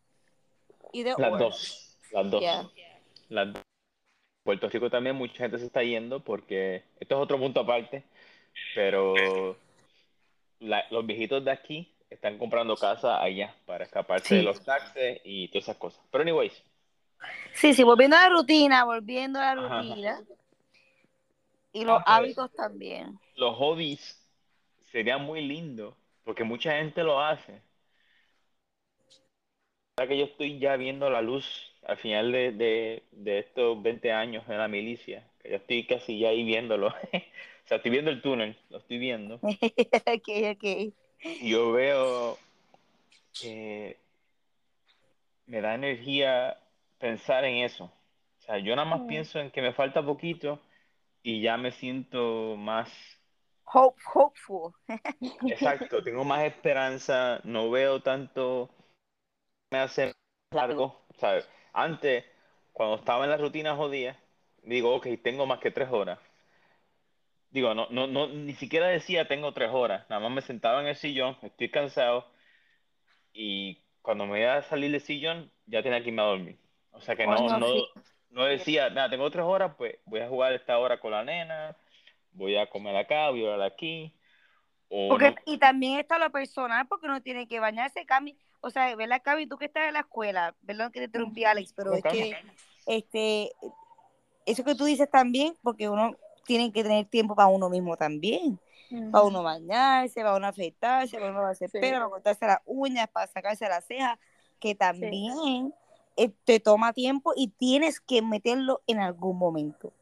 Y 0.93 1.03
de 1.03 1.13
Las 1.19 1.39
dos, 1.39 1.99
las 2.13 2.31
dos. 2.31 2.41
Yeah. 2.41 2.71
Las 3.31 3.53
dos. 3.53 3.63
Puerto 4.45 4.69
Rico 4.69 4.91
también 4.91 5.17
mucha 5.17 5.39
gente 5.39 5.59
se 5.59 5.67
está 5.67 5.83
yendo 5.83 6.21
porque 6.23 6.85
esto 7.01 7.17
es 7.17 7.21
otro 7.21 7.37
punto 7.39 7.59
aparte, 7.61 8.05
pero 8.77 9.57
la- 10.61 10.85
los 10.91 11.05
viejitos 11.05 11.45
de 11.45 11.51
aquí 11.51 11.93
están 12.11 12.39
comprando 12.39 12.77
casa 12.77 13.21
allá 13.21 13.57
para 13.67 13.83
escaparse 13.83 14.37
de 14.37 14.43
los 14.45 14.65
taxes 14.65 15.21
y 15.25 15.49
todas 15.49 15.65
esas 15.65 15.77
cosas. 15.79 16.01
Pero 16.13 16.23
anyways, 16.23 16.63
Sí, 17.55 17.75
sí, 17.75 17.83
volviendo 17.83 18.17
a 18.17 18.21
la 18.23 18.29
rutina, 18.29 18.85
volviendo 18.85 19.41
a 19.41 19.55
la 19.57 19.67
Ajá. 19.67 19.79
rutina. 19.83 20.21
Y 21.73 21.85
los 21.85 22.03
hábitos 22.07 22.51
también. 22.55 23.19
Los 23.41 23.57
hobbies 23.57 24.01
serían 24.93 25.23
muy 25.25 25.41
lindos 25.43 25.95
porque 26.25 26.45
mucha 26.45 26.73
gente 26.79 27.03
lo 27.03 27.21
hace. 27.21 27.63
Ya 29.99 30.07
que 30.09 30.19
yo 30.19 30.25
estoy 30.27 30.59
ya 30.59 30.77
viendo 30.77 31.11
la 31.11 31.23
luz 31.23 31.45
al 31.83 31.97
final 31.99 32.33
de, 32.33 32.53
de- 32.53 33.03
de 33.13 33.39
estos 33.41 33.83
20 33.83 34.13
años 34.13 34.45
en 34.49 34.59
la 34.59 34.69
milicia, 34.69 35.27
que 35.41 35.51
ya 35.51 35.57
estoy 35.57 35.87
casi 35.87 36.19
ya 36.19 36.29
ahí 36.31 36.45
viéndolo. 36.45 36.89
o 37.13 37.67
sea, 37.67 37.77
estoy 37.79 37.91
viendo 37.91 38.11
el 38.11 38.23
túnel, 38.23 38.57
lo 38.71 38.79
estoy 38.79 38.99
viendo. 38.99 39.37
ok, 39.43 40.29
ok. 40.53 40.93
Yo 41.43 41.73
veo 41.73 42.39
que 43.41 43.97
me 45.47 45.61
da 45.61 45.75
energía 45.75 46.59
pensar 46.99 47.45
en 47.45 47.65
eso. 47.65 47.85
O 47.85 48.43
sea, 48.43 48.59
yo 48.59 48.75
nada 48.77 48.89
más 48.89 49.01
Mm. 49.03 49.07
pienso 49.09 49.39
en 49.41 49.51
que 49.51 49.63
me 49.63 49.73
falta 49.73 50.05
poquito 50.05 50.61
y 51.23 51.43
ya 51.43 51.57
me 51.57 51.73
siento 51.73 52.57
más 52.57 52.91
Hope, 53.73 54.01
hopeful. 54.15 54.75
Exacto, 55.47 56.03
tengo 56.05 56.25
más 56.25 56.43
esperanza, 56.45 57.41
no 57.45 57.71
veo 57.71 58.03
tanto, 58.03 58.71
me 59.71 59.79
hace 59.79 60.13
largo, 60.51 61.01
¿sabes? 61.19 61.49
Antes, 61.73 62.25
cuando 62.73 62.97
estaba 62.97 63.25
en 63.25 63.31
la 63.31 63.37
rutina 63.37 63.77
jodida, 63.77 64.17
digo, 64.63 64.95
ok, 64.97 65.07
tengo 65.23 65.47
más 65.47 65.61
que 65.61 65.71
tres 65.71 65.89
horas. 65.91 66.19
Digo, 67.51 67.75
no, 67.75 67.87
no, 67.91 68.07
no, 68.07 68.29
ni 68.29 68.55
siquiera 68.55 68.87
decía 68.89 69.27
tengo 69.27 69.53
tres 69.53 69.71
horas, 69.73 70.09
nada 70.09 70.21
más 70.21 70.33
me 70.33 70.43
sentaba 70.43 70.81
en 70.81 70.89
el 70.89 70.97
sillón, 70.97 71.37
estoy 71.43 71.71
cansado, 71.71 72.27
y 73.33 73.83
cuando 74.03 74.27
me 74.27 74.41
iba 74.41 74.57
a 74.57 74.63
salir 74.63 74.91
del 74.91 75.01
sillón 75.01 75.51
ya 75.67 75.83
tenía 75.83 76.03
que 76.03 76.09
irme 76.09 76.23
a 76.23 76.27
dormir. 76.27 76.59
O 76.93 77.01
sea 77.01 77.15
que 77.15 77.27
no, 77.27 77.59
no, 77.59 77.67
sí. 77.67 77.89
no 78.31 78.45
decía, 78.45 78.91
nada, 78.91 79.11
tengo 79.11 79.31
tres 79.31 79.45
horas, 79.45 79.75
pues 79.79 79.97
voy 80.07 80.21
a 80.21 80.29
jugar 80.29 80.53
esta 80.53 80.79
hora 80.79 80.99
con 80.99 81.13
la 81.13 81.25
nena, 81.25 81.77
voy 82.33 82.57
a 82.57 82.69
comer 82.69 82.97
acá, 82.97 83.31
voy 83.31 83.47
a 83.47 83.53
hablar 83.53 83.73
aquí. 83.73 84.15
O 84.91 85.09
Porque, 85.09 85.31
no- 85.31 85.37
y 85.47 85.59
también 85.59 85.99
está 85.99 86.19
lo 86.19 86.31
personal, 86.31 86.87
porque 86.89 87.07
uno 87.07 87.23
tiene 87.23 87.47
que 87.47 87.61
bañarse, 87.61 88.05
Cami. 88.07 88.37
O 88.61 88.71
sea, 88.71 88.95
¿verdad, 88.97 89.23
Cami? 89.23 89.47
Tú 89.47 89.57
que 89.57 89.67
estás 89.67 89.87
en 89.89 89.95
la 89.95 90.01
escuela, 90.01 90.55
perdón 90.67 90.93
que 90.93 91.01
te 91.01 91.07
interrumpí, 91.07 91.45
Alex, 91.45 91.73
pero 91.75 91.91
No, 91.93 91.97
es 91.97 92.03
que, 92.03 92.37
este, 92.87 93.53
eso 94.47 94.65
que 94.65 94.75
tú 94.75 94.85
dices 94.85 95.11
también, 95.11 95.55
porque 95.63 95.89
uno 95.89 96.17
tiene 96.45 96.73
que 96.73 96.83
tener 96.83 97.07
tiempo 97.07 97.35
para 97.35 97.49
uno 97.49 97.69
mismo 97.71 97.97
también. 97.97 98.59
Para 99.13 99.25
uno 99.25 99.43
bañarse, 99.45 100.21
para 100.21 100.37
uno 100.37 100.49
afeitarse, 100.49 101.17
para 101.19 101.31
uno 101.31 101.47
hacer 101.47 101.71
Sí. 101.71 101.79
pelo, 101.79 101.99
para 101.99 102.11
cortarse 102.11 102.47
las 102.47 102.61
uñas, 102.67 103.09
para 103.09 103.27
sacarse 103.29 103.69
las 103.69 103.85
cejas, 103.85 104.19
que 104.59 104.75
también 104.75 105.73
eh, 106.17 106.31
te 106.45 106.59
toma 106.59 106.93
tiempo 106.93 107.33
y 107.37 107.49
tienes 107.49 108.01
que 108.01 108.21
meterlo 108.21 108.83
en 108.89 108.99
algún 108.99 109.39
momento. 109.39 109.93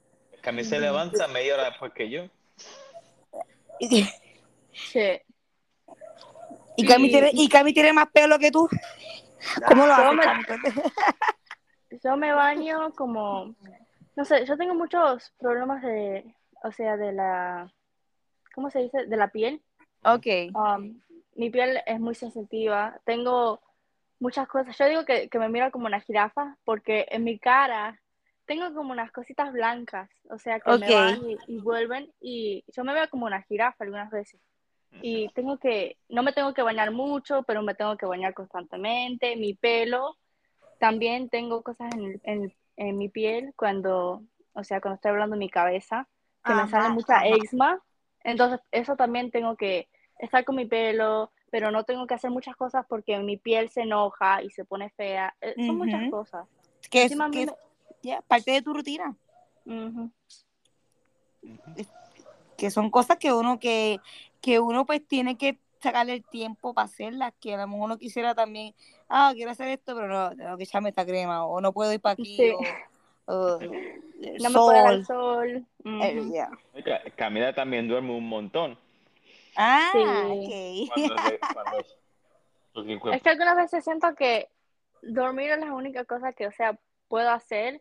Que 0.42 0.48
a 0.50 0.52
mí 0.52 0.64
se 0.64 0.80
levanta 0.80 1.28
media 1.28 1.54
hora 1.54 1.64
después 1.64 1.92
que 1.92 2.10
yo. 2.10 2.24
Y, 3.80 4.04
Sí. 4.72 5.20
y 6.76 6.86
Cami 6.86 7.10
tiene, 7.10 7.30
y 7.32 7.48
Cami 7.48 7.72
tiene 7.72 7.92
más 7.92 8.08
pelo 8.10 8.38
que 8.38 8.50
tú. 8.50 8.68
¿Cómo 9.66 9.86
lo 9.86 9.96
Yo 9.96 10.20
haces, 10.20 10.74
me-? 10.74 10.82
Yo 12.04 12.16
me 12.16 12.32
baño 12.32 12.92
como, 12.92 13.54
no 14.14 14.24
sé, 14.24 14.44
yo 14.44 14.58
tengo 14.58 14.74
muchos 14.74 15.32
problemas 15.38 15.82
de, 15.82 16.34
o 16.62 16.70
sea, 16.70 16.96
de 16.98 17.12
la, 17.12 17.72
¿cómo 18.54 18.68
se 18.70 18.80
dice? 18.80 19.06
De 19.06 19.16
la 19.16 19.28
piel. 19.28 19.62
Ok. 20.04 20.26
Um, 20.54 21.00
mi 21.34 21.48
piel 21.50 21.80
es 21.86 21.98
muy 21.98 22.14
sensitiva. 22.14 23.00
Tengo 23.04 23.60
muchas 24.20 24.46
cosas. 24.48 24.76
Yo 24.76 24.86
digo 24.86 25.04
que, 25.06 25.28
que 25.28 25.38
me 25.38 25.48
miro 25.48 25.70
como 25.70 25.86
una 25.86 26.00
jirafa 26.00 26.56
porque 26.64 27.06
en 27.10 27.24
mi 27.24 27.38
cara 27.38 28.00
tengo 28.48 28.74
como 28.74 28.92
unas 28.92 29.12
cositas 29.12 29.52
blancas, 29.52 30.10
o 30.30 30.38
sea, 30.38 30.58
que 30.58 30.72
Ok. 30.72 30.80
me 30.80 30.90
van 30.90 31.22
y, 31.30 31.36
y 31.46 31.60
vuelven 31.60 32.10
y 32.20 32.64
yo 32.74 32.82
me 32.82 32.94
veo 32.94 33.08
como 33.10 33.26
una 33.26 33.42
jirafa 33.42 33.84
algunas 33.84 34.10
veces. 34.10 34.40
Y 35.00 35.28
tengo 35.34 35.58
que, 35.58 35.96
no 36.08 36.22
me 36.24 36.32
tengo 36.32 36.54
que 36.54 36.62
bañar 36.62 36.90
mucho, 36.90 37.44
pero 37.44 37.62
me 37.62 37.74
tengo 37.74 37.96
que 37.96 38.06
bañar 38.06 38.34
constantemente. 38.34 39.36
Mi 39.36 39.54
pelo, 39.54 40.16
también 40.78 41.28
tengo 41.28 41.62
cosas 41.62 41.92
en, 41.94 42.20
en, 42.24 42.54
en 42.76 42.98
mi 42.98 43.08
piel 43.08 43.52
cuando, 43.54 44.22
o 44.54 44.64
sea, 44.64 44.80
cuando 44.80 44.96
estoy 44.96 45.10
hablando 45.10 45.36
de 45.36 45.40
mi 45.40 45.50
cabeza, 45.50 46.08
que 46.42 46.54
me 46.54 46.62
Ajá, 46.62 46.66
sale 46.66 46.88
mucha 46.94 47.16
ajá. 47.18 47.26
eczema. 47.26 47.80
Entonces, 48.24 48.60
eso 48.72 48.96
también 48.96 49.30
tengo 49.30 49.56
que 49.56 49.88
estar 50.18 50.44
con 50.44 50.56
mi 50.56 50.66
pelo, 50.66 51.30
pero 51.50 51.70
no 51.70 51.84
tengo 51.84 52.06
que 52.06 52.14
hacer 52.14 52.30
muchas 52.30 52.56
cosas 52.56 52.84
porque 52.88 53.18
mi 53.18 53.36
piel 53.36 53.68
se 53.68 53.82
enoja 53.82 54.42
y 54.42 54.50
se 54.50 54.64
pone 54.64 54.90
fea. 54.90 55.36
Eh, 55.42 55.54
Son 55.66 55.76
muchas 55.76 56.00
Ujú. 56.00 56.10
cosas. 56.10 56.48
Que 56.90 57.02
es, 57.04 57.14
que 57.32 57.42
es 57.42 57.54
ya, 58.02 58.20
parte 58.22 58.50
de 58.52 58.62
tu 58.62 58.72
rutina. 58.74 59.16
me- 59.64 59.86
Ujú. 59.86 60.10
Que 62.56 62.70
son 62.70 62.90
cosas 62.90 63.18
que 63.18 63.32
uno 63.32 63.58
que, 63.60 64.00
que 64.40 64.58
uno 64.58 64.84
pues 64.86 65.06
tiene 65.06 65.36
que 65.36 65.58
sacarle 65.80 66.14
el 66.14 66.24
tiempo 66.24 66.74
para 66.74 66.86
hacerlas, 66.86 67.32
que 67.40 67.54
a 67.54 67.58
lo 67.58 67.68
mejor 67.68 67.84
uno 67.84 67.98
quisiera 67.98 68.34
también, 68.34 68.74
ah, 69.08 69.30
quiero 69.34 69.52
hacer 69.52 69.68
esto, 69.68 69.94
pero 69.94 70.08
no, 70.08 70.30
tengo 70.36 70.56
que 70.56 70.64
echarme 70.64 70.88
esta 70.88 71.06
crema, 71.06 71.44
o 71.46 71.60
no 71.60 71.72
puedo 71.72 71.92
ir 71.92 72.00
para 72.00 72.14
aquí, 72.14 72.36
Sí. 72.36 72.50
o, 73.26 73.32
o, 73.32 73.60
el 73.60 74.42
No 74.42 74.50
me 74.50 74.58
puede 74.58 74.82
dar 74.82 75.04
sol. 75.04 75.46
el 75.46 75.54
sol. 75.54 75.66
Eh. 76.02 76.46
Oiga, 76.74 77.00
Camila 77.16 77.54
también 77.54 77.86
duerme 77.86 78.10
un 78.16 78.28
montón. 78.28 78.76
Ah, 79.56 79.90
Sí. 79.92 79.98
ok. 80.00 80.92
Cuando, 80.94 81.22
se- 81.28 81.38
cuando- 81.54 83.12
Es 83.12 83.22
que 83.22 83.28
algunas 83.30 83.56
veces 83.56 83.84
siento 83.84 84.14
que 84.16 84.48
dormir 85.02 85.50
es 85.50 85.60
la 85.60 85.72
única 85.74 86.04
cosa 86.04 86.32
que, 86.32 86.46
o 86.48 86.52
sea, 86.52 86.76
puedo 87.06 87.30
hacer 87.30 87.80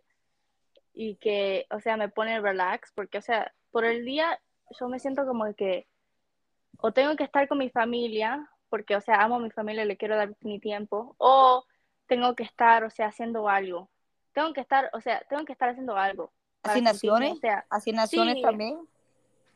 y 1.00 1.16
que, 1.18 1.68
o 1.70 1.80
sea, 1.80 1.96
me 1.96 2.10
pone 2.10 2.42
relax, 2.42 2.92
porque, 2.94 3.20
o 3.20 3.22
sea, 3.22 3.54
por 3.72 3.86
el 3.86 4.04
día 4.04 4.40
yo 4.80 4.90
me 4.90 5.00
siento 5.00 5.26
como 5.28 5.54
que 5.54 5.88
o 6.80 6.92
tengo 6.92 7.16
que 7.16 7.24
estar 7.24 7.48
con 7.48 7.60
mi 7.60 7.70
familia, 7.70 8.50
porque, 8.70 8.96
o 8.96 9.02
sea, 9.02 9.22
amo 9.22 9.36
a 9.36 9.40
mi 9.40 9.52
familia 9.52 9.84
y 9.84 9.88
le 9.88 9.98
quiero 9.98 10.16
dar 10.18 10.36
mi 10.42 10.60
tiempo, 10.60 11.16
o 11.18 11.66
tengo 12.08 12.36
que 12.36 12.44
estar, 12.44 12.84
o 12.84 12.90
sea, 12.90 13.08
haciendo 13.08 13.48
algo. 13.48 13.90
Tengo 14.34 14.54
que 14.54 14.62
estar, 14.62 14.90
o 14.94 15.02
sea, 15.02 15.22
tengo 15.30 15.46
que 15.46 15.54
estar 15.54 15.70
haciendo 15.70 15.96
algo. 15.98 16.32
Asignaciones, 16.64 17.34
O 17.34 17.36
sea, 17.38 17.66
asignaciones 17.70 18.36
Sí. 18.36 18.42
también. 18.42 18.80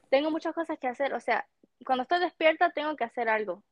tengo 0.10 0.30
muchas 0.30 0.54
cosas 0.54 0.77
que 0.77 0.88
hacer, 0.88 1.13
o 1.13 1.19
sea, 1.19 1.47
cuando 1.86 2.04
estoy 2.04 2.19
despierta 2.19 2.69
tengo 2.71 2.95
que 2.95 3.04
hacer 3.06 3.30
algo, 3.30 3.63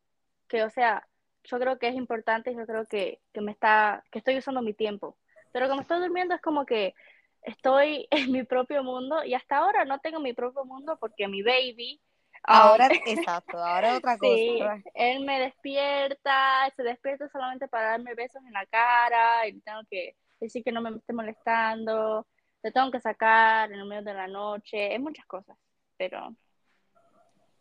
que 0.48 0.64
o 0.64 0.70
sea, 0.70 1.08
yo 1.44 1.60
creo 1.60 1.78
que 1.78 1.88
es 1.90 1.96
importante, 1.96 2.56
yo 2.56 2.66
creo 2.66 2.86
que, 2.86 3.20
que 3.34 3.42
me 3.42 3.52
está, 3.52 4.04
que 4.10 4.20
estoy 4.20 4.38
usando 4.38 4.62
mi 4.62 4.74
tiempo, 4.74 5.18
pero 5.52 5.68
como 5.68 5.82
estoy 5.82 6.00
durmiendo 6.00 6.34
es 6.36 6.42
como 6.42 6.66
que 6.66 6.96
estoy 7.44 8.08
en 8.12 8.32
mi 8.32 8.44
propio 8.44 8.84
mundo 8.84 9.24
y 9.24 9.34
hasta 9.34 9.58
ahora 9.58 9.86
no 9.86 10.00
tengo 10.00 10.20
mi 10.20 10.34
propio 10.34 10.66
mundo 10.66 10.98
porque 11.00 11.28
mi 11.28 11.42
baby, 11.42 12.00
um, 12.34 12.44
Ahora, 12.44 12.88
exacto, 13.06 13.58
ahora 13.58 13.92
es 13.92 13.98
otra 13.98 14.18
sí, 14.18 14.60
cosa. 14.60 14.84
él 14.94 15.26
me 15.26 15.40
despierta, 15.40 16.72
se 16.76 16.84
despierta 16.84 17.28
solamente 17.30 17.68
para 17.68 17.92
darme 17.92 18.16
besos 18.16 18.42
en 18.46 18.54
la 18.54 18.66
cara 18.66 19.48
y 19.48 19.60
tengo 19.62 19.82
que 19.90 20.16
decir 20.40 20.64
que 20.64 20.72
no 20.72 20.82
me 20.82 20.92
esté 20.98 21.14
molestando, 21.14 22.26
le 22.64 22.72
tengo 22.72 22.92
que 22.92 23.00
sacar 23.02 23.72
en 23.72 23.80
el 23.80 23.86
medio 23.86 24.04
de 24.04 24.14
la 24.14 24.28
noche, 24.28 24.94
es 24.96 25.00
muchas 25.02 25.26
cosas, 25.26 25.58
pero 25.98 26.34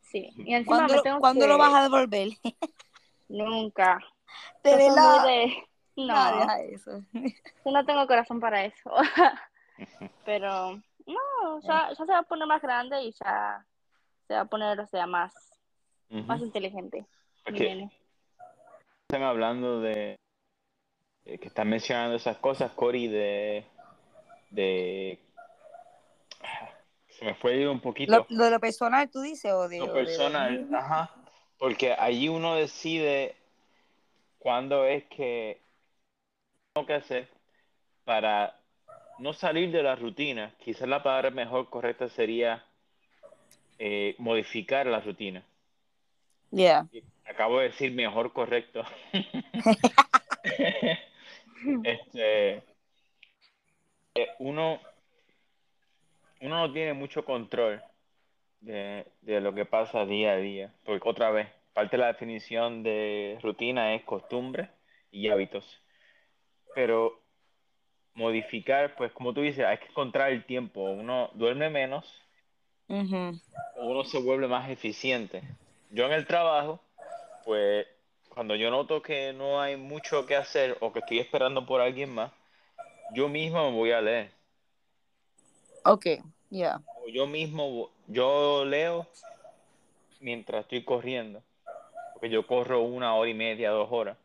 sí. 0.02 0.30
Y 0.36 0.54
encima 0.54 0.76
¿Cuándo, 0.78 0.94
me 0.94 1.00
tengo 1.02 1.20
¿cuándo 1.20 1.44
que... 1.44 1.48
lo 1.48 1.58
vas 1.58 1.74
a 1.74 1.82
devolver? 1.82 2.28
Nunca. 3.28 4.00
Muy 4.64 4.78
de- 4.80 5.64
No, 5.96 6.06
No, 6.06 6.40
deja 6.40 6.60
eso. 6.62 7.02
yo 7.64 7.72
no 7.72 7.84
tengo 7.84 8.06
corazón 8.06 8.40
para 8.40 8.64
eso. 8.64 8.90
Pero 10.24 10.80
no, 11.06 11.60
ya, 11.62 11.88
ya 11.90 11.94
se 11.94 12.12
va 12.12 12.18
a 12.18 12.22
poner 12.22 12.46
más 12.46 12.62
grande 12.62 13.02
y 13.02 13.12
ya 13.12 13.64
se 14.26 14.34
va 14.34 14.40
a 14.40 14.44
poner, 14.44 14.78
o 14.80 14.86
sea, 14.86 15.06
más, 15.06 15.34
más 16.08 16.40
inteligente. 16.40 17.06
Están 17.44 19.22
hablando 19.22 19.80
de 19.80 20.16
eh, 21.24 21.38
que 21.38 21.48
están 21.48 21.68
mencionando 21.68 22.16
esas 22.16 22.36
cosas, 22.38 22.72
Cory, 22.72 23.08
de 23.08 23.64
de 24.50 25.18
se 27.08 27.24
me 27.24 27.34
fue 27.34 27.68
un 27.68 27.80
poquito 27.80 28.12
Lo, 28.12 28.26
lo 28.28 28.44
de 28.44 28.50
lo 28.50 28.60
personal, 28.60 29.10
tú 29.10 29.20
dices, 29.20 29.52
o 29.52 29.68
de. 29.68 29.78
lo 29.78 29.86
de 29.86 29.92
personal, 29.92 30.60
dormir? 30.60 30.76
ajá, 30.76 31.10
porque 31.58 31.92
allí 31.92 32.28
uno 32.28 32.54
decide 32.54 33.34
cuándo 34.38 34.84
es 34.84 35.04
que 35.04 35.60
tengo 36.72 36.86
que 36.86 36.94
hacer 36.94 37.28
para 38.04 38.57
no 39.18 39.32
salir 39.32 39.70
de 39.70 39.82
la 39.82 39.96
rutina. 39.96 40.54
Quizás 40.58 40.88
la 40.88 41.02
palabra 41.02 41.30
mejor 41.30 41.68
correcta 41.68 42.08
sería 42.08 42.64
eh, 43.78 44.14
modificar 44.18 44.86
la 44.86 45.00
rutina. 45.00 45.42
Yeah. 46.50 46.88
Acabo 47.26 47.58
de 47.58 47.68
decir 47.68 47.92
mejor 47.92 48.32
correcto. 48.32 48.82
este, 51.84 52.62
eh, 54.14 54.28
uno, 54.38 54.80
uno 56.40 56.58
no 56.66 56.72
tiene 56.72 56.94
mucho 56.94 57.24
control 57.24 57.82
de, 58.60 59.06
de 59.20 59.40
lo 59.40 59.54
que 59.54 59.64
pasa 59.66 60.06
día 60.06 60.32
a 60.32 60.36
día. 60.36 60.72
Porque 60.84 61.08
otra 61.08 61.30
vez, 61.30 61.48
parte 61.74 61.96
de 61.96 62.02
la 62.02 62.08
definición 62.08 62.82
de 62.82 63.38
rutina 63.42 63.94
es 63.94 64.02
costumbre 64.04 64.70
y 65.10 65.28
hábitos. 65.28 65.82
Pero 66.74 67.20
modificar, 68.18 68.96
pues 68.96 69.12
como 69.12 69.32
tú 69.32 69.40
dices, 69.42 69.64
hay 69.64 69.78
que 69.78 69.86
encontrar 69.86 70.32
el 70.32 70.44
tiempo. 70.44 70.82
Uno 70.82 71.30
duerme 71.34 71.70
menos 71.70 72.04
Ujú. 72.88 73.38
uno 73.76 74.04
se 74.04 74.18
vuelve 74.18 74.48
más 74.48 74.68
eficiente. 74.70 75.42
Yo 75.90 76.04
en 76.06 76.12
el 76.12 76.26
trabajo, 76.26 76.80
pues 77.44 77.86
cuando 78.28 78.56
yo 78.56 78.70
noto 78.70 79.00
que 79.02 79.32
no 79.32 79.60
hay 79.60 79.76
mucho 79.76 80.26
que 80.26 80.36
hacer 80.36 80.76
o 80.80 80.92
que 80.92 80.98
estoy 80.98 81.20
esperando 81.20 81.64
por 81.64 81.80
alguien 81.80 82.12
más, 82.12 82.32
yo 83.14 83.28
mismo 83.28 83.70
me 83.70 83.76
voy 83.76 83.92
a 83.92 84.00
leer. 84.00 84.30
Ok, 85.84 86.06
yeah. 86.50 86.80
O 87.04 87.08
yo 87.08 87.26
mismo, 87.26 87.90
yo 88.08 88.64
leo 88.64 89.06
mientras 90.20 90.62
estoy 90.62 90.84
corriendo. 90.84 91.42
Porque 92.14 92.30
yo 92.30 92.46
corro 92.46 92.82
una 92.82 93.14
hora 93.14 93.30
y 93.30 93.34
media, 93.34 93.70
dos 93.70 93.88
horas. 93.92 94.16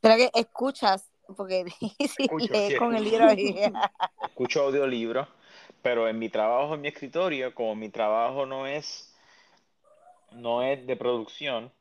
Pero 0.00 0.16
que 0.16 0.30
escuchas, 0.34 1.10
porque 1.36 1.64
Escucho, 1.98 2.52
lees 2.52 2.72
sí, 2.72 2.78
con 2.78 2.94
el 2.94 3.04
libro 3.04 3.26
ahí. 3.26 3.54
Escucho 4.22 4.62
audiolibros, 4.62 5.28
pero 5.82 6.08
en 6.08 6.18
mi 6.18 6.28
trabajo, 6.28 6.74
en 6.74 6.82
mi 6.82 6.88
escritorio, 6.88 7.54
como 7.54 7.74
mi 7.74 7.88
trabajo 7.88 8.46
no 8.46 8.66
es, 8.66 9.14
no 10.32 10.62
es 10.62 10.86
de 10.86 10.96
producción, 10.96 11.72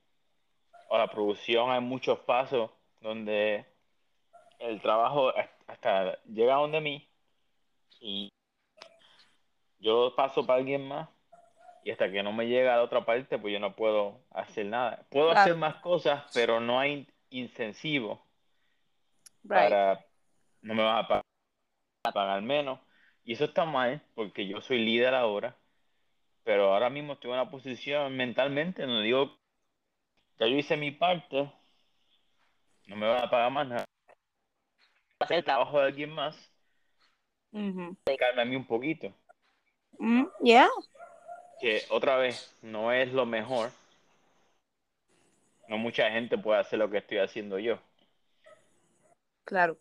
o 0.89 0.97
la 0.97 1.07
producción 1.07 1.69
hay 1.71 1.81
muchos 1.81 2.19
pasos 2.19 2.71
donde 3.01 3.65
el 4.59 4.81
trabajo 4.81 5.33
hasta 5.67 6.17
llega 6.23 6.55
a 6.55 6.59
donde 6.59 6.81
mí 6.81 7.09
y 7.99 8.31
yo 9.79 10.05
lo 10.05 10.15
paso 10.15 10.45
para 10.45 10.59
alguien 10.59 10.87
más 10.87 11.09
y 11.83 11.91
hasta 11.91 12.11
que 12.11 12.23
no 12.23 12.33
me 12.33 12.47
llega 12.47 12.73
a 12.73 12.77
la 12.77 12.83
otra 12.83 13.05
parte, 13.05 13.37
pues 13.37 13.53
yo 13.53 13.59
no 13.59 13.75
puedo 13.75 14.19
hacer 14.31 14.65
nada. 14.65 15.05
Puedo 15.09 15.29
Claro. 15.29 15.41
hacer 15.41 15.55
más 15.55 15.75
cosas, 15.75 16.23
pero 16.33 16.59
no 16.59 16.79
hay 16.79 17.07
incentivo 17.29 18.24
Right. 19.47 19.69
para 19.69 20.05
no 20.61 20.73
me 20.73 20.83
vas 20.83 21.05
a 21.05 21.07
pagar, 21.07 21.25
a 22.03 22.11
pagar 22.11 22.41
menos. 22.41 22.79
Y 23.23 23.33
eso 23.33 23.45
está 23.45 23.65
mal 23.65 24.01
porque 24.15 24.47
yo 24.47 24.61
soy 24.61 24.79
líder 24.83 25.13
ahora, 25.13 25.55
pero 26.43 26.73
ahora 26.73 26.89
mismo 26.89 27.13
estoy 27.13 27.31
en 27.31 27.35
una 27.35 27.49
posición 27.49 28.15
mentalmente 28.15 28.83
donde 28.83 29.03
digo, 29.03 29.37
ya 30.39 30.47
yo 30.47 30.55
hice 30.55 30.77
mi 30.77 30.91
parte, 30.91 31.51
no 32.87 32.95
me 32.95 33.07
van 33.07 33.23
a 33.23 33.29
pagar 33.29 33.51
más 33.51 33.67
nada. 33.67 33.85
Hacer 35.19 35.37
el 35.37 35.43
trabajo 35.43 35.79
de 35.79 35.85
alguien 35.85 36.09
más, 36.09 36.35
Ujú. 37.51 37.95
dedicarme 38.05 38.41
a 38.41 38.45
mí 38.45 38.55
un 38.55 38.65
poquito. 38.65 39.13
Mm, 39.99 40.25
yeah. 40.43 40.69
Que 41.59 41.83
otra 41.89 42.17
vez 42.17 42.55
no 42.61 42.91
es 42.91 43.13
lo 43.13 43.25
mejor. 43.25 43.71
No 45.67 45.77
mucha 45.77 46.11
gente 46.11 46.37
puede 46.37 46.59
hacer 46.59 46.79
lo 46.79 46.89
que 46.89 46.97
estoy 46.97 47.17
haciendo 47.17 47.57
yo. 47.59 47.79
Claro. 49.45 49.77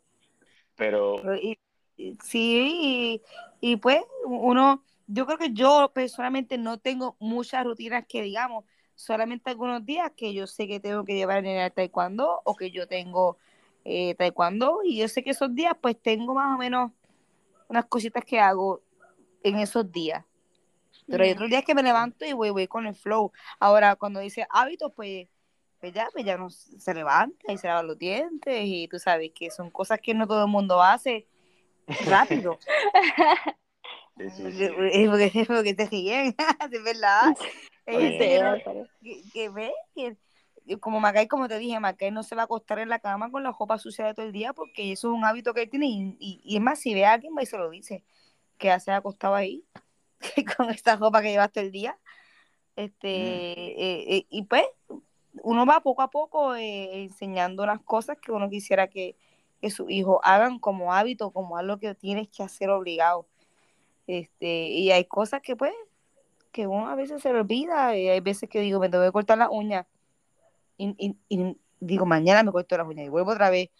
Pero 0.76 1.16
Pero 1.22 1.36
y- 1.36 1.58
y- 1.96 2.14
sí, 2.22 3.20
y, 3.60 3.72
y 3.72 3.76
pues 3.76 4.02
uno, 4.26 4.82
yo 5.06 5.26
creo 5.26 5.38
que 5.38 5.52
yo 5.52 5.90
personalmente 5.94 6.58
no 6.58 6.78
tengo 6.78 7.16
muchas 7.20 7.64
rutinas 7.64 8.04
que 8.08 8.22
digamos, 8.22 8.64
solamente 8.94 9.50
algunos 9.50 9.84
días 9.84 10.12
que 10.16 10.34
yo 10.34 10.46
sé 10.46 10.66
que 10.68 10.80
tengo 10.80 11.04
que 11.04 11.14
llevar 11.14 11.38
en 11.44 11.56
el 11.58 11.72
taekwondo 11.72 12.40
o 12.44 12.54
que 12.56 12.70
yo 12.70 12.86
tengo 12.88 13.38
eh, 13.84 14.14
taekwondo 14.14 14.80
y 14.84 14.98
yo 14.98 15.08
sé 15.08 15.22
que 15.24 15.30
esos 15.30 15.54
días 15.54 15.74
pues 15.80 16.00
tengo 16.00 16.34
más 16.34 16.54
o 16.54 16.58
menos 16.58 16.92
unas 17.68 17.86
cositas 17.86 18.24
que 18.24 18.40
hago 18.40 18.82
en 19.42 19.58
esos 19.58 19.90
días. 19.92 20.24
Pero 21.08 21.24
hay 21.24 21.32
otros 21.32 21.50
días 21.50 21.64
que 21.64 21.74
me 21.74 21.82
levanto 21.82 22.24
y 22.24 22.32
voy, 22.32 22.50
voy 22.50 22.66
con 22.66 22.86
el 22.86 22.94
flow. 22.94 23.32
Ahora, 23.60 23.96
cuando 23.96 24.20
dice 24.20 24.46
hábitos, 24.50 24.92
pues, 24.94 25.28
pues 25.84 25.92
ya, 25.92 26.08
pues 26.10 26.24
ya 26.24 26.38
no 26.38 26.48
se 26.48 26.94
levanta 26.94 27.52
y 27.52 27.58
se 27.58 27.66
lava 27.66 27.82
los 27.82 27.98
dientes 27.98 28.62
y 28.64 28.88
tú 28.88 28.98
sabes 28.98 29.32
que 29.34 29.50
son 29.50 29.70
cosas 29.70 30.00
que 30.00 30.14
no 30.14 30.26
todo 30.26 30.44
el 30.44 30.50
mundo 30.50 30.82
hace 30.82 31.28
rápido. 32.06 32.58
sí, 34.16 34.30
sí, 34.30 34.52
sí. 34.52 34.64
Es 34.92 35.10
porque, 35.10 35.44
porque 35.46 35.74
te 35.74 35.84
ríen, 35.84 36.34
es 36.72 36.82
verdad. 36.82 37.36
Que, 37.84 38.88
que, 39.30 39.50
ve 39.50 39.74
que, 39.94 40.16
y 40.64 40.76
como 40.76 41.00
Macay, 41.00 41.28
como 41.28 41.48
te 41.48 41.58
dije, 41.58 41.78
Macay 41.78 42.10
no 42.10 42.22
se 42.22 42.34
va 42.34 42.42
a 42.42 42.44
acostar 42.46 42.78
en 42.78 42.88
la 42.88 42.98
cama 42.98 43.30
con 43.30 43.42
la 43.42 43.52
ropa 43.52 43.76
sucia 43.76 44.06
de 44.06 44.14
todo 44.14 44.24
el 44.24 44.32
día 44.32 44.54
porque 44.54 44.90
eso 44.90 45.08
es 45.08 45.14
un 45.14 45.26
hábito 45.26 45.52
que 45.52 45.64
él 45.64 45.68
tiene 45.68 45.88
y, 45.88 46.16
y, 46.18 46.40
y 46.44 46.56
es 46.56 46.62
más, 46.62 46.78
si 46.78 46.94
ve 46.94 47.04
a 47.04 47.12
alguien 47.12 47.34
va 47.36 47.42
y 47.42 47.46
se 47.46 47.58
lo 47.58 47.68
dice, 47.68 48.04
que 48.56 48.68
ya 48.68 48.80
se 48.80 48.90
ha 48.90 48.96
acostado 48.96 49.34
ahí 49.34 49.66
con 50.56 50.70
esta 50.70 50.96
ropa 50.96 51.20
que 51.20 51.32
llevaste 51.32 51.60
el 51.60 51.72
día. 51.72 51.98
Este, 52.74 53.08
eh, 53.08 54.16
eh, 54.16 54.26
y 54.30 54.44
pues 54.44 54.64
uno 55.42 55.66
va 55.66 55.80
poco 55.80 56.02
a 56.02 56.10
poco 56.10 56.54
eh, 56.54 57.02
enseñando 57.02 57.66
las 57.66 57.80
cosas 57.80 58.18
que 58.18 58.32
uno 58.32 58.48
quisiera 58.48 58.88
que, 58.88 59.16
que 59.60 59.70
sus 59.70 59.90
hijos 59.90 60.18
hagan 60.22 60.58
como 60.58 60.92
hábito, 60.92 61.30
como 61.30 61.56
algo 61.56 61.78
que 61.78 61.94
tienes 61.94 62.28
que 62.28 62.42
hacer 62.42 62.70
obligado. 62.70 63.26
Este, 64.06 64.68
y 64.68 64.90
hay 64.90 65.04
cosas 65.06 65.40
que 65.40 65.56
pues, 65.56 65.72
que 66.52 66.66
uno 66.66 66.88
a 66.88 66.94
veces 66.94 67.22
se 67.22 67.32
le 67.32 67.40
olvida, 67.40 67.96
y 67.96 68.08
hay 68.08 68.20
veces 68.20 68.48
que 68.48 68.60
digo, 68.60 68.78
me 68.78 68.88
tengo 68.88 69.04
que 69.04 69.12
cortar 69.12 69.38
las 69.38 69.48
uñas, 69.50 69.86
y, 70.76 70.94
y- 70.98 71.16
y 71.28 71.56
digo, 71.80 72.06
mañana 72.06 72.42
me 72.42 72.52
corto 72.52 72.76
las 72.76 72.86
uñas, 72.86 73.06
y 73.06 73.08
vuelvo 73.08 73.32
otra 73.32 73.50
vez, 73.50 73.70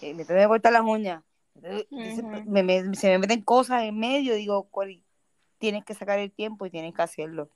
eh, 0.00 0.14
me 0.14 0.24
tengo 0.24 0.40
que 0.40 0.46
cortar 0.46 0.72
las 0.72 0.82
uñas, 0.82 1.22
Entonces, 1.54 2.44
me- 2.46 2.62
me- 2.62 2.94
se 2.94 3.08
me 3.08 3.18
meten 3.18 3.42
cosas 3.42 3.82
en 3.82 3.98
medio, 3.98 4.34
digo, 4.34 4.62
Cori, 4.70 5.02
tienes 5.58 5.84
que 5.84 5.92
sacar 5.94 6.18
el 6.18 6.30
tiempo 6.32 6.64
y 6.64 6.70
tienes 6.70 6.94
que 6.94 7.02
hacerlo. 7.02 7.50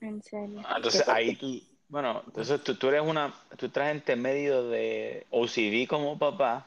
En 0.00 0.22
serio. 0.22 0.60
Ah, 0.64 0.74
Entonces 0.76 1.06
ahí 1.08 1.36
tú, 1.36 1.60
bueno, 1.92 2.22
entonces 2.26 2.64
tú, 2.64 2.74
tú 2.74 2.88
eres 2.88 3.02
una, 3.02 3.34
tú 3.58 3.66
estás 3.66 3.90
entre 3.90 4.16
medio 4.16 4.66
de 4.70 5.26
OCD 5.30 5.86
como 5.86 6.18
papá 6.18 6.66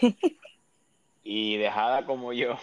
y 1.24 1.56
dejada 1.56 2.04
como 2.04 2.34
yo. 2.34 2.58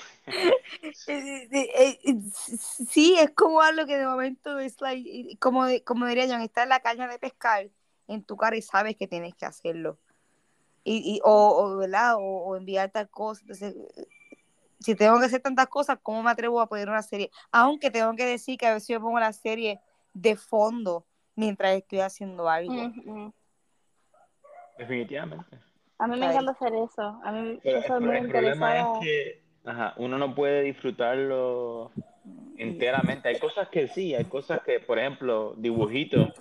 Eh, 1.07 2.07
Sí, 2.36 3.15
es 3.17 3.31
como 3.31 3.62
algo 3.62 3.88
que 3.88 3.97
de 3.97 4.05
momento 4.05 4.60
es 4.60 4.79
like, 4.79 5.38
como, 5.39 5.65
como 5.86 6.05
diría 6.05 6.27
John, 6.29 6.41
está 6.41 6.62
en 6.63 6.69
la 6.69 6.81
caña 6.81 7.07
de 7.07 7.17
pescar 7.17 7.67
en 8.07 8.23
tu 8.23 8.38
cara 8.38 8.55
y 8.55 8.62
sabes 8.62 8.95
que 8.95 9.07
tienes 9.07 9.33
que 9.33 9.47
hacerlo. 9.47 9.97
Y, 10.83 11.15
y- 11.15 11.19
o, 11.23 11.31
o, 11.31 11.77
¿verdad? 11.77 12.17
O, 12.17 12.21
o 12.21 12.55
enviar 12.55 12.91
tal 12.91 13.10
cosa. 13.10 13.41
Entonces, 13.41 13.75
si 14.79 14.93
tengo 14.93 15.19
que 15.19 15.25
hacer 15.25 15.41
tantas 15.41 15.67
cosas, 15.67 15.97
¿cómo 16.03 16.21
me 16.21 16.29
atrevo 16.29 16.62
a 16.62 16.69
poner 16.69 16.89
una 16.89 17.01
serie? 17.01 17.31
Aunque 17.51 17.89
tengo 17.89 18.15
que 18.15 18.25
decir 18.25 18.57
que 18.60 18.67
a 18.67 18.73
veces 18.75 18.89
yo 18.89 19.01
pongo 19.01 19.19
la 19.19 19.33
serie 19.33 19.81
de 20.13 20.36
fondo 20.38 21.05
mientras 21.38 21.76
estoy 21.76 22.00
haciendo 22.02 22.50
algo. 22.50 22.91
Definitivamente. 24.78 25.58
A 26.00 26.08
mí 26.08 26.19
me 26.19 26.26
encanta 26.28 26.52
hacer 26.52 26.73
eso. 26.76 27.02
A 27.23 27.32
mí 27.32 27.60
Pero 27.63 27.82
soy 27.84 27.95
el, 27.97 28.02
muy 28.04 28.17
el 28.17 28.28
problema 28.28 28.80
es 28.80 28.88
que 29.00 29.41
ajá, 29.65 29.93
uno 29.97 30.17
no 30.17 30.36
puede 30.36 30.63
disfrutarlo 30.63 31.91
enteramente. 32.58 33.30
Hay 33.30 33.39
cosas 33.39 33.69
que 33.69 33.88
sí, 33.88 34.13
hay 34.13 34.26
cosas 34.26 34.62
que, 34.62 34.80
por 34.80 35.00
ejemplo, 35.00 35.54
dibujitos, 35.58 36.34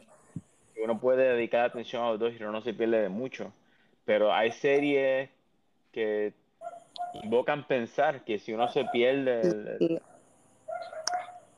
que 0.74 0.82
uno 0.82 0.98
puede 1.00 1.34
dedicar 1.34 1.66
atención 1.66 2.02
a 2.02 2.10
los 2.10 2.18
dos 2.18 2.32
y 2.32 2.42
uno 2.42 2.52
no 2.52 2.62
se 2.62 2.74
pierde 2.74 3.02
de 3.02 3.08
mucho. 3.08 3.52
Pero 4.04 4.32
hay 4.32 4.50
series 4.52 5.30
que 5.92 6.34
invocan 7.22 7.66
pensar 7.66 8.24
que 8.24 8.38
si 8.38 8.52
uno 8.52 8.68
se 8.68 8.84
pierde 8.86 9.40
el- 9.42 9.76
el- 9.80 10.02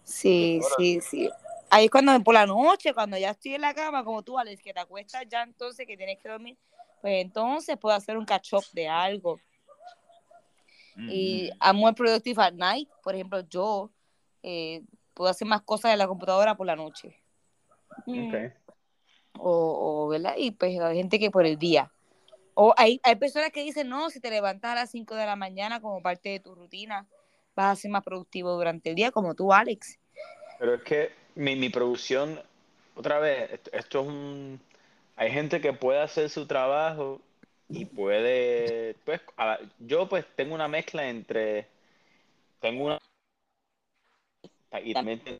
Sí, 0.05 0.61
sí, 0.77 1.01
sí. 1.01 1.31
Ahí 1.71 1.87
es 1.87 1.91
cuando 1.91 2.19
por 2.23 2.35
la 2.35 2.47
noche, 2.47 2.95
cuando 2.95 3.19
ya 3.19 3.31
estoy 3.31 3.55
en 3.55 3.61
la 3.61 3.75
cama, 3.75 4.05
como 4.05 4.23
tú, 4.23 4.39
Alex, 4.39 4.63
que 4.63 4.73
te 4.73 4.81
acuestas 4.81 5.25
ya 5.29 5.43
entonces 5.43 5.87
que 5.87 5.97
tienes 5.97 6.19
que 6.19 6.29
dormir, 6.29 6.57
pues 7.01 7.23
entonces 7.23 7.77
puedo 7.77 7.95
hacer 7.95 8.17
un 8.17 8.25
catch 8.25 8.55
up 8.55 8.65
de 8.73 8.89
algo. 8.89 9.41
Y 10.97 11.51
Mm, 11.53 11.65
I'm 11.65 11.77
more 11.77 11.95
productive 11.95 12.43
at 12.43 12.55
night. 12.55 12.89
Por 13.03 13.15
ejemplo, 13.15 13.41
yo 13.49 13.91
eh, 14.43 14.83
puedo 15.15 15.31
hacer 15.31 15.47
más 15.47 15.63
cosas 15.63 15.93
en 15.93 15.99
la 15.99 16.09
computadora 16.09 16.57
por 16.57 16.67
la 16.67 16.75
noche. 16.75 17.23
Mm. 18.07 18.29
ok. 18.29 18.53
O, 19.41 20.05
o, 20.05 20.09
¿verdad? 20.09 20.35
Y 20.37 20.51
pues 20.51 20.79
hay 20.81 20.97
gente 20.97 21.19
que 21.19 21.31
por 21.31 21.47
el 21.47 21.59
día. 21.59 21.93
O 22.55 22.75
hay, 22.77 23.01
hay 23.05 23.15
personas 23.15 23.51
que 23.53 23.63
dicen, 23.63 23.89
no, 23.89 24.11
si 24.11 24.19
te 24.19 24.31
levantas 24.31 24.73
a 24.73 24.75
las 24.75 24.91
5 24.91 25.15
de 25.15 25.27
la 25.27 25.37
mañana 25.37 25.81
como 25.81 26.03
parte 26.03 26.31
de 26.31 26.41
tu 26.41 26.57
rutina, 26.57 27.07
vas 27.55 27.79
a 27.79 27.81
ser 27.81 27.91
más 27.93 28.03
productivo 28.03 28.53
durante 28.55 28.91
el 28.91 28.97
día, 28.97 29.13
como 29.13 29.35
tú, 29.35 29.53
Alex. 29.53 30.01
Pero 30.59 30.75
es 30.75 30.83
que 30.83 31.13
mi, 31.39 31.57
mi 31.57 31.69
producción, 31.71 32.41
otra 32.97 33.19
vez, 33.21 33.53
esto, 33.53 33.71
esto 33.73 34.01
es 34.03 34.07
un... 34.09 34.61
Hay 35.17 35.31
gente 35.33 35.61
que 35.61 35.73
puede 35.73 36.01
hacer 36.01 36.31
su 36.31 36.47
trabajo 36.47 37.21
y 37.69 37.87
puede, 37.87 38.95
pues, 39.05 39.21
a- 39.37 39.59
yo 39.81 40.09
pues 40.09 40.27
tengo 40.37 40.55
una 40.55 40.69
mezcla 40.69 41.09
entre, 41.09 41.69
tengo 42.61 42.87
una, 42.87 43.01
y 44.85 44.95
también 44.95 45.23
tengo 45.25 45.39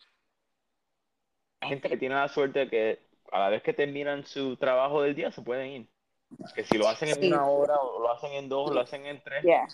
hay 1.61 1.69
gente 1.71 1.89
que 1.89 1.97
tiene 1.97 2.15
la 2.15 2.29
suerte 2.29 2.61
de 2.61 2.69
que 2.69 2.99
a 3.33 3.39
la 3.41 3.49
vez 3.51 3.63
que 3.63 3.73
terminan 3.73 4.25
su 4.27 4.57
trabajo 4.57 5.03
del 5.03 5.15
día 5.15 5.31
se 5.33 5.43
pueden 5.43 5.71
ir. 5.71 5.89
Que 6.55 6.65
si 6.65 6.79
lo 6.79 6.89
hacen 6.89 7.11
en 7.11 7.21
Sí. 7.21 7.29
una 7.29 7.47
hora 7.47 7.79
o 7.81 8.01
lo 8.01 8.11
hacen 8.13 8.33
en 8.33 8.49
dos 8.49 8.71
o 8.71 8.75
lo 8.75 8.81
hacen 8.81 9.07
en 9.07 9.23
tres, 9.23 9.45
Yeah. 9.45 9.67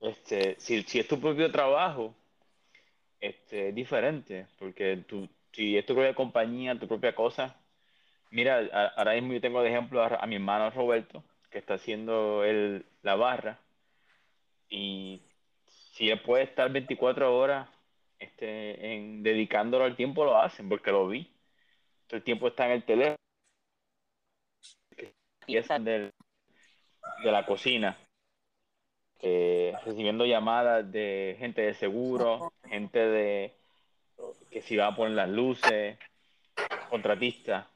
este, 0.00 0.56
si, 0.60 0.82
si 0.82 0.98
es 1.00 1.08
tu 1.08 1.20
propio 1.20 1.50
trabajo, 1.50 2.14
este, 3.22 3.70
es 3.70 3.76
diferente, 3.76 4.48
porque 4.60 4.98
tú, 5.08 5.30
si 5.52 5.78
es 5.78 5.86
tu 5.86 5.94
propia 5.94 6.14
compañía, 6.16 6.78
tu 6.80 6.88
propia 6.88 7.14
cosa, 7.16 7.56
mira, 8.30 8.58
a- 8.72 8.88
ahora 8.98 9.14
mismo 9.14 9.34
yo 9.34 9.40
tengo 9.42 9.62
de 9.62 9.70
ejemplo 9.70 10.02
a, 10.02 10.08
a 10.16 10.26
mi 10.28 10.36
hermano 10.36 10.70
Roberto, 10.70 11.24
que 11.50 11.58
está 11.58 11.74
haciendo 11.76 12.44
el, 12.44 12.86
la 13.02 13.16
barra, 13.16 13.60
y 14.68 15.22
si 15.66 16.10
él 16.10 16.20
puede 16.22 16.44
estar 16.44 16.70
24 16.72 17.36
horas 17.36 17.68
este, 18.18 18.94
en, 18.94 19.22
dedicándolo 19.22 19.84
al 19.84 19.96
tiempo, 19.96 20.24
lo 20.24 20.36
hacen, 20.40 20.68
porque 20.68 20.90
lo 20.92 21.08
vi. 21.08 21.30
Todo 22.08 22.18
el 22.18 22.24
tiempo 22.24 22.48
está 22.48 22.66
en 22.66 22.72
el 22.72 22.84
teléfono, 22.84 23.16
piezas 25.46 25.84
del- 25.84 26.12
de 27.24 27.30
la 27.32 27.46
cocina, 27.46 27.96
eh, 29.22 29.72
recibiendo 29.84 30.26
llamadas 30.26 30.90
de 30.90 31.36
gente 31.38 31.62
de 31.62 31.74
seguro, 31.74 32.52
gente 32.68 32.98
de 32.98 33.54
que 34.50 34.62
si 34.62 34.76
va 34.76 34.88
a 34.88 34.96
poner 34.96 35.12
las 35.12 35.28
luces, 35.28 35.96
contratistas, 36.90 37.66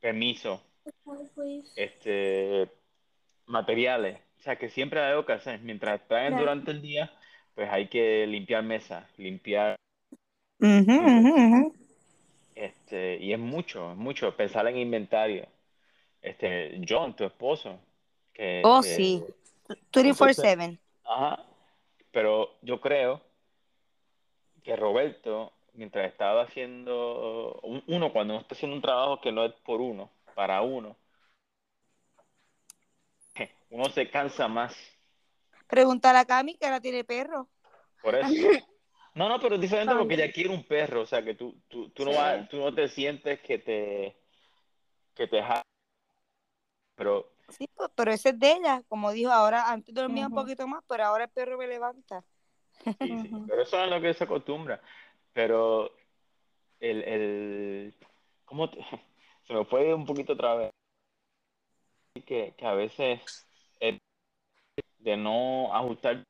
permiso, 0.00 0.62
este, 1.76 2.68
materiales. 3.46 4.18
O 4.38 4.42
sea, 4.42 4.56
que 4.56 4.68
siempre 4.68 5.00
hay 5.00 5.10
algo 5.10 5.26
que 5.26 5.32
hacer. 5.34 5.60
Mientras 5.60 6.06
traen 6.08 6.36
durante 6.36 6.70
el 6.70 6.82
día, 6.82 7.10
pues 7.54 7.68
hay 7.70 7.88
que 7.88 8.26
limpiar 8.26 8.62
mesas, 8.62 9.06
limpiar, 9.18 9.76
este, 12.54 13.16
y 13.18 13.32
es 13.32 13.38
mucho, 13.38 13.92
es 13.92 13.96
mucho 13.96 14.36
pensar 14.36 14.66
en 14.66 14.78
inventario. 14.78 15.46
Este, 16.22 16.80
John, 16.86 17.14
tu 17.16 17.24
esposo, 17.24 17.78
que, 18.34 18.62
Oh, 18.64 18.80
que- 18.82 18.86
sí. 18.86 19.22
Entonces, 19.70 20.44
24-7. 20.44 20.78
ajá, 21.04 21.44
pero 22.10 22.56
yo 22.62 22.80
creo 22.80 23.20
que 24.62 24.76
Roberto, 24.76 25.52
mientras 25.74 26.10
estaba 26.10 26.42
haciendo 26.42 27.58
un- 27.62 27.82
uno, 27.86 28.12
cuando 28.12 28.34
uno 28.34 28.42
está 28.42 28.54
haciendo 28.54 28.76
un 28.76 28.82
trabajo 28.82 29.20
que 29.20 29.32
no 29.32 29.44
es 29.44 29.52
por 29.64 29.80
uno, 29.80 30.10
para 30.34 30.60
uno, 30.62 30.96
uno 33.70 33.88
se 33.90 34.10
cansa 34.10 34.48
más. 34.48 34.76
Pregúntale 35.68 36.18
a 36.18 36.24
Cami 36.24 36.56
que 36.56 36.66
ahora 36.66 36.80
tiene 36.80 37.04
perro. 37.04 37.48
Por 38.02 38.14
eso. 38.16 38.26
No, 39.12 39.28
no, 39.28 39.40
pero 39.40 39.56
es 39.56 39.60
diferente 39.60 39.92
porque 39.96 40.14
ella 40.14 40.30
quiere 40.32 40.50
un 40.50 40.62
perro, 40.62 41.00
o 41.02 41.06
sea, 41.06 41.20
que 41.24 41.34
tú, 41.34 41.60
tú, 41.66 41.90
tú, 41.90 42.04
no, 42.04 42.12
Sí. 42.12 42.16
vas- 42.16 42.48
tú 42.48 42.58
no 42.58 42.72
te 42.72 42.88
sientes 42.88 43.40
que 43.40 43.58
te, 43.58 44.16
que 45.16 45.26
te 45.26 45.42
Pero 46.94 47.32
Sí, 47.50 47.68
pero 47.94 48.12
ese 48.12 48.30
es 48.30 48.38
de 48.38 48.52
ella. 48.52 48.82
Como 48.88 49.12
dijo, 49.12 49.30
ahora 49.30 49.70
antes 49.70 49.94
dormía 49.94 50.26
un 50.26 50.34
poquito 50.34 50.66
más, 50.66 50.82
pero 50.88 51.04
ahora 51.04 51.24
el 51.24 51.30
perro 51.30 51.58
me 51.58 51.66
levanta. 51.66 52.24
Sí, 53.00 53.18
sí, 53.22 53.30
pero 53.46 53.62
eso 53.62 53.82
es 53.84 53.90
lo 53.90 54.00
que 54.00 54.14
se 54.14 54.24
acostumbra. 54.24 54.80
Pero 55.32 55.90
el, 56.80 57.02
el 57.04 57.94
¿cómo 58.44 58.70
te- 58.70 58.78
se 59.46 59.54
me 59.54 59.64
fue 59.64 59.92
un 59.94 60.06
poquito 60.06 60.32
otra 60.34 60.54
vez? 60.54 60.70
Que, 62.26 62.54
que 62.56 62.66
a 62.66 62.74
veces 62.74 63.46
el 63.78 63.98
de 64.98 65.16
no 65.16 65.74
ajustar 65.74 66.22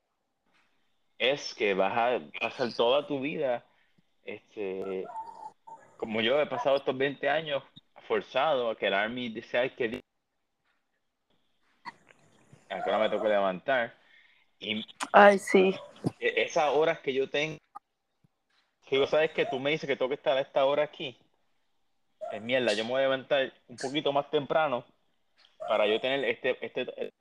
es 1.19 1.55
que 1.55 1.75
vas 1.75 1.93
a 1.93 2.21
pasar 2.41 2.73
toda 2.75 3.07
tu 3.07 3.21
vida, 3.21 3.67
este, 4.25 5.05
como 5.97 6.21
yo 6.23 6.41
he 6.41 6.47
pasado 6.47 6.77
estos 6.77 6.97
20 6.97 7.29
años 7.29 7.63
forzado 8.09 8.71
a 8.71 8.77
quedarme 8.77 9.23
y 9.23 9.29
desear 9.33 9.75
que 9.77 10.01
a 12.71 12.83
qué 12.83 12.91
hora 12.91 12.99
me 12.99 13.11
toca 13.11 13.29
levantar. 13.29 13.95
Y 14.59 14.85
Ay, 15.13 15.39
sí. 15.39 15.75
e- 16.19 16.43
esas 16.43 16.71
horas 16.75 17.01
que 17.01 17.13
yo 17.13 17.29
tengo, 17.29 17.59
que 18.87 18.97
yo 18.97 19.07
sabes 19.07 19.33
que 19.33 19.47
tú 19.47 19.59
me 19.59 19.71
dices 19.71 19.87
que 19.89 19.97
tengo 19.97 20.09
que 20.09 20.15
estar 20.15 20.37
a 20.37 20.41
esta 20.41 20.65
hora 20.65 20.85
aquí, 20.85 21.17
es 22.33 22.43
mierda, 22.43 22.73
yo 22.75 22.85
me 22.85 22.91
voy 22.91 23.01
a 23.01 23.03
levantar 23.05 23.53
un 23.69 23.77
poquito 23.77 24.13
más 24.13 24.31
temprano 24.31 24.85
para 25.69 25.87
yo 25.87 26.01
tener 26.01 26.25
este, 26.25 26.57
este, 26.65 27.13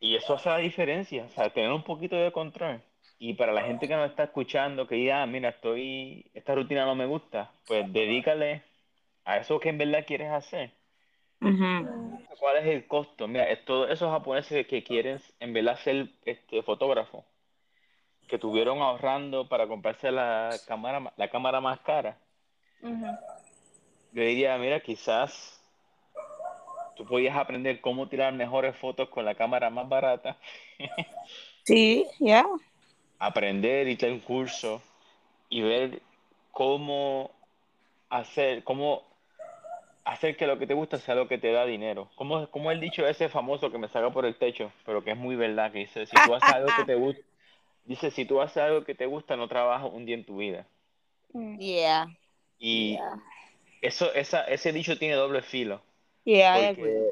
y 0.00 0.16
eso 0.16 0.34
hace 0.34 0.48
la 0.48 0.56
diferencia, 0.58 1.24
o 1.24 1.28
sea, 1.28 1.50
tener 1.50 1.70
un 1.70 1.84
poquito 1.84 2.16
de 2.16 2.32
control. 2.32 2.82
Y 3.18 3.34
para 3.34 3.52
la 3.52 3.62
gente 3.62 3.86
que 3.86 3.94
nos 3.94 4.08
está 4.08 4.24
escuchando, 4.24 4.86
que 4.86 4.94
diga, 4.94 5.22
ah, 5.22 5.26
mira, 5.26 5.50
estoy, 5.50 6.30
esta 6.32 6.54
rutina 6.54 6.86
no 6.86 6.94
me 6.94 7.04
gusta, 7.04 7.52
pues 7.66 7.92
dedícale 7.92 8.62
a 9.26 9.36
eso 9.36 9.60
que 9.60 9.68
en 9.68 9.76
verdad 9.76 10.06
quieres 10.06 10.30
hacer. 10.30 10.72
¿Cuál 11.40 12.56
es 12.58 12.66
el 12.66 12.86
costo? 12.86 13.28
Mira, 13.28 13.44
es 13.50 13.64
todos 13.64 13.90
esos 13.90 14.10
japoneses 14.10 14.66
que 14.66 14.82
quieren 14.82 15.20
en 15.40 15.52
verdad 15.52 15.78
ser 15.78 16.08
este, 16.24 16.62
fotógrafos, 16.62 17.24
que 18.28 18.38
tuvieron 18.38 18.80
ahorrando 18.80 19.48
para 19.48 19.66
comprarse 19.66 20.10
la 20.10 20.58
cámara, 20.66 21.00
ma- 21.00 21.12
la 21.16 21.28
cámara 21.30 21.60
más 21.60 21.80
cara. 21.80 22.18
Yo 22.82 24.22
diría, 24.22 24.56
mira, 24.58 24.80
quizás 24.80 25.60
tú 26.96 27.04
podías 27.04 27.36
aprender 27.36 27.80
cómo 27.80 28.08
tirar 28.08 28.32
mejores 28.32 28.76
fotos 28.76 29.08
con 29.08 29.24
la 29.24 29.34
cámara 29.34 29.70
más 29.70 29.88
barata, 29.88 30.36
Sí, 31.64 32.06
ya. 32.18 32.44
aprender 33.18 33.86
y 33.88 33.96
tener 33.96 34.14
un 34.14 34.20
curso 34.20 34.82
y 35.48 35.60
ver 35.62 36.00
cómo 36.52 37.30
hacer, 38.08 38.64
cómo 38.64 39.09
hacer 40.04 40.36
que 40.36 40.46
lo 40.46 40.58
que 40.58 40.66
te 40.66 40.74
gusta 40.74 40.98
sea 40.98 41.14
lo 41.14 41.28
que 41.28 41.38
te 41.38 41.52
da 41.52 41.64
dinero. 41.66 42.10
Como, 42.16 42.50
como 42.50 42.70
el 42.70 42.80
dicho 42.80 43.06
ese 43.06 43.28
famoso 43.28 43.70
que 43.70 43.78
me 43.78 43.88
saca 43.88 44.10
por 44.10 44.26
el 44.26 44.36
techo, 44.36 44.72
pero 44.84 45.04
que 45.04 45.12
es 45.12 45.16
muy 45.16 45.36
verdad, 45.36 45.72
que 45.72 45.80
dice, 45.80 46.06
si 46.06 46.16
tú 46.16 46.34
haces 46.34 46.48
algo 46.50 46.68
que 46.76 46.84
te 46.84 46.94
gusta, 46.94 47.22
dice, 47.84 48.10
si 48.10 48.24
tú 48.24 48.40
haces 48.40 48.58
algo 48.62 48.84
que 48.84 48.94
te 48.94 49.06
gusta, 49.06 49.36
no 49.36 49.48
trabajas 49.48 49.90
un 49.92 50.06
día 50.06 50.16
en 50.16 50.24
tu 50.24 50.38
vida. 50.38 50.66
Mm. 51.32 51.58
Yeah. 51.58 52.06
Y 52.58 52.94
Yeah. 52.94 53.22
eso, 53.82 54.12
esa, 54.14 54.44
ese 54.44 54.72
dicho 54.72 54.98
tiene 54.98 55.14
doble 55.14 55.42
filo, 55.42 55.80
Yeah, 56.24 56.58
I 56.58 56.66
agree. 56.66 56.82
porque 56.82 57.10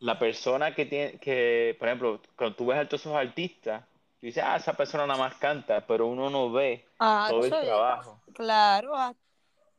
la 0.00 0.18
persona 0.18 0.74
que 0.74 0.86
tiene, 0.86 1.18
que, 1.18 1.74
por 1.78 1.88
ejemplo, 1.88 2.20
cuando 2.36 2.56
tú 2.56 2.66
ves 2.66 2.78
a 2.78 2.84
todos 2.88 3.00
esos 3.00 3.14
artistas, 3.14 3.84
tú 4.20 4.26
dices, 4.26 4.42
ah, 4.46 4.56
esa 4.56 4.74
persona 4.74 5.06
nada 5.06 5.18
más 5.18 5.34
canta, 5.36 5.86
pero 5.86 6.06
uno 6.06 6.30
no 6.30 6.52
ve 6.52 6.84
Ah, 6.98 7.26
todo 7.28 7.44
el 7.44 7.50
trabajo. 7.50 8.20
Claro, 8.34 8.94
ah, 8.94 9.14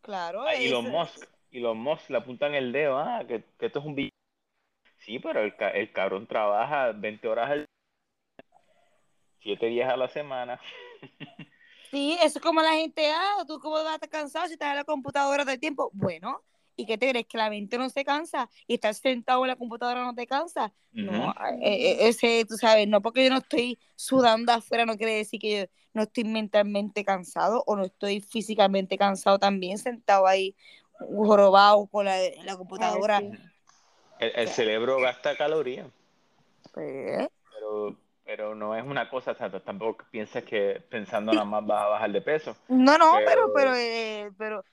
claro. 0.01 0.41
Ah, 0.43 0.53
es- 0.53 0.65
Elon 0.65 0.85
Musk, 0.91 1.23
Elon 1.51 1.77
Musk 1.77 2.09
le 2.09 2.17
apuntan 2.17 2.53
el 2.55 2.71
dedo, 2.71 2.97
ah, 2.97 3.23
que, 3.27 3.43
que 3.57 3.65
esto 3.67 3.79
es 3.79 3.85
un 3.85 3.95
billete. 3.95 4.15
Sí, 4.99 5.19
pero 5.19 5.41
el, 5.41 5.55
ca- 5.55 5.69
el 5.71 5.91
cabrón 5.91 6.27
trabaja 6.27 6.91
20 6.91 7.27
horas 7.27 7.49
al 7.51 7.65
7 9.41 9.67
días 9.67 9.91
a 9.91 9.97
la 9.97 10.07
semana. 10.09 10.59
Sí, 11.89 12.17
eso 12.21 12.39
es 12.39 12.43
como 12.43 12.61
la 12.61 12.73
gente, 12.73 13.09
ah, 13.11 13.45
tú 13.47 13.59
cómo 13.61 13.75
vas 13.75 13.85
a 13.87 13.93
estar 13.93 14.09
cansado 14.09 14.45
si 14.47 14.53
estás 14.53 14.71
en 14.71 14.75
la 14.75 14.83
computadora 14.83 15.43
todo 15.43 15.53
el 15.53 15.59
tiempo. 15.59 15.89
Bueno, 15.93 16.43
¿y 16.75 16.85
qué 16.85 16.97
te 16.97 17.09
crees? 17.09 17.25
Que 17.27 17.37
la 17.37 17.49
mente 17.49 17.77
no 17.77 17.87
se 17.89 18.03
cansa 18.03 18.49
y 18.67 18.73
estar 18.73 18.93
sentado 18.93 19.41
en 19.45 19.47
la 19.47 19.55
computadora 19.55 20.03
no 20.03 20.13
te 20.13 20.27
cansa. 20.27 20.73
No, 20.91 21.31
eh, 21.31 21.57
eh, 21.61 21.97
ese, 22.09 22.43
tú 22.45 22.57
sabes, 22.57 22.89
no 22.89 23.01
porque 23.01 23.23
yo 23.23 23.29
no 23.29 23.37
estoy 23.37 23.79
sudando 23.95 24.51
afuera 24.51 24.85
no 24.85 24.97
quiere 24.97 25.13
decir 25.13 25.39
que 25.39 25.59
yo 25.61 25.65
no 25.93 26.01
estoy 26.03 26.25
mentalmente 26.25 27.05
cansado 27.05 27.63
o 27.65 27.77
no 27.77 27.85
estoy 27.85 28.19
físicamente 28.19 28.97
cansado 28.97 29.39
también 29.39 29.77
sentado 29.77 30.27
ahí 30.27 30.57
jorobado 30.99 31.87
con 31.87 32.05
la, 32.05 32.17
la 32.43 32.57
computadora. 32.57 33.19
sí. 33.19 33.31
El, 34.19 34.31
el 34.35 34.47
cerebro 34.47 34.99
gasta 34.99 35.35
calorías, 35.37 35.87
Pues, 36.73 37.27
pero, 37.53 37.95
pero 38.25 38.55
no 38.55 38.75
es 38.75 38.83
una 38.83 39.09
cosa, 39.09 39.31
o 39.31 39.35
sea, 39.35 39.51
tampoco 39.59 40.05
piensas 40.09 40.43
que 40.43 40.81
pensando 40.89 41.31
nada 41.31 41.45
más 41.45 41.63
vas 41.65 41.83
a 41.83 41.87
bajar 41.87 42.11
de 42.11 42.21
peso. 42.21 42.55
no, 42.67 42.97
no, 42.97 43.13
Pero- 43.17 43.25
pero, 43.25 43.53
pero, 43.53 43.75
eh, 43.75 44.31
pero 44.37 44.65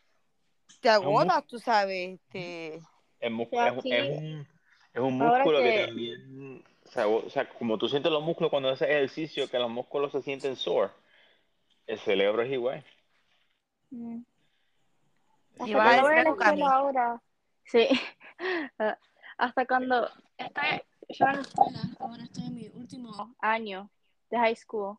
te 0.80 0.88
un 0.88 0.94
agotas, 0.94 1.46
tú 1.46 1.58
sabes, 1.58 2.14
este, 2.14 2.80
Es, 3.20 3.30
mu- 3.30 3.44
Sí, 3.50 3.56
es, 3.56 3.72
un- 3.72 3.78
aquí- 3.78 3.92
es 3.92 4.08
un, 4.18 4.48
es 4.94 5.00
un 5.02 5.18
músculo 5.18 5.58
que... 5.58 5.70
que- 5.70 5.86
también, 5.86 6.64
o 6.86 6.90
sea, 6.90 7.06
o 7.08 7.28
sea, 7.28 7.48
como 7.48 7.76
tú 7.76 7.86
sientes 7.88 8.10
los 8.10 8.22
músculos 8.22 8.50
cuando 8.50 8.70
haces 8.70 8.88
ejercicio, 8.88 9.50
que 9.50 9.58
los 9.58 9.70
músculos 9.70 10.10
se 10.12 10.22
sienten 10.22 10.56
sore, 10.56 10.90
el 11.86 11.98
cerebro 11.98 12.40
es 12.42 12.50
igual. 12.50 12.82
Mm. 13.90 14.22
Y 15.60 15.62
Hasta 15.72 15.76
vas 15.76 15.98
a 15.98 16.02
cuando 16.02 16.02
voy 16.02 16.14
decir 16.14 16.26
a 16.26 16.30
algo, 16.30 16.36
Cami. 16.36 16.62
ahora. 16.62 17.22
Sí. 17.64 17.88
Ah, 18.80 18.98
Hasta 19.38 19.64
cuando 19.64 20.10
estoy 20.36 20.82
yo 21.08 21.26
en 21.26 21.36
la 21.36 21.40
escuela, 21.42 21.80
ahora 22.00 22.24
estoy 22.24 22.46
en 22.46 22.54
mi 22.56 22.68
último 22.74 23.34
año 23.38 23.88
de 24.28 24.38
high 24.38 24.56
school. 24.56 24.98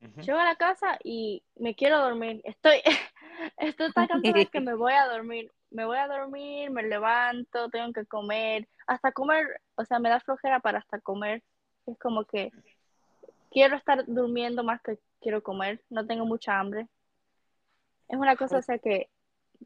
Llego 0.00 0.38
a 0.38 0.44
la 0.44 0.56
casa 0.56 0.98
y 1.04 1.44
me 1.54 1.76
quiero 1.76 2.00
dormir. 2.00 2.40
Estoy, 2.44 2.82
estoy 3.58 3.92
tan 3.92 4.08
cansada 4.08 4.44
que 4.46 4.60
me 4.60 4.74
voy 4.74 4.94
a 4.94 5.06
dormir. 5.06 5.52
Me 5.70 5.84
voy 5.84 5.98
a 5.98 6.08
dormir, 6.08 6.70
me 6.70 6.82
levanto, 6.82 7.68
tengo 7.70 7.92
que 7.92 8.04
comer. 8.04 8.68
Hasta 8.88 9.12
comer, 9.12 9.60
o 9.76 9.84
sea, 9.84 10.00
me 10.00 10.08
da 10.08 10.18
flojera 10.18 10.58
para 10.58 10.78
hasta 10.80 10.98
comer. 11.00 11.44
Es 11.86 11.96
como 11.98 12.24
que 12.24 12.50
quiero 13.52 13.76
estar 13.76 14.04
durmiendo 14.06 14.64
más 14.64 14.82
que 14.82 14.98
quiero 15.20 15.40
comer. 15.42 15.80
No 15.88 16.04
tengo 16.04 16.26
mucha 16.26 16.58
hambre. 16.58 16.88
Es 18.08 18.18
una 18.18 18.34
cosa, 18.34 18.58
o 18.58 18.62
sea, 18.62 18.78
que 18.78 19.08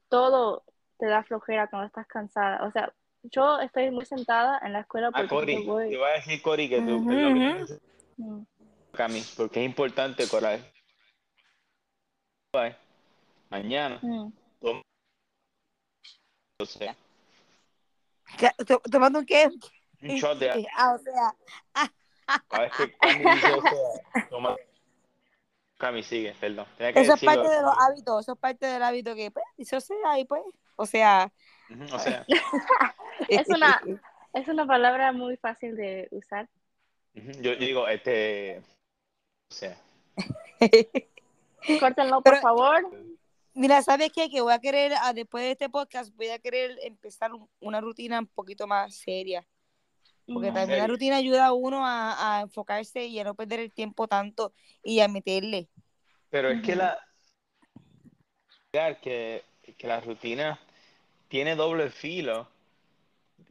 todo 0.09 0.65
te 0.99 1.07
da 1.07 1.23
flojera 1.25 1.69
cuando 1.69 1.87
estás 1.87 2.07
cansada. 2.07 2.65
O 2.67 2.71
sea, 2.73 2.93
yo 3.23 3.59
estoy 3.61 3.91
muy 3.91 4.05
sentada 4.05 4.61
en 4.63 4.73
la 4.73 4.81
escuela 4.81 5.09
Ah, 5.09 5.13
porque 5.13 5.29
Cori, 5.29 5.65
yo 5.67 5.73
voy. 5.73 5.91
te 5.91 5.97
voy 5.99 6.09
a 6.09 6.13
decir, 6.15 6.43
Cori, 6.43 6.69
que 6.69 6.81
tú. 6.83 7.05
Cami, 8.93 9.23
porque 9.37 9.61
es 9.61 9.67
importante, 9.67 10.29
Coral. 10.29 10.65
Bye. 12.53 12.77
Mañana, 13.51 13.99
Mm. 14.03 14.33
o 16.61 16.67
sea, 16.67 16.97
¿Tomando 18.91 19.19
un 19.19 19.27
qué? 19.27 19.49
un 20.03 20.09
shot 20.17 20.39
de 20.39 20.51
agua. 20.51 20.69
Ah, 20.77 20.95
o 20.95 20.99
sea, 20.99 21.35
Cada 22.49 22.63
vez 22.65 22.73
que 22.77 22.93
Cami 22.97 23.25
dice 23.35 23.53
o 23.53 23.61
sea, 23.63 24.29
toma. 24.31 24.57
Cami, 25.85 26.03
sigue, 26.03 26.35
perdón. 26.41 26.67
Tenía 26.79 26.93
que 26.95 27.01
eso 27.01 27.13
es 27.15 27.23
parte 27.23 27.47
de 27.49 27.61
los 27.61 27.75
hábitos, 27.79 28.21
eso 28.25 28.33
es 28.33 28.39
parte 28.39 28.65
del 28.67 28.83
hábito 28.83 29.15
que, 29.15 29.31
pues, 29.31 29.45
dice, 29.59 29.77
o 29.77 29.81
sea, 29.81 30.19
y 30.19 30.25
pues, 30.25 30.41
o 30.77 30.87
sea. 30.87 31.31
Ujú, 31.71 31.95
O 31.95 31.99
sea, 31.99 32.25
Es 33.29 33.49
una- 33.49 33.83
Es 34.33 34.49
una 34.49 34.67
palabra 34.67 35.13
muy 35.13 35.37
fácil 35.37 35.77
de 35.77 36.09
usar. 36.11 36.49
yo, 37.15 37.53
yo 37.53 37.57
digo, 37.57 37.87
este, 37.87 38.63
o 39.51 39.55
sea, 39.55 39.77
Córtenlo, 41.81 42.23
por 42.23 42.33
Pero- 42.33 42.41
favor. 42.41 42.91
Mira, 43.57 43.83
¿sabes 43.83 44.11
qué? 44.13 44.29
Que 44.31 44.41
voy 44.41 44.53
a 44.53 44.59
querer, 44.59 44.93
ah, 45.01 45.13
después 45.13 45.45
de 45.45 45.53
este 45.53 45.69
podcast, 45.69 46.13
voy 46.17 46.29
a 46.31 46.39
querer 46.41 46.77
empezar 46.83 47.33
un- 47.33 47.49
una 47.61 47.81
rutina 47.81 48.19
un 48.19 48.27
poquito 48.27 48.67
más 48.67 48.97
seria. 48.97 49.47
Porque 50.27 50.53
también 50.53 50.79
la 50.79 50.87
rutina 50.87 51.17
ayuda 51.17 51.47
a 51.47 51.53
uno 51.53 51.87
a, 51.87 52.39
a 52.39 52.41
enfocarse 52.43 53.05
y 53.07 53.19
a 53.19 53.25
no 53.25 53.35
perder 53.35 53.61
el 53.61 53.73
tiempo 53.73 54.09
tanto 54.09 54.53
y 54.83 55.01
a 55.01 55.09
meterle. 55.09 55.69
pero 56.31 56.51
es 56.51 56.63
que 56.63 56.75
la, 56.77 56.99
que, 59.01 59.45
que 59.79 59.87
la 59.87 60.01
rutina 60.01 60.59
tiene 61.29 61.55
doble 61.57 61.91
filo 61.91 62.49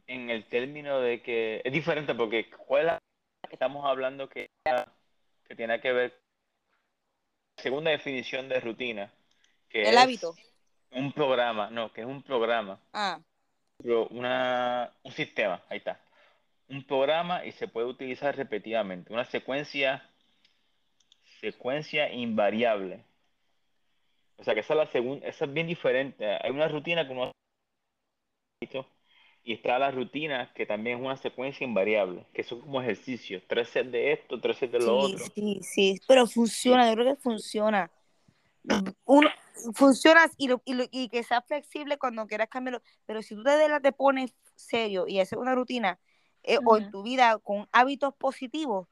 en 0.06 0.30
el 0.30 0.44
término 0.48 1.00
de 1.00 1.22
que 1.22 1.62
es 1.64 1.72
diferente 1.72 2.14
porque 2.14 2.50
¿cuál 2.50 2.80
es 2.80 2.86
la 2.86 2.98
que 3.48 3.54
estamos 3.54 3.84
hablando 3.86 4.28
que, 4.28 4.50
que 5.48 5.54
tiene 5.56 5.80
que 5.80 5.92
ver 5.92 6.20
segunda 7.56 7.90
definición 7.90 8.48
de 8.48 8.60
rutina 8.60 9.12
que 9.68 9.82
El 9.82 9.94
es 9.94 9.96
hábito. 9.96 10.34
un 10.90 11.12
programa 11.12 11.70
no 11.70 11.92
que 11.92 12.02
es 12.02 12.06
un 12.06 12.22
programa. 12.22 12.78
Ah, 12.92 13.20
pero 13.78 14.06
una 14.08 14.92
un 15.02 15.12
sistema 15.12 15.62
ahí 15.68 15.78
está 15.78 15.98
un 16.68 16.84
programa 16.86 17.44
y 17.44 17.52
se 17.52 17.68
puede 17.68 17.86
utilizar 17.86 18.36
repetidamente. 18.36 19.12
Una 19.12 19.24
secuencia, 19.24 20.08
secuencia 21.40 22.12
invariable. 22.12 23.04
O 24.36 24.44
sea 24.44 24.54
que 24.54 24.60
esa 24.60 24.74
es 24.74 24.78
la 24.78 24.86
segunda, 24.86 25.26
esa 25.26 25.44
es 25.44 25.52
bien 25.52 25.66
diferente. 25.66 26.26
Hay 26.42 26.50
una 26.50 26.68
rutina 26.68 27.06
que 27.06 27.12
uno 27.12 27.30
y 29.46 29.52
está 29.52 29.78
la 29.78 29.90
rutina 29.90 30.52
que 30.54 30.64
también 30.64 30.98
es 30.98 31.04
una 31.04 31.16
secuencia 31.18 31.66
invariable, 31.66 32.24
que 32.32 32.42
son 32.42 32.62
como 32.62 32.80
ejercicios, 32.80 33.42
tres 33.46 33.68
sets 33.68 33.92
de 33.92 34.12
esto, 34.12 34.40
tres 34.40 34.56
sets 34.56 34.72
de 34.72 34.78
lo 34.78 34.84
Sí, 34.86 35.14
otro. 35.14 35.24
sí, 35.34 35.60
sí, 35.62 36.00
pero 36.08 36.26
funciona, 36.26 36.88
yo 36.88 36.94
creo 36.94 37.14
que 37.14 37.20
funciona. 37.20 37.90
Uno, 39.04 39.28
funciona 39.74 40.30
y, 40.38 40.48
lo- 40.48 40.62
y, 40.64 40.72
lo- 40.72 40.86
y 40.90 41.10
que 41.10 41.22
sea 41.22 41.42
flexible 41.42 41.98
cuando 41.98 42.26
quieras 42.26 42.48
cambiarlo, 42.48 42.80
pero 43.04 43.20
si 43.20 43.34
tú 43.34 43.42
de 43.42 43.56
verdad 43.58 43.82
te 43.82 43.92
pones 43.92 44.34
serio 44.54 45.04
y 45.06 45.20
haces 45.20 45.38
una 45.38 45.54
rutina 45.54 45.98
eh, 46.44 46.58
o 46.64 46.76
en 46.76 46.90
tu 46.90 47.02
vida 47.02 47.38
con 47.38 47.68
hábitos 47.72 48.14
positivos, 48.14 48.86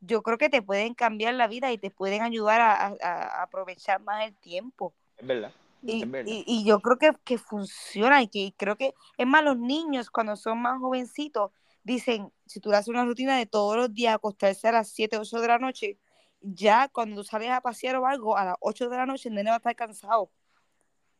yo 0.00 0.22
creo 0.22 0.38
que 0.38 0.48
te 0.48 0.62
pueden 0.62 0.94
cambiar 0.94 1.34
la 1.34 1.46
vida 1.48 1.72
y 1.72 1.78
te 1.78 1.90
pueden 1.90 2.22
ayudar 2.22 2.60
a, 2.60 2.74
a- 2.86 2.96
a 3.02 3.42
aprovechar 3.42 4.00
más 4.00 4.24
el 4.26 4.34
tiempo. 4.36 4.94
Es 5.16 5.26
verdad. 5.26 5.52
Y, 5.82 6.02
Es 6.02 6.10
verdad. 6.10 6.30
y, 6.30 6.44
y 6.46 6.64
yo 6.64 6.80
creo 6.80 6.98
que, 6.98 7.12
que 7.24 7.38
funciona 7.38 8.22
y 8.22 8.28
que 8.28 8.38
y 8.40 8.52
creo 8.52 8.76
que, 8.76 8.94
es 9.16 9.26
más, 9.26 9.42
los 9.42 9.58
niños 9.58 10.10
cuando 10.10 10.36
son 10.36 10.60
más 10.60 10.78
jovencitos, 10.80 11.50
dicen, 11.82 12.32
si 12.46 12.60
tú 12.60 12.70
le 12.70 12.76
haces 12.76 12.88
una 12.88 13.04
rutina 13.04 13.36
de 13.38 13.46
todos 13.46 13.76
los 13.76 13.92
días 13.94 14.14
acostarse 14.14 14.68
a 14.68 14.72
las 14.72 14.88
7, 14.88 15.16
8 15.18 15.40
de 15.40 15.48
la 15.48 15.58
noche, 15.58 15.98
ya 16.40 16.88
cuando 16.88 17.16
tú 17.16 17.24
sales 17.24 17.50
a 17.50 17.60
pasear 17.60 17.96
o 17.96 18.06
algo, 18.06 18.36
a 18.36 18.44
las 18.44 18.56
8 18.60 18.88
de 18.88 18.96
la 18.96 19.06
noche 19.06 19.28
el 19.28 19.34
nene 19.34 19.50
va 19.50 19.56
a 19.56 19.58
estar 19.58 19.74
cansado. 19.76 20.30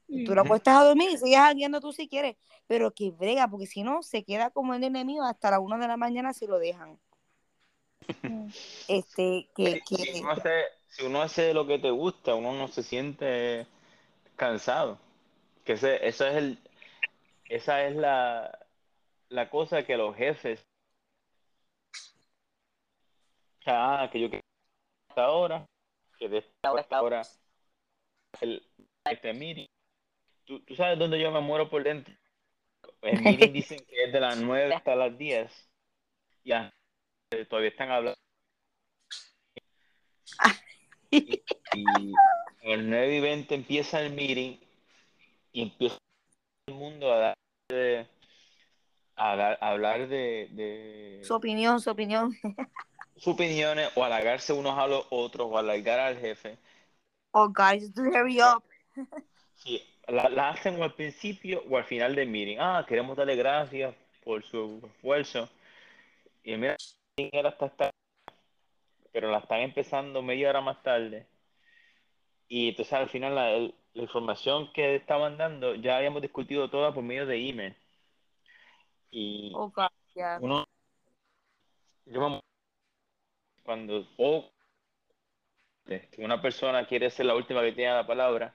Tú 0.07 0.35
lo 0.35 0.41
acuestas 0.61 0.77
a 0.77 0.85
dormir 0.85 1.11
y 1.11 1.19
sigues 1.19 1.39
jangueando 1.39 1.81
tú 1.81 1.93
si 1.93 2.09
quieres, 2.09 2.37
pero 2.67 2.93
que 2.93 3.11
brega, 3.11 3.49
porque 3.49 3.67
si 3.67 3.83
no, 3.83 4.03
se 4.03 4.25
queda 4.25 4.51
como 4.51 4.75
el 4.75 4.81
nene 4.81 5.05
mío 5.05 5.23
hasta 5.23 5.51
las 5.51 5.61
1 5.61 5.79
de 5.79 5.89
la 5.89 5.97
mañana 5.97 6.33
si 6.33 6.47
lo 6.47 6.59
dejan. 6.59 6.99
Mm. 8.23 8.49
Este, 8.89 9.49
que, 9.55 9.83
Si 9.87 9.97
que, 9.97 10.21
uno, 10.21 10.31
hace, 10.31 10.65
si 10.89 11.05
uno 11.05 11.23
hace 11.23 11.55
lo 11.55 11.67
que 11.67 11.79
te 11.79 11.91
gusta, 11.91 12.35
uno 12.35 12.53
no 12.53 12.69
se 12.69 12.83
siente 12.83 13.67
cansado. 14.37 14.99
Que 15.65 15.73
ese, 15.73 16.07
eso 16.07 16.27
es 16.27 16.37
el, 16.37 16.59
esa 17.49 17.85
es 17.85 17.97
la, 17.97 18.67
la 19.29 19.51
cosa 19.51 19.85
que 19.85 19.97
los 19.97 20.15
jefes, 20.17 20.65
ah, 23.67 24.09
que 24.13 24.21
yo 24.21 24.29
quiero 24.29 24.43
hasta 25.09 25.25
ahora, 25.25 25.67
que 26.19 26.29
de 26.29 26.39
esta 26.39 26.71
hora 26.71 26.81
a 26.81 26.83
esta 26.83 27.03
hora, 27.03 27.23
el, 28.41 28.67
este 29.05 29.33
meeting. 29.33 29.67
¿Tú, 30.47 30.61
tú 30.61 30.75
sabes 30.77 30.99
dónde 30.99 31.21
yo 31.21 31.31
me 31.31 31.41
muero 31.41 31.69
por 31.69 31.83
dentro. 31.83 32.15
El 33.03 33.21
meeting 33.23 33.53
dicen 33.53 33.85
que 33.85 34.05
es 34.05 34.13
de 34.13 34.21
las 34.21 34.39
9 34.39 34.75
hasta 34.75 34.95
las 34.97 35.17
10. 35.19 35.53
Ya, 36.45 36.73
todavía 37.49 37.71
están 37.71 37.91
hablando. 37.91 38.19
Y, 41.11 41.43
y 41.75 42.15
a 42.65 42.77
las 42.77 42.85
9 42.85 43.17
y 43.17 43.21
20 43.21 43.55
empieza 43.55 44.01
el 44.01 44.13
meeting 44.13 44.59
y 45.53 45.63
empieza 45.63 45.99
el 46.69 46.75
mundo 46.75 47.13
a, 47.13 47.17
dar 47.19 47.35
de- 47.69 48.07
a, 49.17 49.37
dar- 49.37 49.59
a 49.61 49.71
hablar 49.71 50.09
de, 50.09 50.49
de 50.53 51.21
su 51.25 51.35
opinión, 51.35 51.81
su 51.81 51.91
opinión. 51.91 52.37
sus 53.17 53.29
opiniones 53.35 53.91
o 53.97 54.05
halagarse 54.05 54.53
unos 54.53 54.79
a 54.79 54.87
los 54.87 55.07
otros 55.11 55.49
o 55.51 55.59
halagar 55.59 55.99
al 56.01 56.19
jefe. 56.19 56.59
Oh, 57.33 57.49
guys, 57.49 57.91
hurry 57.97 58.41
up. 58.41 58.63
Sí, 59.55 59.83
la, 60.09 60.29
la 60.29 60.51
hacen 60.51 60.81
o 60.81 60.85
al 60.85 60.95
principio 60.95 61.63
o 61.69 61.77
al 61.77 61.85
final 61.85 62.15
del 62.15 62.29
meeting. 62.29 62.59
Ah, 62.61 62.85
queremos 62.89 63.17
darle 63.17 63.37
gracias 63.37 63.95
por 64.25 64.43
su 64.45 64.81
esfuerzo. 64.95 65.49
Y 66.45 66.57
mira, 66.57 66.77
era 67.17 67.49
hasta 67.49 67.67
esta, 67.67 67.91
pero 69.13 69.31
la 69.31 69.39
están 69.39 69.61
empezando 69.61 70.23
media 70.23 70.51
hora 70.51 70.61
más 70.61 70.83
tarde. 70.83 71.27
Y 72.49 72.69
entonces 72.69 72.93
al 72.93 73.09
final 73.09 73.35
la, 73.35 73.51
el- 73.53 73.75
la 73.95 74.03
información 74.03 74.73
que 74.73 74.95
estaban 74.97 75.39
dando 75.39 75.75
ya 75.75 75.97
habíamos 75.97 76.21
discutido 76.23 76.69
toda 76.69 76.93
por 76.93 77.03
medio 77.03 77.27
de 77.27 77.49
email. 77.49 77.75
Y 79.11 79.53
Oh, 79.55 79.69
God, 79.71 79.89
yeah. 80.15 80.39
uno, 80.41 80.67
yo 82.05 82.29
me 82.29 82.41
cuando 83.63 84.07
o 84.19 84.51
que 85.87 86.11
una 86.19 86.41
persona 86.41 86.87
quiere 86.87 87.11
ser 87.11 87.27
la 87.27 87.35
última 87.35 87.63
que 87.63 87.73
tiene 87.73 87.93
la 87.95 88.07
palabra 88.07 88.55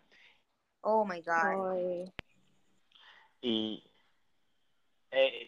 Oh, 0.82 1.06
my 1.06 1.22
God. 1.22 1.72
Ay. 1.72 2.12
y 3.42 3.84
eh, 5.12 5.48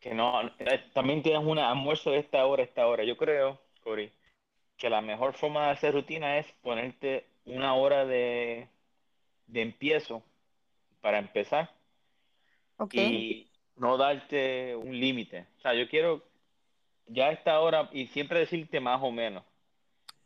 que 0.00 0.14
no 0.14 0.40
eh, 0.58 0.84
también 0.92 1.22
tienes 1.22 1.42
un 1.44 1.58
almuerzo 1.58 2.10
de 2.10 2.18
esta 2.18 2.44
hora 2.46 2.62
a 2.62 2.66
esta 2.66 2.86
hora 2.86 3.04
yo 3.04 3.16
creo 3.16 3.60
Cory 3.82 4.12
que 4.76 4.90
la 4.90 5.00
mejor 5.00 5.32
forma 5.34 5.66
de 5.66 5.72
hacer 5.72 5.94
rutina 5.94 6.38
es 6.38 6.46
ponerte 6.62 7.26
una 7.46 7.74
hora 7.74 8.04
de 8.04 8.68
de 9.46 9.62
empiezo 9.62 10.22
para 11.00 11.18
empezar 11.18 11.74
Ok. 12.76 12.94
y 12.94 13.50
no 13.76 13.96
darte 13.96 14.76
un 14.76 14.98
límite 15.00 15.46
o 15.58 15.60
sea 15.62 15.74
yo 15.74 15.88
quiero 15.88 16.22
ya 17.06 17.28
a 17.28 17.32
esta 17.32 17.60
hora 17.60 17.88
y 17.92 18.06
siempre 18.08 18.40
decirte 18.40 18.80
más 18.80 19.02
o 19.02 19.10
menos 19.10 19.44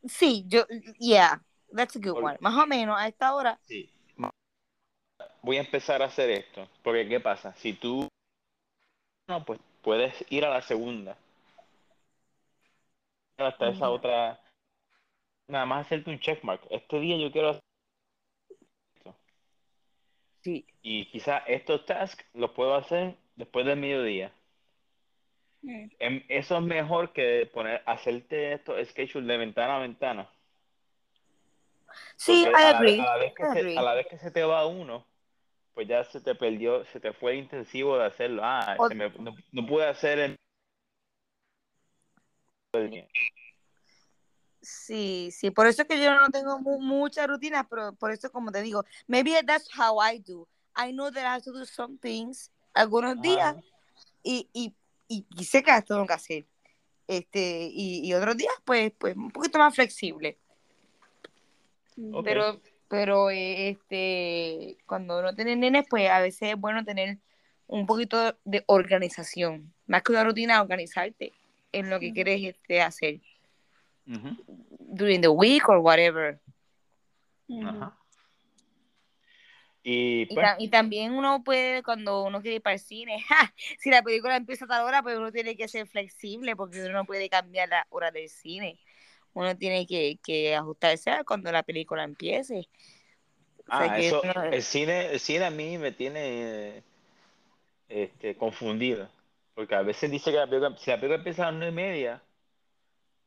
Sí, 0.07 0.45
yo, 0.49 0.65
yeah, 0.99 1.43
that's 1.73 1.97
a 1.97 1.99
good 1.99 2.23
one. 2.23 2.37
Más 2.41 2.55
o 2.55 2.67
menos 2.67 2.99
a 2.99 3.09
esta 3.09 3.35
hora. 3.35 3.59
Sí. 3.63 3.91
Voy 5.43 5.57
a 5.57 5.61
empezar 5.61 6.03
a 6.03 6.07
hacer 6.07 6.31
esto. 6.31 6.69
Porque, 6.83 7.09
¿qué 7.09 7.21
pasa? 7.21 7.55
Si 7.55 7.73
tú. 7.73 8.09
No, 9.29 9.45
pues 9.45 9.59
puedes 9.83 10.25
ir 10.31 10.45
a 10.45 10.51
la 10.51 10.61
segunda. 10.63 11.17
Hasta 13.39 13.71
esa 13.71 13.89
otra. 13.89 14.41
Nada 15.49 15.67
más 15.67 15.87
hacerte 15.87 16.11
un 16.11 16.21
checkmark. 16.21 16.63
Este 16.71 17.01
día 17.01 17.17
yo 17.17 17.33
quiero 17.33 17.51
hacer 17.51 17.63
esto. 18.97 19.17
Sí. 20.43 20.67
Y 20.83 21.07
quizás 21.07 21.43
estos 21.47 21.87
tasks 21.87 22.25
los 22.35 22.51
puedo 22.51 22.75
hacer 22.75 23.17
después 23.37 23.65
del 23.65 23.79
mediodía. 23.79 24.33
Mm. 25.63 25.87
Em- 25.99 26.25
Eso 26.29 26.59
es 26.59 26.63
mejor 26.63 27.13
que 27.13 27.51
poner, 27.53 27.83
hacerte 27.87 28.53
estos 28.53 28.87
schedules 28.89 29.27
de 29.27 29.39
ventana 29.39 29.77
a 29.77 29.81
ventana. 29.81 30.31
Sí, 32.17 32.45
Porque 32.45 32.57
I 32.57 32.63
a 32.67 32.73
la, 32.73 32.79
agree. 32.79 33.01
a 33.01 33.05
la 33.05 33.17
vez 33.17 33.35
que 33.35 33.43
I 33.43 33.47
se, 33.47 33.59
agree. 33.59 33.77
a 33.79 33.83
la 33.83 33.95
vez 33.95 34.07
que 34.09 34.19
se 34.19 34.31
te 34.31 34.43
va 34.45 34.67
uno, 34.67 35.07
pues 35.75 35.89
ya 35.89 36.05
se 36.05 36.21
te 36.21 36.35
perdió, 36.35 36.85
se 36.87 37.01
te 37.01 37.13
fue 37.13 37.33
el 37.33 37.39
intensivo 37.39 37.97
de 37.99 38.07
hacerlo. 38.07 38.43
Ah, 38.45 38.77
O- 38.79 38.89
se 38.89 38.95
me- 38.95 39.11
no, 39.11 39.35
no 39.53 39.67
pude 39.67 39.87
hacer 39.87 40.19
el... 40.19 40.37
Sí, 44.63 45.31
sí, 45.33 45.51
por 45.51 45.67
eso 45.67 45.83
es 45.83 45.89
que 45.89 46.03
yo 46.03 46.15
no 46.15 46.29
tengo 46.29 46.59
mu- 46.59 46.81
mucha 46.81 47.27
rutina, 47.27 47.67
pero 47.69 47.95
por 47.95 48.11
eso 48.13 48.31
como 48.31 48.53
te 48.53 48.61
digo, 48.61 48.85
maybe 49.07 49.33
that's 49.47 49.69
how 49.77 49.99
I 50.03 50.19
do. 50.19 50.47
I 50.77 50.93
know 50.93 51.11
that 51.11 51.23
I 51.25 51.29
have 51.37 51.43
to 51.45 51.53
do 51.53 51.65
some 51.65 51.97
things 51.99 52.51
algunos 52.75 53.21
días 53.23 53.57
y, 54.23 54.49
y, 54.53 54.75
y, 55.09 55.27
y 55.37 55.45
sé 55.45 55.63
que 55.63 55.71
las 55.71 55.85
tengo 55.85 56.07
que 56.07 56.13
hacer. 56.13 56.47
Este, 57.09 57.69
y, 57.73 58.07
y 58.07 58.15
otros 58.15 58.37
días, 58.37 58.53
pues, 58.65 58.93
pues 58.99 59.17
un 59.17 59.31
poquito 59.31 59.59
más 59.59 59.75
flexible. 59.75 60.39
Pero, 62.25 62.61
pero 62.89 63.31
este, 63.31 64.77
cuando 64.87 65.19
uno 65.21 65.35
tiene 65.35 65.57
nenes, 65.57 65.87
pues 65.89 66.09
a 66.11 66.21
veces 66.21 66.51
es 66.51 66.57
bueno 66.57 66.85
tener 66.85 67.19
un 67.67 67.87
poquito 67.87 68.37
de 68.45 68.65
organización. 68.67 69.73
Más 69.87 70.03
que 70.03 70.13
una 70.13 70.25
rutina, 70.25 70.61
organizarte 70.61 71.33
en 71.73 71.89
lo 71.91 72.01
que 72.01 72.13
quieres 72.13 72.43
este, 72.43 72.81
hacer 72.83 73.21
Ujú. 74.07 74.37
during 74.79 75.21
the 75.21 75.29
week 75.29 75.69
or 75.69 75.79
whatever. 75.79 76.41
Ajá. 77.65 77.97
Y 79.83 80.23
Y, 80.23 80.35
pues, 80.35 80.45
ta- 80.47 80.57
y 80.59 80.69
también 80.69 81.13
uno 81.13 81.43
puede, 81.43 81.83
cuando 81.83 82.25
uno 82.25 82.43
quiere 82.43 82.57
ir 82.57 82.63
para 82.63 82.75
el 82.75 82.81
cine, 82.81 83.19
¡ja! 83.29 83.55
si 83.79 83.91
la 83.91 84.03
película 84.03 84.37
empieza 84.37 84.65
a 84.65 84.69
tal 84.69 84.85
hora, 84.85 85.03
pues 85.03 85.17
uno 85.17 85.33
tiene 85.33 85.57
que 85.57 85.69
ser 85.69 85.87
flexible 85.87 86.55
porque 86.57 86.83
uno 86.83 86.93
no 86.93 87.05
puede 87.05 87.29
cambiar 87.29 87.69
la 87.69 87.87
hora 87.91 88.11
del 88.11 88.29
cine. 88.29 88.79
Uno 89.35 89.57
tiene 89.57 89.87
que, 89.87 90.19
que 90.23 90.55
ajustarse 90.57 91.11
a 91.11 91.25
cuando 91.25 91.53
la 91.53 91.63
película 91.63 92.05
empiece. 92.05 92.69
O 93.69 93.73
sea 93.73 93.89
ah, 93.89 93.95
que 93.95 94.11
eso, 94.11 94.23
uno- 94.23 94.35
el 94.51 94.63
cine, 94.63 95.13
el 95.13 95.21
cine 95.21 95.45
a 95.47 95.51
mí 95.51 95.79
me 95.79 95.93
tiene 95.93 96.83
este, 97.89 98.37
confundido. 98.37 99.09
Porque 99.55 99.75
a 99.75 99.83
veces 99.83 100.11
dice 100.11 100.31
que 100.31 100.39
la 100.39 100.47
película, 100.47 100.77
si 100.79 100.91
la 100.91 100.97
película 100.97 101.17
empieza 101.19 101.43
a 101.49 101.51
las 101.51 101.55
nueve 101.61 101.73
y 101.73 101.75
media, 101.75 102.23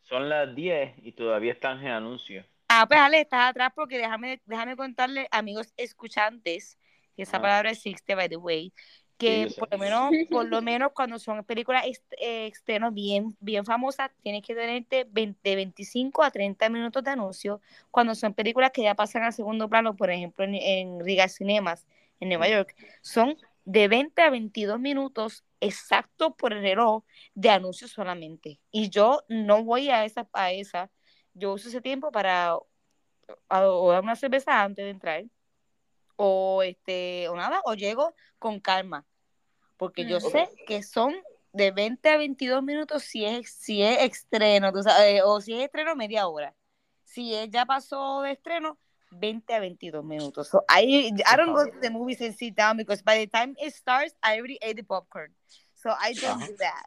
son 0.03 0.29
las 0.29 0.55
10 0.55 0.93
y 0.99 1.11
todavía 1.11 1.51
están 1.51 1.79
en 1.81 1.87
anuncios. 1.87 2.45
Ah, 2.69 2.85
pues 2.87 2.99
Ale, 2.99 3.21
estás 3.21 3.49
atrás 3.51 3.71
porque 3.75 3.97
déjame, 3.97 4.41
déjame 4.45 4.75
contarle, 4.75 5.27
amigos 5.31 5.73
escuchantes, 5.77 6.77
que 7.15 7.23
esa 7.23 7.39
Ajá. 7.39 7.39
palabra 7.39 7.71
existe, 7.71 8.15
by 8.15 8.27
the 8.29 8.37
way, 8.37 8.73
que 9.17 9.47
por 9.57 9.71
lo 9.71 9.77
menos, 9.77 10.11
por 10.29 10.45
lo 10.47 10.61
menos 10.61 10.91
cuando 10.93 11.19
son 11.19 11.43
películas 11.45 11.85
ex- 11.85 12.03
eh, 12.19 12.45
externas 12.47 12.93
bien, 12.93 13.35
bien 13.39 13.65
famosas, 13.65 14.11
tienes 14.21 14.41
que 14.43 14.55
tenerte 14.55 15.05
20 15.09 15.49
de 15.49 15.55
25 15.55 16.23
a 16.23 16.31
30 16.31 16.69
minutos 16.69 17.03
de 17.03 17.11
anuncio. 17.11 17.61
Cuando 17.91 18.15
son 18.15 18.33
películas 18.33 18.71
que 18.71 18.83
ya 18.83 18.95
pasan 18.95 19.23
al 19.23 19.33
segundo 19.33 19.69
plano, 19.69 19.95
por 19.95 20.09
ejemplo, 20.11 20.43
en, 20.45 20.55
en 20.55 20.99
Riga 21.05 21.27
Cinemas, 21.27 21.87
en 22.19 22.29
Nueva. 22.29 22.47
York, 22.49 22.75
son 23.01 23.37
de 23.65 23.87
20 23.87 24.21
a 24.21 24.29
22 24.29 24.79
minutos 24.79 25.43
exacto 25.61 26.35
por 26.35 26.51
el 26.53 26.61
reloj 26.61 27.03
de 27.33 27.49
anuncios 27.49 27.91
solamente. 27.91 28.59
Y 28.71 28.89
yo 28.89 29.23
no 29.29 29.63
voy 29.63 29.89
a 29.89 30.05
esa, 30.05 30.27
a 30.33 30.51
esa. 30.51 30.91
Yo 31.33 31.53
uso 31.53 31.69
ese 31.69 31.81
tiempo 31.81 32.11
para 32.11 32.55
o 33.49 33.91
dar 33.91 34.03
una 34.03 34.15
cerveza 34.15 34.61
antes 34.63 34.83
de 34.85 34.91
entrar 34.91 35.23
o 36.15 36.61
este 36.63 37.27
o 37.29 37.35
nada 37.35 37.61
o 37.65 37.73
llego 37.73 38.13
con 38.39 38.59
calma 38.59 39.05
porque 39.77 40.05
yo 40.05 40.17
Mm. 40.17 40.21
sé 40.21 40.49
que 40.67 40.83
son 40.83 41.13
de 41.51 41.71
20 41.71 42.09
a 42.09 42.17
22 42.17 42.63
minutos 42.63 43.03
si 43.03 43.25
es 43.25 43.51
si 43.51 43.81
es 43.83 44.01
estreno 44.01 44.71
tú 44.71 44.83
sabes, 44.83 45.21
o 45.25 45.41
si 45.41 45.53
es 45.53 45.63
estreno 45.65 45.95
media 45.95 46.27
hora 46.27 46.53
si 47.03 47.33
es, 47.35 47.49
ya 47.49 47.65
pasó 47.65 48.21
de 48.21 48.31
estreno 48.31 48.77
20 49.11 49.53
a 49.53 49.59
22 49.59 50.03
minutos 50.03 50.47
so 50.49 50.63
I, 50.69 51.11
I 51.25 51.37
don't 51.37 51.53
go 51.53 51.65
to 51.65 51.79
the 51.81 51.89
movies 51.89 52.21
and 52.21 52.33
sit 52.35 52.55
down 52.55 52.77
because 52.77 53.03
by 53.03 53.17
the 53.19 53.27
time 53.27 53.55
it 53.61 53.73
starts 53.73 54.15
I 54.23 54.37
already 54.39 54.57
ate 54.61 54.75
the 54.75 54.83
popcorn 54.83 55.33
so 55.73 55.91
I 55.91 56.13
don't 56.13 56.39
do 56.47 56.55
that 56.57 56.85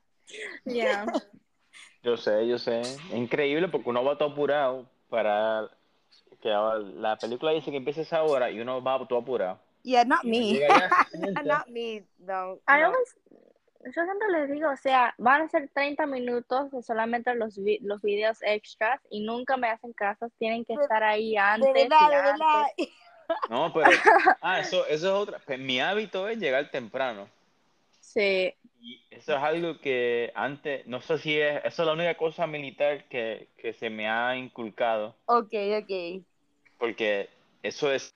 Yeah. 0.65 1.07
Yo 2.03 2.17
sé, 2.17 2.47
yo 2.47 2.59
sé. 2.59 2.83
Increíble 3.15 3.69
porque 3.69 3.89
uno 3.91 4.05
va 4.05 4.17
todo 4.19 4.31
apurado 4.31 4.89
para 5.09 5.69
que 6.51 7.01
la 7.01 7.19
película 7.21 7.53
dice 7.53 7.71
que 7.71 7.77
empieza 7.79 8.03
esa 8.03 8.23
hora 8.23 8.51
y 8.51 8.61
uno 8.61 8.83
va 8.83 9.07
todo 9.07 9.19
apurado. 9.21 9.61
yeah 9.83 10.05
not 10.05 10.25
me 10.25 10.63
allá, 10.65 10.95
sienta. 11.11 11.43
not 11.45 11.69
me 11.69 12.05
no, 12.19 12.61
I 12.69 12.81
no. 12.81 12.87
always, 12.87 13.15
yo 13.85 13.93
siempre 14.05 14.29
les 14.33 14.51
digo, 14.51 14.71
o 14.71 14.77
sea, 14.77 15.15
van 15.19 15.43
a 15.43 15.49
ser 15.49 15.71
30 15.73 16.07
minutos 16.07 16.71
de 16.73 16.83
solamente 16.83 17.35
los, 17.35 17.57
vi- 17.63 17.79
los 17.83 18.03
videos 18.03 18.39
extras 18.43 19.01
y 19.11 19.21
nunca 19.25 19.57
me 19.57 19.69
hacen 19.69 19.93
caso, 19.93 20.29
tienen 20.39 20.65
que 20.65 20.75
De- 20.75 20.83
estar 20.83 21.03
ahí 21.05 21.35
de 21.35 21.39
antes 21.39 21.73
verdad 21.73 22.01
y 22.01 22.09
de 22.11 22.17
verdad 22.17 22.65
antes. 22.65 22.89
No, 23.49 23.73
pero 23.73 23.91
ah, 24.41 24.61
eso, 24.61 24.87
eso 24.87 25.07
es 25.09 25.13
otra. 25.13 25.39
Pues 25.41 25.59
mi 25.59 25.81
hábito 25.81 26.29
es 26.29 26.39
llegar 26.39 26.71
temprano. 26.71 27.29
Sí, 28.01 28.55
Y 28.81 29.03
eso 29.11 29.33
es 29.37 29.43
algo 29.43 29.81
que 29.81 30.33
antes, 30.35 30.87
no 30.87 31.01
sé 31.03 31.19
si 31.19 31.39
es, 31.39 31.63
eso 31.65 31.83
es 31.83 31.87
la 31.87 31.93
única 31.93 32.17
cosa 32.17 32.47
militar 32.47 33.07
que, 33.09 33.49
que 33.59 33.73
se 33.75 33.91
me 33.91 34.09
ha 34.09 34.37
inculcado, 34.37 35.15
okay 35.29 35.75
okay 35.83 36.25
porque 36.79 37.29
eso 37.63 37.93
es 37.93 38.15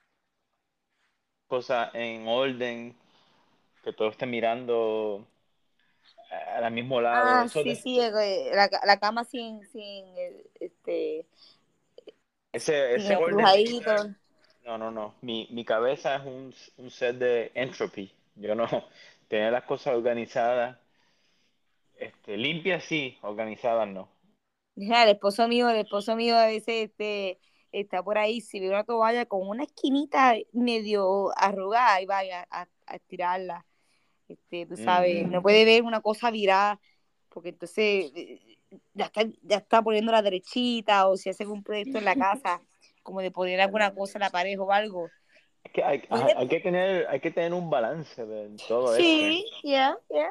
cosa 1.49 1.91
en 1.95 2.29
orden, 2.29 2.95
que 3.83 3.93
todo 3.93 4.09
esté 4.09 4.27
mirando 4.27 5.27
al 6.31 6.71
mismo 6.73 7.01
lado. 7.01 7.29
Ah, 7.29 7.45
eso 7.45 7.63
sí, 7.63 7.75
sí, 7.75 8.01
eh, 8.01 8.51
la, 8.55 8.71
la 8.85 8.99
cama 8.99 9.25
sin, 9.25 9.67
sin, 9.69 10.07
eh, 10.17 10.45
este, 10.61 11.27
ese, 12.53 12.99
sin 13.01 13.07
ese 13.07 13.17
orden 13.17 13.41
estrujadito. 13.41 13.71
militar, 13.73 14.17
no, 14.65 14.79
no, 14.79 14.91
no. 14.91 15.15
Mi, 15.23 15.49
mi 15.51 15.65
cabeza 15.65 16.17
es 16.17 16.23
un, 16.25 16.55
un 16.77 16.91
set 16.91 17.17
de 17.17 17.51
entropy. 17.55 18.13
Yo 18.37 18.55
no, 18.55 18.67
tener 19.29 19.53
las 19.53 19.65
cosas 19.65 19.95
organizadas, 19.95 20.79
este, 21.99 22.37
limpias 22.37 22.85
sí, 22.85 23.19
organizadas 23.23 23.89
no. 23.89 24.09
Mira, 24.77 25.03
el 25.03 25.11
esposo 25.11 25.49
mío, 25.49 25.69
el 25.69 25.79
esposo 25.79 26.17
mío 26.17 26.37
a 26.37 26.47
veces 26.47 26.91
este, 26.91 27.39
está 27.73 28.03
por 28.03 28.19
ahí, 28.19 28.41
si 28.41 28.61
ve 28.61 28.69
una 28.69 28.85
toalla 28.85 29.27
con 29.27 29.47
una 29.49 29.65
esquinita 29.65 30.35
medio 30.53 31.31
arrugada, 31.37 32.01
y 32.01 32.07
vaya 32.07 32.47
a, 32.51 32.67
a 32.87 32.95
estirarla. 32.97 33.65
Este, 34.29 34.67
tú 34.67 34.77
sabes, 34.77 35.27
Mm. 35.27 35.31
no 35.33 35.43
puede 35.43 35.65
ver 35.65 35.83
una 35.83 36.01
cosa 36.01 36.31
virada, 36.31 36.81
porque 37.29 37.51
entonces 37.51 38.13
eh, 38.15 38.59
ya 38.95 39.07
está, 39.07 39.23
ya 39.43 39.57
está 39.57 39.83
poniendo 39.83 40.13
la 40.13 40.23
derechita, 40.23 41.09
o 41.09 41.17
si 41.17 41.31
hace 41.31 41.47
un 41.47 41.63
proyecto 41.63 41.99
en 41.99 42.05
la 42.05 42.15
casa, 42.15 42.61
como 43.03 43.21
de 43.21 43.31
poner 43.31 43.61
alguna 43.61 43.95
cosa 43.95 44.19
en 44.19 44.21
la 44.21 44.31
pared 44.31 44.59
o 44.61 44.71
algo. 44.71 45.09
Es 45.65 45.73
que 45.73 45.83
hay, 45.85 46.03
hay, 46.11 46.23
hay 46.37 46.49
que 46.49 46.61
tener, 46.61 47.07
hay 47.09 47.21
que 47.21 47.31
tener 47.31 47.53
un 47.53 47.69
balance 47.71 48.25
de 48.25 48.57
todo 48.69 48.95
Sí, 48.97 49.45
esto. 49.47 49.61
yeah, 49.69 49.99
yeah. 50.11 50.31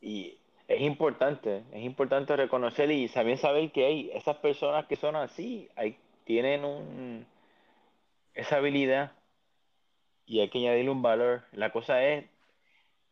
Y 0.00 0.38
es 0.68 0.80
importante, 0.80 1.64
es 1.72 1.82
importante 1.82 2.36
reconocer 2.36 2.90
y 2.90 3.08
también 3.08 3.38
saber 3.38 3.72
que 3.72 3.84
hay 3.84 4.10
esas 4.14 4.36
personas 4.36 4.86
que 4.86 4.96
son 4.96 5.16
así, 5.16 5.68
hay, 5.76 5.96
tienen 6.24 6.64
un, 6.64 7.26
esa 8.34 8.56
habilidad 8.56 9.12
y 10.26 10.40
hay 10.40 10.48
que 10.50 10.58
añadirle 10.58 10.90
un 10.90 11.02
valor. 11.02 11.44
La 11.52 11.72
cosa 11.72 12.04
es 12.04 12.24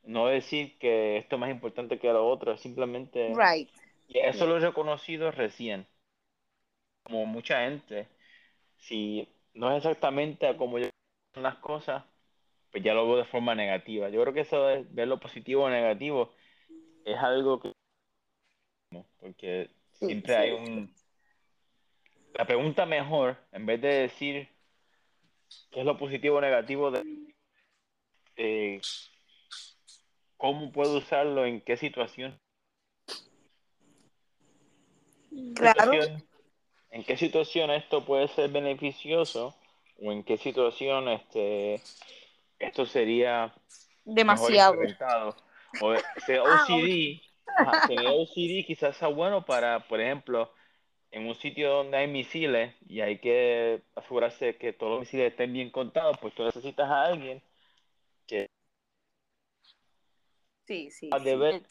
no 0.03 0.27
decir 0.27 0.79
que 0.79 1.19
esto 1.19 1.37
es 1.37 1.41
más 1.41 1.51
importante 1.51 1.99
que 1.99 2.13
lo 2.13 2.29
otro, 2.29 2.57
simplemente... 2.57 3.33
Right. 3.35 3.71
Y 4.09 4.19
eso 4.19 4.47
lo 4.47 4.57
he 4.57 4.61
reconocido 4.61 5.31
recién. 5.31 5.87
Como 7.05 7.27
mucha 7.27 7.61
gente, 7.65 8.09
si 8.77 9.29
no 9.55 9.71
es 9.71 9.79
exactamente 9.79 10.57
como 10.57 10.79
yo 10.79 10.89
son 11.35 11.45
las 11.45 11.57
cosas, 11.57 12.05
pues 12.73 12.83
ya 12.83 12.95
lo 12.95 13.07
veo 13.07 13.19
de 13.19 13.25
forma 13.25 13.55
negativa. 13.55 14.09
Yo 14.09 14.21
creo 14.23 14.35
que 14.35 14.41
eso 14.41 14.67
de 14.67 14.85
ver 14.91 15.09
lo 15.09 15.21
positivo 15.21 15.65
o 15.65 15.71
negativo 15.71 16.33
es 17.05 17.19
algo 17.19 17.61
que 17.61 17.73
porque 19.21 19.71
Sí, 20.01 20.07
siempre 20.07 20.35
sí. 20.35 20.41
hay 20.41 20.51
un 20.53 20.95
la 22.35 22.47
pregunta 22.47 22.87
mejor 22.87 23.37
en 23.53 23.67
vez 23.67 23.81
de 23.81 23.89
decir 23.89 24.49
qué 25.71 25.81
es 25.81 25.87
lo 25.87 25.99
positivo 25.99 26.39
o 26.39 26.41
negativo 26.41 26.91
de 26.91 27.05
eh, 28.37 28.81
cómo 30.37 30.73
puedo 30.73 30.99
usarlo 30.99 31.45
en 31.45 31.61
qué 31.61 31.77
situación 31.77 32.39
Claro. 35.55 35.93
en 36.91 37.05
qué 37.05 37.17
situación 37.17 37.71
esto 37.71 38.05
puede 38.05 38.29
ser 38.29 38.51
beneficioso 38.51 39.55
o 40.01 40.13
en 40.13 40.25
qué 40.25 40.37
situación 40.39 41.09
este 41.09 41.81
esto 42.59 42.85
sería 42.87 43.55
Demasiado. 44.05 44.81
O 45.81 45.95
ese 46.17 46.39
Ah, 46.39 46.65
OCD, 46.69 47.21
ajá, 47.47 47.87
tener 47.87 48.07
OCD 48.09 48.67
quizás 48.67 48.97
sea 48.97 49.09
bueno 49.09 49.45
para, 49.45 49.81
por 49.81 50.01
ejemplo, 50.01 50.53
en 51.13 51.27
un 51.27 51.35
sitio 51.35 51.71
donde 51.71 51.99
hay 51.99 52.07
misiles 52.09 52.75
y 52.89 53.01
hay 53.01 53.19
que 53.19 53.83
asegurarse 53.97 54.57
que 54.57 54.73
todos 54.73 54.93
los 54.93 55.01
misiles 55.01 55.33
estén 55.33 55.53
bien 55.53 55.71
contados, 55.71 56.17
pues 56.21 56.35
tú 56.35 56.45
necesitas 56.45 56.89
a 56.89 57.05
alguien 57.05 57.43
Sí, 60.71 60.89
sí. 60.93 61.11
de 61.11 61.31
sí. 61.33 61.37
ver 61.37 61.63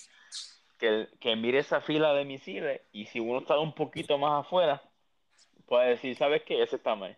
que, 0.77 1.07
que 1.21 1.35
mire 1.37 1.59
esa 1.59 1.79
fila 1.79 2.13
de 2.13 2.25
misiles 2.25 2.81
y 2.91 3.05
si 3.05 3.21
uno 3.21 3.39
está 3.39 3.57
un 3.57 3.73
poquito 3.73 4.17
más 4.17 4.45
afuera, 4.45 4.83
puede 5.65 5.91
decir, 5.91 6.17
¿sabes 6.17 6.43
qué? 6.43 6.61
Ese 6.61 6.75
está 6.75 6.95
mal. 6.95 7.17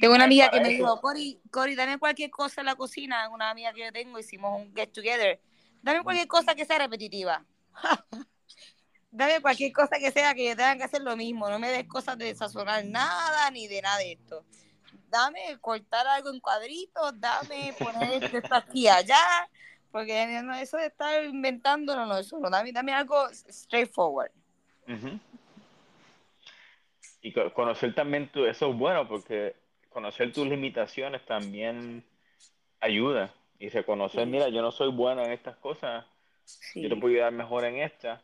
Tengo 0.00 0.16
una 0.16 0.24
amiga 0.24 0.50
que 0.50 0.60
me 0.60 0.70
dijo, 0.70 1.00
Cori, 1.00 1.40
Cori, 1.48 1.76
dame 1.76 1.98
cualquier 1.98 2.30
cosa 2.30 2.60
en 2.60 2.66
la 2.66 2.74
cocina. 2.74 3.28
Una 3.28 3.50
amiga 3.50 3.72
que 3.72 3.84
yo 3.84 3.92
tengo, 3.92 4.18
hicimos 4.18 4.60
un 4.60 4.74
get 4.74 4.90
together. 4.90 5.40
Dame 5.82 6.02
cualquier 6.02 6.26
cosa 6.26 6.56
que 6.56 6.64
sea 6.64 6.78
repetitiva. 6.78 7.44
dame 9.14 9.40
cualquier 9.40 9.72
cosa 9.72 9.96
que 9.98 10.10
sea 10.10 10.34
que 10.34 10.56
tengan 10.56 10.76
que 10.78 10.84
hacer 10.84 11.02
lo 11.02 11.16
mismo. 11.16 11.48
No 11.48 11.58
me 11.58 11.70
des 11.70 11.86
cosas 11.86 12.18
de 12.18 12.34
sazonar 12.34 12.84
nada 12.84 13.50
ni 13.50 13.66
de 13.68 13.80
nada 13.80 13.98
de 13.98 14.12
esto. 14.12 14.44
Dame 15.08 15.56
cortar 15.60 16.06
algo 16.08 16.30
en 16.30 16.40
cuadritos, 16.40 17.12
dame 17.20 17.72
poner 17.78 18.24
esto 18.34 18.54
aquí 18.54 18.88
allá. 18.88 19.48
Porque 19.92 20.26
no, 20.42 20.52
eso 20.56 20.76
de 20.76 20.86
estar 20.86 21.22
inventando, 21.24 21.94
no, 21.94 22.04
no, 22.04 22.18
eso 22.18 22.38
no. 22.40 22.50
Dame, 22.50 22.72
dame 22.72 22.92
algo 22.92 23.28
straightforward. 23.48 24.32
Ujú. 24.88 25.20
Y 27.22 27.32
co- 27.32 27.52
conocer 27.54 27.94
también 27.94 28.28
tu, 28.32 28.44
eso 28.44 28.70
es 28.70 28.76
bueno 28.76 29.06
porque 29.08 29.54
conocer 29.90 30.32
tus 30.32 30.46
limitaciones 30.48 31.24
también 31.24 32.04
ayuda. 32.80 33.32
Y 33.60 33.68
reconocer, 33.68 34.24
Sí. 34.24 34.30
mira, 34.30 34.48
yo 34.48 34.60
no 34.62 34.72
soy 34.72 34.90
bueno 34.90 35.22
en 35.24 35.30
estas 35.30 35.56
cosas, 35.58 36.04
Sí. 36.44 36.82
yo 36.82 36.88
te 36.88 36.96
puedo 36.96 37.14
ayudar 37.14 37.32
mejor 37.32 37.64
en 37.64 37.76
esta. 37.76 38.20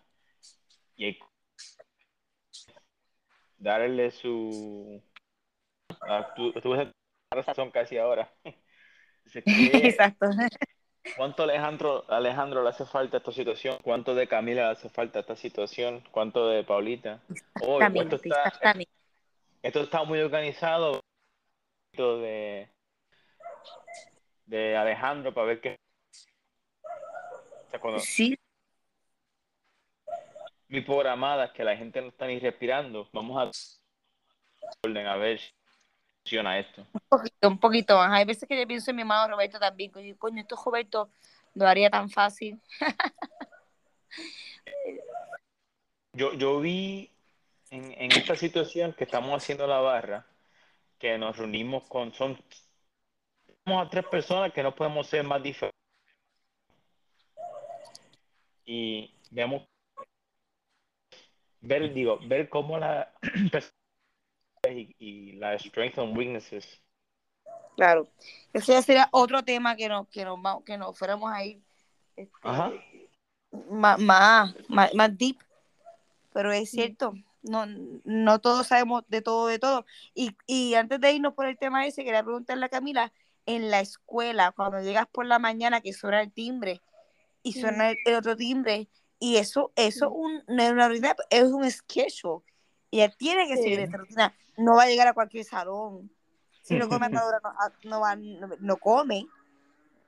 Y 1.01 1.18
darle 3.57 4.11
su... 4.11 5.03
ah, 6.03 6.34
tú, 6.36 6.53
tú 6.53 6.74
razón 7.30 7.70
casi 7.70 7.96
ahora. 7.96 8.30
Dice, 9.24 9.42
¿qué- 9.42 9.51
Exacto. 9.88 10.26
¿Cuánto 11.16 11.44
Alejandro, 11.44 12.05
Alejandro 12.11 12.62
le 12.62 12.68
hace 12.68 12.84
falta 12.84 13.16
esta 13.16 13.32
situación? 13.32 13.78
¿Cuánto 13.82 14.14
de 14.14 14.28
Camila 14.28 14.64
le 14.64 14.72
hace 14.72 14.90
falta 14.90 15.20
esta 15.20 15.36
situación? 15.36 16.05
¿Cuánto 16.11 16.48
de 16.48 16.64
Paulita? 16.64 17.22
Oh, 17.62 17.80
esto 17.80 18.16
está, 18.16 18.44
exactamente. 18.44 18.92
esto 19.62 19.80
está 19.80 20.05
muy 20.05 20.20
organizado 20.20 21.01
de, 21.96 22.68
de 24.44 24.76
Alejandro 24.76 25.32
para 25.32 25.46
ver 25.46 25.61
qué. 25.62 25.76
O 27.66 27.70
sea, 27.70 27.80
cuando 27.80 28.01
Sí, 28.01 28.36
mi 30.71 30.81
programada 30.81 31.47
es 31.47 31.51
que 31.51 31.64
la 31.64 31.77
gente 31.77 32.01
no 32.01 32.09
está 32.09 32.27
ni 32.27 32.39
respirando, 32.39 33.09
vamos 33.12 33.37
a 33.37 33.51
orden 34.85 35.07
a 35.07 35.16
ver 35.16 35.41
si 35.41 35.53
funciona 36.23 36.59
esto. 36.61 36.87
un 36.93 37.01
poquito, 37.09 37.49
un 37.49 37.59
poquito 37.59 37.97
más. 37.97 38.12
Hay 38.12 38.25
veces 38.25 38.49
que 38.49 38.59
yo 38.59 38.66
pienso 38.68 38.91
en 38.91 38.97
mi 38.97 39.03
hermano 39.03 39.33
Roberto 39.33 39.59
también, 39.59 39.91
coño, 39.91 40.16
coño, 40.16 40.41
esto 40.41 40.57
Roberto 40.64 41.11
lo 41.55 41.66
haría 41.66 41.91
tan 41.91 42.09
fácil. 42.09 42.61
Yo, 46.12 46.33
yo 46.33 46.59
vi 46.59 47.09
en, 47.71 47.93
en 47.93 48.11
esta 48.11 48.35
situación 48.35 48.93
que 48.95 49.05
estamos 49.05 49.33
haciendo 49.33 49.68
la 49.68 49.79
barra, 49.79 50.27
que 50.99 51.16
nos 51.16 51.37
reunimos 51.37 51.87
con, 51.87 52.12
son 52.12 52.37
Somos 53.64 53.87
a 53.87 53.89
tres 53.89 54.05
personas 54.07 54.53
que 54.53 54.64
no 54.64 54.75
podemos 54.75 55.07
ser 55.07 55.23
más 55.23 55.41
diferentes. 55.41 55.79
Y 58.64 59.14
vemos 59.31 59.62
ver, 61.61 61.93
digo, 61.93 62.19
ver 62.27 62.49
cómo 62.49 62.79
la 62.79 63.13
y, 64.69 64.95
y 64.99 65.33
la 65.33 65.59
strengths 65.59 65.99
and 65.99 66.17
weaknesses. 66.17 66.83
Claro. 67.77 68.09
Ese 68.53 68.73
ya 68.73 68.83
sería 68.83 69.09
otro 69.11 69.43
tema 69.43 69.77
que 69.77 69.89
nos, 69.89 70.09
que 70.09 70.25
nos, 70.25 70.39
que 70.65 70.77
nos 70.77 70.99
fuéramos 70.99 71.33
a 71.33 71.45
ir 71.45 71.61
este, 72.17 72.31
Ajá. 72.43 72.73
más, 73.71 73.99
más, 73.99 74.55
más, 74.69 74.95
más 74.95 75.17
deep. 75.17 75.39
Pero 76.33 76.53
es 76.53 76.71
cierto, 76.71 77.15
no, 77.43 77.65
no 78.05 78.39
todos 78.39 78.67
sabemos 78.67 79.05
de 79.09 79.23
todo, 79.23 79.47
de 79.47 79.59
todo. 79.59 79.87
Y, 80.15 80.37
y 80.47 80.75
antes 80.75 81.01
de 81.01 81.13
irnos 81.13 81.35
por 81.35 81.47
el 81.47 81.59
tema 81.59 81.87
ese, 81.87 82.05
quería 82.05 82.23
preguntarle 82.23 82.67
a 82.67 82.69
Camila, 82.69 83.13
en 83.47 83.71
la 83.71 83.81
escuela, 83.81 84.53
cuando 84.53 84.81
llegas 84.81 85.07
por 85.07 85.27
la 85.27 85.39
mañana 85.39 85.81
que 85.81 85.93
suena 85.93 86.21
el 86.21 86.31
timbre 86.31 86.81
y 87.43 87.55
suena 87.55 87.91
el, 87.91 87.97
el 88.05 88.15
otro 88.15 88.37
timbre, 88.37 88.89
y 89.21 89.37
eso, 89.37 89.71
eso 89.77 90.11
un, 90.11 90.43
no 90.49 90.62
es 90.62 90.73
una 90.73 90.89
rutina, 90.89 91.14
es 91.31 91.45
un 91.45 91.71
schedule. 91.71 92.43
Y 92.91 93.01
ella 93.03 93.14
tiene 93.16 93.47
que 93.47 93.57
Sí. 93.57 93.62
seguir 93.62 93.79
esta 93.81 93.99
rutina. 93.99 94.35
No 94.57 94.75
va 94.75 94.83
a 94.85 94.87
llegar 94.89 95.07
a 95.07 95.14
cualquier 95.14 95.45
salón. 95.45 96.11
Si 96.62 96.75
no 96.75 96.89
come 96.89 97.09
no, 97.12 97.21
a- 97.21 97.73
no, 97.85 98.01
va, 98.01 98.16
no, 98.16 98.49
no 98.59 98.77
come. 98.79 99.27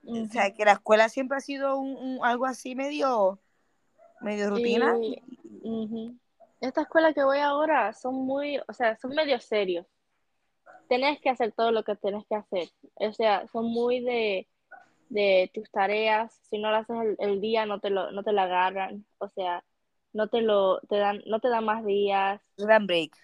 O 0.04 0.26
sea, 0.32 0.52
que 0.52 0.64
la 0.64 0.72
escuela 0.72 1.08
siempre 1.08 1.36
ha 1.38 1.40
sido 1.40 1.78
un, 1.78 1.94
un- 1.96 2.24
algo 2.24 2.46
así 2.46 2.74
medio, 2.74 3.38
medio 4.20 4.50
rutina. 4.50 4.96
Y, 5.00 5.22
ujú. 5.62 6.16
Esta 6.60 6.82
escuela 6.82 7.12
que 7.12 7.22
voy 7.22 7.38
ahora 7.38 7.92
son 7.92 8.14
muy, 8.14 8.58
o 8.66 8.72
sea, 8.72 8.96
son 8.96 9.10
medio 9.14 9.38
serios. 9.40 9.86
Tenés 10.88 11.20
que 11.20 11.30
hacer 11.30 11.52
todo 11.52 11.70
lo 11.72 11.84
que 11.84 11.94
tenés 11.96 12.24
que 12.26 12.34
hacer. 12.34 12.68
O 12.94 13.12
sea, 13.12 13.46
son 13.48 13.66
muy 13.66 14.00
de, 14.00 14.48
de 15.12 15.50
tus 15.52 15.70
tareas. 15.70 16.32
Si 16.48 16.58
no 16.58 16.70
lo 16.70 16.78
haces 16.78 16.96
el, 17.00 17.16
el 17.18 17.40
día, 17.40 17.66
no 17.66 17.80
te 17.80 17.90
lo, 17.90 18.10
no 18.10 18.22
te 18.22 18.32
la 18.32 18.44
agarran. 18.44 19.04
O 19.18 19.28
sea, 19.28 19.62
no 20.12 20.28
te 20.28 20.40
lo, 20.40 20.80
te 20.88 20.96
dan, 20.96 21.22
no 21.26 21.40
te 21.40 21.48
dan 21.48 21.64
más 21.64 21.84
días. 21.84 22.40
Gran 22.56 22.86
break. 22.86 23.16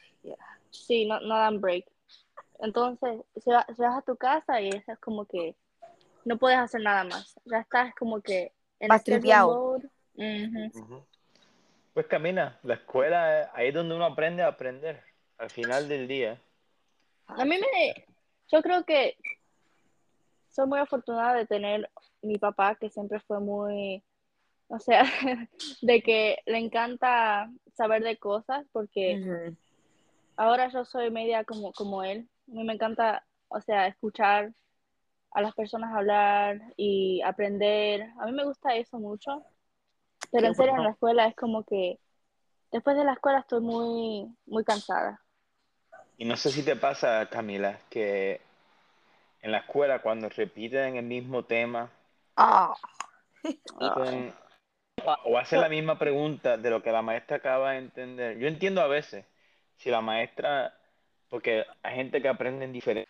Sí, 0.71 1.07
no, 1.07 1.21
no 1.21 1.37
dan 1.37 1.61
break. 1.61 1.87
Entonces, 2.61 3.21
se, 3.37 3.51
va- 3.51 3.67
se 3.75 3.83
vas 3.83 3.99
a 3.99 4.03
tu 4.03 4.17
casa 4.17 4.61
y 4.61 4.69
eso 4.69 4.93
es 4.93 4.99
como 4.99 5.25
que 5.25 5.55
no 6.25 6.37
puedes 6.37 6.59
hacer 6.59 6.83
nada 6.83 7.05
más. 7.05 7.35
Ya 7.45 7.61
estás 7.61 7.95
como 7.95 8.21
que 8.21 8.53
en. 8.81 8.91
Ujú. 10.75 11.05
Pues 11.95 12.07
camina, 12.07 12.59
la 12.63 12.75
escuela, 12.75 13.51
ahí 13.55 13.69
es 13.69 13.75
donde 13.75 13.95
uno 13.95 14.05
aprende 14.05 14.43
a 14.43 14.49
aprender, 14.49 15.03
al 15.39 15.51
final 15.51 15.89
del 15.89 16.07
día. 16.07 16.39
A 17.27 17.45
mí 17.45 17.57
me, 17.59 18.07
yo 18.53 18.63
creo 18.63 18.85
que 18.85 19.17
soy 20.59 20.67
muy 20.67 20.81
afortunada 20.81 21.35
de 21.35 21.47
tener 21.47 21.89
mi 22.21 22.37
papá 22.37 22.75
que 22.75 22.91
siempre 22.91 23.21
fue 23.21 23.39
muy, 23.39 24.03
o 24.67 24.81
sea, 24.81 25.05
de 25.83 26.03
que 26.03 26.39
le 26.47 26.59
encanta 26.59 27.49
saber 27.77 28.03
de 28.03 28.17
cosas 28.17 28.67
porque 28.73 29.21
ahora 30.37 30.67
yo 30.67 30.85
soy 30.85 31.13
media 31.13 31.45
como, 31.45 31.73
como 31.73 32.03
él. 32.03 32.29
A 32.49 32.55
mí 32.55 32.65
me 32.65 32.73
encanta, 32.73 33.25
o 33.47 33.61
sea, 33.61 33.87
escuchar 33.87 34.53
a 35.31 35.43
las 35.43 35.55
personas 35.55 35.95
hablar 35.95 36.61
y 36.77 37.23
aprender. 37.23 38.11
A 38.19 38.27
mí 38.27 38.33
me 38.33 38.45
gusta 38.45 38.75
eso 38.75 38.99
mucho. 38.99 39.45
Pero 40.33 40.49
en 40.49 40.57
serio, 40.57 40.75
en 40.75 40.83
la 40.83 40.91
escuela 40.91 41.29
es 41.29 41.37
como 41.37 41.63
que 41.63 42.01
después 42.73 42.97
de 42.97 43.05
la 43.05 43.13
escuela 43.13 43.39
estoy 43.39 43.61
muy, 43.61 44.27
muy 44.45 44.65
cansada. 44.65 45.23
Y 46.17 46.25
no 46.25 46.37
sé 46.37 46.51
si 46.51 46.65
te 46.65 46.75
pasa, 46.75 47.29
Camila, 47.31 47.79
que 47.89 48.48
en 49.43 49.53
la 49.53 49.59
escuela 49.59 50.01
cuando 50.01 50.29
repiten 50.29 50.97
el 50.97 51.05
mismo 51.05 51.45
tema 51.45 51.91
Ah, 52.37 52.75
con- 53.95 54.33
o 55.25 55.39
hacen 55.39 55.61
la 55.61 55.69
misma 55.69 55.99
pregunta 55.99 56.57
de 56.57 56.71
lo 56.71 56.83
que 56.83 56.93
la 56.93 57.03
maestra 57.03 57.37
acaba 57.39 57.73
de 57.73 57.79
entender. 57.79 58.39
Yo 58.39 58.49
entiendo 58.49 58.81
a 58.81 58.89
veces 58.89 59.25
si 59.77 59.91
la 59.91 60.01
maestra, 60.01 60.75
porque 61.31 61.65
hay 61.83 61.95
gente 61.95 62.21
que 62.21 62.29
aprenden 62.29 62.73
diferente, 62.73 63.09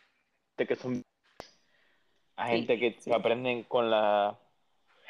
que 0.56 0.76
son, 0.76 1.02
hay 2.36 2.60
Sí, 2.60 2.66
gente 2.66 2.78
que 2.78 3.00
sí. 3.00 3.12
aprenden 3.12 3.64
con 3.64 3.90
la 3.90 4.36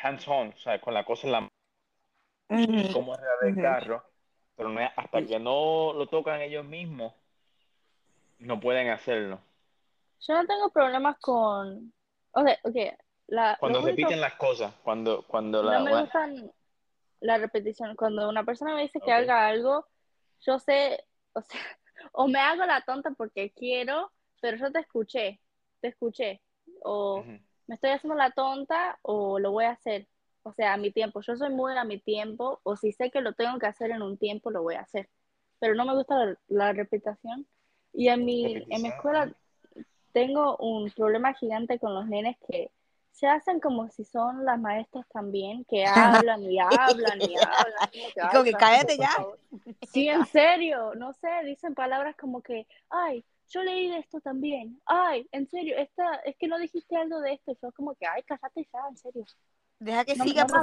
hands-on, 0.03 0.49
o 0.49 0.57
sea, 0.57 0.81
con 0.81 0.95
la 0.95 1.05
cosa 1.05 1.27
en 1.27 1.33
la 1.33 1.49
ujú. 2.51 2.93
cómo 2.93 3.15
arreglar 3.15 3.37
el 3.43 3.57
carro, 3.57 4.05
pero 4.57 4.69
no 4.69 4.81
hasta 4.97 5.23
que 5.23 5.39
no 5.39 5.93
lo 5.95 6.07
tocan 6.07 6.41
ellos 6.41 6.65
mismos, 6.65 7.13
no 8.39 8.61
pueden 8.61 8.89
hacerlo. 8.89 9.41
Yo 10.21 10.35
no 10.35 10.47
tengo 10.47 10.71
problemas 10.71 11.19
con, 11.21 11.93
o 12.33 12.43
sea, 12.43 12.59
ok, 12.63 12.77
la, 13.29 13.57
Cuando 13.61 13.79
único- 13.79 13.91
repiten 13.91 14.21
las 14.21 14.35
cosas, 14.35 14.73
cuando, 14.83 15.23
cuando 15.27 15.63
la... 15.63 15.79
no 15.79 15.85
me 15.85 16.01
gustan 16.03 16.51
la 17.21 17.39
repetición. 17.39 17.97
Cuando 17.97 18.29
una 18.29 18.45
persona 18.45 18.75
me 18.75 18.83
dice 18.83 19.01
que 19.01 19.13
haga 19.13 19.47
algo, 19.47 19.87
yo 20.41 20.59
sé, 20.59 21.05
o 21.33 21.43
sea, 21.43 21.61
o 22.13 22.27
me 22.27 22.39
hago 22.39 22.65
la 22.65 22.81
tonta 22.83 23.11
porque 23.11 23.53
quiero, 23.53 24.13
pero 24.41 24.57
yo 24.57 24.73
te 24.73 24.81
escuché, 24.81 25.41
te 25.81 25.89
escuché, 25.89 26.41
o 26.83 27.25
me 27.67 27.75
estoy 27.75 27.91
haciendo 27.91 28.17
la 28.17 28.31
tonta 28.31 28.99
o 29.03 29.39
lo 29.39 29.53
voy 29.53 29.65
a 29.65 29.73
hacer. 29.73 30.07
O 30.45 30.53
sea, 30.53 30.73
a 30.73 30.77
mi 30.79 30.91
tiempo. 30.91 31.21
Yo 31.21 31.37
soy 31.37 31.51
muy 31.51 31.77
a 31.77 31.85
mi 31.85 31.99
tiempo, 31.99 32.61
o 32.63 32.77
si 32.77 32.93
sé 32.93 33.11
que 33.11 33.21
lo 33.21 33.35
tengo 33.35 33.59
que 33.59 33.67
hacer 33.67 33.91
en 33.91 34.01
un 34.01 34.17
tiempo, 34.17 34.51
lo 34.51 34.63
voy 34.63 34.77
a 34.77 34.81
hacer. 34.81 35.11
Pero 35.59 35.75
no 35.75 35.85
me 35.85 35.95
gusta 35.95 36.15
la, 36.25 36.39
la 36.49 36.73
repetición. 36.73 37.47
Y 37.93 38.09
en 38.09 38.25
mi, 38.25 38.65
en 38.71 38.83
mi 38.83 38.89
escuela 38.89 39.31
tengo 40.13 40.57
un 40.59 40.91
problema 40.91 41.35
gigante 41.35 41.79
con 41.79 41.95
los 41.95 42.07
nenes 42.07 42.37
que 42.49 42.71
se 43.13 43.27
hacen 43.27 43.59
como 43.61 43.89
si 43.91 44.05
son 44.05 44.45
las 44.45 44.59
maestras 44.61 45.07
también, 45.09 45.65
que 45.65 45.85
hablan 45.87 46.43
y 46.45 46.59
hablan 46.61 47.21
y 47.23 47.35
hablan. 47.37 47.89
Como 47.93 48.09
que, 48.15 48.21
Y 48.21 48.29
como 48.29 48.43
"Ay, 48.45 48.45
que 48.45 48.53
cállate 48.53 48.97
por 48.97 49.05
ya". 49.05 49.13
favor". 49.15 49.39
Sí, 49.93 50.09
en 50.09 50.27
serio, 50.27 50.95
no 50.95 51.13
sé, 51.15 51.29
dicen 51.45 51.75
palabras 51.75 52.15
como 52.17 52.43
que, 52.43 52.67
ay, 52.91 53.25
yo 53.49 53.63
leí 53.63 53.89
de 53.89 53.99
esto 53.99 54.21
también, 54.21 54.79
ay, 54.85 55.27
en 55.33 55.49
serio, 55.49 55.77
esta, 55.79 56.17
es 56.27 56.37
que 56.37 56.47
no 56.47 56.59
dijiste 56.59 56.95
algo 56.97 57.21
de 57.21 57.33
esto, 57.33 57.53
y 57.53 57.59
yo 57.63 57.73
como 57.73 57.95
que, 57.95 58.07
ay, 58.07 58.23
cállate 58.25 58.69
ya, 58.73 58.81
en 58.89 58.97
serio. 58.99 59.25
Deja 59.81 60.05
que 60.05 60.15
No- 60.17 60.25
siga, 60.25 60.45
no. 60.45 60.63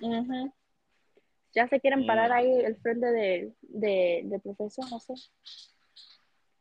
Ujú. 0.00 0.52
Ya 1.52 1.68
se 1.68 1.80
quieren 1.80 2.06
parar 2.06 2.30
Mm. 2.30 2.32
ahí 2.32 2.60
el 2.64 2.76
frente 2.76 3.06
de, 3.06 3.52
de, 3.62 4.20
de 4.24 4.38
profesor, 4.38 4.90
no 4.90 4.98
sé. 5.00 5.14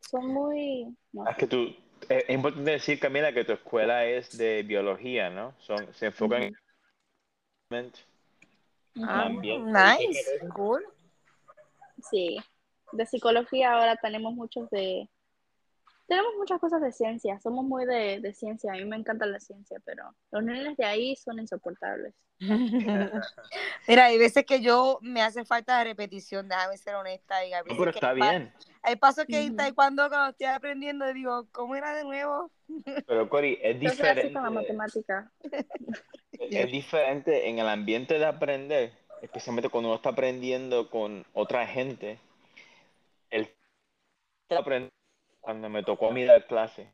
Son 0.09 0.25
muy, 0.25 0.97
no 1.11 1.27
Es 1.27 1.37
que 1.37 1.45
tú, 1.45 1.67
es 2.09 2.23
es 2.27 2.29
importante 2.31 2.71
decir, 2.71 2.99
Camila, 2.99 3.31
que 3.31 3.43
tu 3.43 3.51
escuela 3.53 4.05
es 4.05 4.35
de 4.35 4.63
biología, 4.63 5.29
¿no? 5.29 5.53
Son, 5.59 5.93
se 5.93 6.07
enfocan 6.07 6.51
en 7.69 7.91
Ah, 9.03 9.25
ambiente. 9.25 9.71
nice, 9.71 10.39
cool. 10.55 10.83
Sí, 12.09 12.37
de 12.91 13.05
psicología 13.05 13.73
ahora 13.73 13.95
tenemos 13.97 14.33
muchos 14.33 14.67
de... 14.71 15.07
Tenemos 16.09 16.33
muchas 16.37 16.59
cosas 16.59 16.81
de 16.81 16.91
ciencia, 16.91 17.39
somos 17.39 17.63
muy 17.63 17.85
de, 17.85 18.19
de 18.19 18.33
ciencia, 18.33 18.73
a 18.73 18.75
mí 18.75 18.83
me 18.83 18.95
encanta 18.97 19.27
la 19.27 19.39
ciencia, 19.39 19.79
pero 19.85 20.15
los 20.31 20.43
nenes 20.43 20.75
de 20.75 20.83
ahí 20.83 21.15
son 21.15 21.37
insoportables. 21.37 22.15
Mira, 23.87 24.05
hay 24.05 24.17
veces 24.17 24.43
que 24.43 24.59
yo 24.59 24.97
me 25.03 25.21
hace 25.21 25.45
falta 25.45 25.77
de 25.77 25.83
repetición, 25.83 26.49
déjame 26.49 26.77
ser 26.77 26.95
honesta. 26.95 27.45
Y 27.45 27.53
a 27.53 27.59
No, 27.59 27.65
veces 27.65 27.79
pero 27.79 27.91
está 27.91 28.13
bien. 28.13 28.51
Hay 28.81 28.95
pasos 28.95 29.25
que 29.25 29.39
en 29.39 29.49
Ujú. 29.49 29.57
taekwondo 29.57 30.09
cuando 30.09 30.29
estoy 30.31 30.47
aprendiendo 30.47 31.13
digo, 31.13 31.47
¿cómo 31.51 31.75
era 31.75 31.93
de 31.93 32.03
nuevo? 32.03 32.49
Pero 33.05 33.29
Cory, 33.29 33.59
es 33.61 33.79
diferente. 33.79 34.33
con 34.33 34.43
la 34.43 34.49
matemática. 34.49 35.31
Es 36.39 36.71
diferente 36.71 37.49
en 37.49 37.59
el 37.59 37.67
ambiente 37.67 38.17
de 38.17 38.25
aprender, 38.25 38.93
especialmente 39.21 39.69
cuando 39.69 39.89
uno 39.89 39.97
está 39.97 40.09
aprendiendo 40.09 40.89
con 40.89 41.25
otra 41.33 41.67
gente. 41.67 42.17
El 43.29 43.49
aprender 44.49 44.89
cuando 45.49 45.67
me 45.67 45.81
tocó 45.81 46.09
a 46.09 46.11
mí 46.11 46.23
dar 46.25 46.45
clase. 46.45 46.93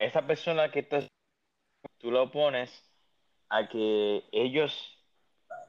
Esa 0.00 0.26
persona 0.26 0.68
que 0.68 0.80
está, 0.80 0.98
tú 1.98 2.10
lo 2.10 2.28
pones 2.32 2.84
a 3.50 3.68
que 3.68 4.24
ellos 4.32 4.98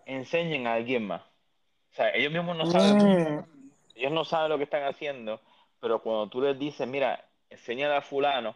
enseñen 0.07 0.65
a 0.65 0.73
alguien 0.73 1.05
más. 1.05 1.21
O 1.21 1.93
sea, 1.93 2.09
ellos 2.15 2.33
mismos 2.33 2.57
no 2.57 2.65
saben, 2.65 2.97
Mm. 2.97 3.45
ellos 3.93 4.11
no 4.11 4.25
saben 4.25 4.49
lo 4.49 4.57
que 4.57 4.63
están 4.63 4.85
haciendo, 4.85 5.39
pero 5.79 6.01
cuando 6.01 6.29
tú 6.29 6.41
les 6.41 6.57
dices, 6.57 6.87
mira, 6.87 7.23
enséñale 7.47 7.93
a 7.93 8.01
fulano, 8.01 8.55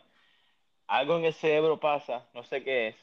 algo 0.87 1.17
en 1.17 1.25
el 1.25 1.33
cerebro 1.35 1.79
pasa, 1.79 2.25
no 2.33 2.41
sé 2.43 2.63
qué 2.63 2.87
es, 2.87 2.95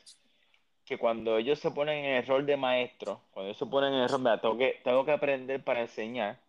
que 0.85 0.99
cuando 0.99 1.39
ellos 1.39 1.61
se 1.61 1.71
ponen 1.71 2.05
en 2.05 2.17
el 2.17 2.27
rol 2.27 2.45
de 2.45 2.57
maestro, 2.57 3.21
cuando 3.31 3.51
ellos 3.51 3.59
se 3.59 3.67
ponen 3.67 3.95
en 3.95 4.01
el 4.01 4.09
rol, 4.09 4.19
mira, 4.19 4.41
tengo 4.41 4.59
que, 4.59 4.81
tengo 4.83 5.05
que 5.05 5.13
aprender 5.13 5.63
para 5.63 5.83
enseñar, 5.83 6.41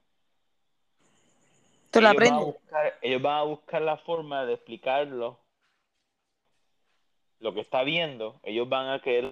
Tú 1.92 2.02
lo 2.02 2.10
ellos, 2.10 2.20
van 2.24 2.28
a 2.34 2.38
aprendes. 2.38 2.54
buscar, 2.62 3.00
ellos 3.02 3.22
van 3.22 3.36
a 3.36 3.44
buscar 3.44 3.82
la 3.82 3.98
forma 3.98 4.46
de 4.46 4.54
explicarlo, 4.54 5.40
lo 7.40 7.54
que 7.54 7.62
está 7.62 7.84
viendo, 7.84 8.40
ellos 8.44 8.70
van 8.70 8.90
a 8.90 9.02
querer 9.02 9.32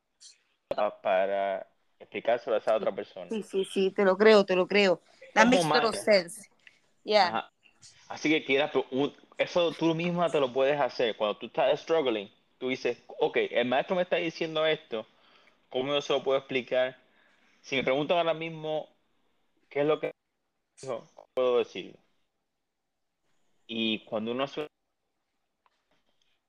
pa- 0.67 1.01
para 1.01 1.67
explicárselo 1.99 2.55
a 2.55 2.59
esa 2.59 2.75
otra 2.75 2.91
persona. 2.91 3.29
Sí, 3.29 3.43
sí, 3.43 3.65
sí, 3.65 3.91
te 3.91 4.03
lo 4.03 4.17
creo, 4.17 4.45
te 4.45 4.55
lo 4.55 4.67
creo. 4.67 5.01
That 5.33 5.47
makes 5.47 5.67
total 5.67 5.93
sense. 5.93 6.49
Yeah. 7.03 7.27
Ajá. 7.27 7.51
Así 8.09 8.29
que 8.29 8.43
quieras, 8.43 8.71
eso 9.37 9.71
tú 9.73 9.93
misma 9.93 10.29
te 10.31 10.39
lo 10.39 10.51
puedes 10.51 10.79
hacer. 10.79 11.15
Cuando 11.15 11.37
tú 11.37 11.45
estás 11.45 11.79
struggling, 11.79 12.29
tú 12.57 12.69
dices, 12.69 13.01
ok, 13.19 13.37
el 13.51 13.67
maestro 13.67 13.95
me 13.95 14.01
está 14.01 14.15
diciendo 14.17 14.65
esto, 14.65 15.05
¿cómo 15.69 15.93
yo 15.93 16.01
se 16.01 16.13
lo 16.13 16.23
puedo 16.23 16.39
explicar? 16.39 16.97
Si 17.61 17.75
me 17.75 17.83
preguntan 17.83 18.17
ahora 18.17 18.33
mismo 18.33 18.89
qué 19.69 19.81
es 19.81 19.85
lo 19.85 19.99
que 19.99 20.11
dijo, 20.81 21.05
puedo 21.35 21.59
decirlo. 21.59 21.99
Y 23.71 23.99
cuando 23.99 24.31
uno 24.31 24.45
hace 24.45 24.67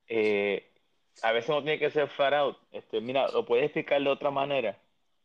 eh, 0.09 0.73
a 1.23 1.33
veces 1.33 1.51
uno 1.51 1.63
tiene 1.63 1.79
que 1.79 1.91
ser 1.91 2.09
far 2.09 2.33
out. 2.33 2.57
Este, 2.73 3.01
mira, 3.03 3.29
lo 3.29 3.45
puedes 3.45 3.67
explicar 3.67 4.03
de 4.03 4.09
otra 4.09 4.31
manera. 4.31 4.79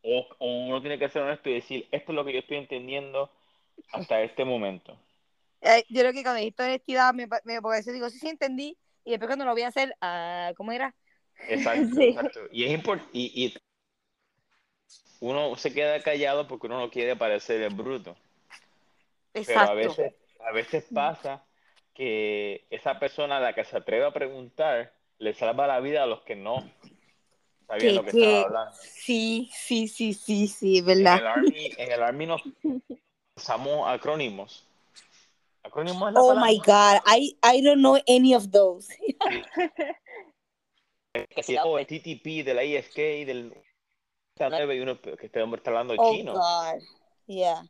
O, 0.04 0.28
o, 0.40 0.68
uno 0.68 0.82
tiene 0.82 1.00
que 1.00 1.08
ser 1.08 1.22
honesto 1.22 1.50
y 1.50 1.54
decir, 1.54 1.88
esto 1.92 2.12
es 2.12 2.16
lo 2.16 2.26
que 2.26 2.34
yo 2.34 2.40
estoy 2.40 2.58
entendiendo 2.58 3.32
hasta 3.94 4.22
este 4.22 4.44
momento. 4.44 4.98
Eh, 5.62 5.86
yo 5.88 6.02
creo 6.02 6.12
que 6.12 6.22
cuando 6.22 6.40
dijiste 6.40 6.64
honestidad 6.64 7.14
me, 7.14 7.28
me 7.46 7.62
parece, 7.62 7.94
digo, 7.94 8.10
sí, 8.10 8.20
sí 8.20 8.28
entendí. 8.28 8.78
Y 9.06 9.12
después 9.12 9.28
cuando 9.28 9.46
lo 9.46 9.54
voy 9.54 9.62
a 9.62 9.70
hacer, 9.70 9.96
uh, 10.02 10.54
¿cómo 10.56 10.74
era? 10.74 10.94
Exacto, 11.48 11.88
Sí. 11.96 12.04
exacto. 12.10 12.42
Y 12.52 12.66
es 12.66 12.72
importante. 12.72 13.10
Y, 13.14 13.46
y 13.46 13.54
uno 15.22 15.56
se 15.56 15.74
queda 15.74 16.04
callado 16.04 16.46
porque 16.46 16.68
uno 16.68 16.78
no 16.82 16.92
quiere 16.92 17.16
parecer 17.16 17.62
el 17.62 17.74
bruto. 17.74 18.18
Pero 19.32 19.42
Exacto. 19.42 19.72
a 19.72 19.74
veces, 19.74 20.14
a 20.40 20.52
veces 20.52 20.86
pasa 20.94 21.46
que 21.96 22.68
esa 22.70 23.00
persona 23.00 23.38
a 23.38 23.40
la 23.40 23.54
que 23.56 23.64
se 23.64 23.78
atreve 23.78 24.06
a 24.06 24.12
preguntar 24.12 24.94
le 25.18 25.34
salva 25.34 25.66
la 25.66 25.80
vida 25.80 26.04
a 26.04 26.06
los 26.06 26.22
que 26.22 26.36
no 26.36 26.70
sabían 27.68 27.88
que, 27.88 27.94
lo 27.94 28.04
que, 28.04 28.12
que- 28.12 28.22
estaba 28.22 28.42
hablando. 28.44 28.72
sí, 28.78 29.50
sí, 29.54 29.88
sí, 29.88 30.14
sí, 30.14 30.48
sí, 30.48 30.82
En 30.82 30.84
el 30.84 30.86
¿verdad? 30.86 31.24
Army, 31.26 31.66
en 31.78 31.92
el 31.92 32.04
Army 32.04 32.26
nos 32.28 32.42
usamos 33.38 33.90
acrónimos. 33.90 34.68
Acrónimos 35.64 36.12
la 36.14 36.20
Oh 36.20 36.28
palabra. 36.28 36.46
my 36.52 36.58
God, 36.60 37.02
I, 37.08 37.36
I 37.42 37.62
don't 37.62 37.80
know 37.80 37.98
any 38.08 38.36
of 38.36 38.52
those. 38.52 38.88
Que 41.30 41.44
se 41.44 41.54
llama 41.54 41.80
el 41.80 41.88
TTP, 41.88 42.44
del 42.44 42.60
ISK, 42.62 42.96
del 43.26 43.54
9 44.38 44.76
y 44.76 44.80
uno 44.82 45.00
que 45.00 45.16
este 45.28 45.42
hombre 45.42 45.60
está 45.60 45.70
hablando 45.72 45.96
Oh 45.98 46.12
chino. 46.12 46.34
God, 46.34 46.82
yeah. 47.28 47.64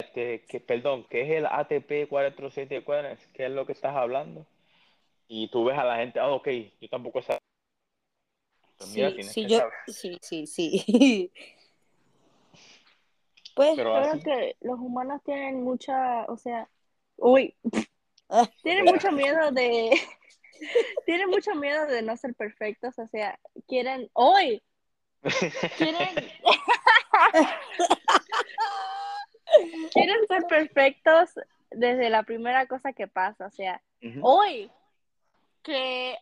Este, 0.00 0.44
que, 0.46 0.60
perdón, 0.60 1.04
¿qué 1.10 1.22
es 1.22 1.30
el 1.30 1.46
ATP 1.46 2.08
474? 2.08 3.16
¿Qué 3.34 3.46
es 3.46 3.50
lo 3.50 3.66
que 3.66 3.72
estás 3.72 3.96
hablando? 3.96 4.46
Y 5.26 5.50
tú 5.50 5.64
ves 5.64 5.76
a 5.76 5.84
la 5.84 5.96
gente, 5.96 6.20
ah, 6.20 6.30
ok, 6.30 6.48
yo 6.80 6.88
tampoco 6.88 7.20
sé. 7.20 7.36
Pues 8.76 8.90
mira, 8.90 9.10
Sí, 9.10 9.22
sí, 9.24 9.42
que 9.42 9.48
yo, 9.48 9.68
sí, 9.88 10.18
sí, 10.22 10.46
sí. 10.46 11.32
Pues, 13.56 13.74
Pero 13.74 13.92
Creo 13.92 14.12
así, 14.12 14.22
que 14.22 14.56
los 14.60 14.78
humanos 14.78 15.20
tienen 15.24 15.64
mucha, 15.64 16.26
o 16.26 16.36
sea, 16.36 16.68
uy, 17.16 17.56
tienen 18.62 18.84
mucho 18.84 19.10
miedo 19.10 19.50
de, 19.50 19.90
tienen 21.06 21.28
mucho 21.28 21.56
miedo 21.56 21.86
de 21.86 22.02
no 22.02 22.16
ser 22.16 22.36
perfectos, 22.36 22.96
o 23.00 23.06
sea, 23.08 23.36
quieren, 23.66 24.08
hoy, 24.12 24.62
quieren, 25.76 26.14
quieren 29.92 30.26
ser 30.26 30.44
perfectos 30.48 31.30
desde 31.70 32.10
la 32.10 32.22
primera 32.22 32.66
cosa 32.66 32.92
que 32.92 33.08
pasa, 33.08 33.46
o 33.46 33.50
sea, 33.50 33.82
Ujú. 34.02 34.20
hoy, 34.22 34.70
que, 35.62 36.16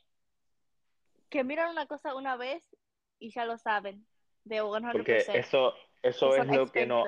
que 1.28 1.44
miran 1.44 1.70
una 1.70 1.86
cosa 1.86 2.14
una 2.14 2.36
vez 2.36 2.64
y 3.18 3.30
ya 3.30 3.44
lo 3.44 3.58
saben, 3.58 4.06
de 4.44 4.60
100%. 4.60 4.92
porque 4.92 5.24
eso, 5.34 5.74
eso 6.02 6.36
es 6.36 6.46
lo 6.48 6.66
que 6.66 6.86
no, 6.86 7.04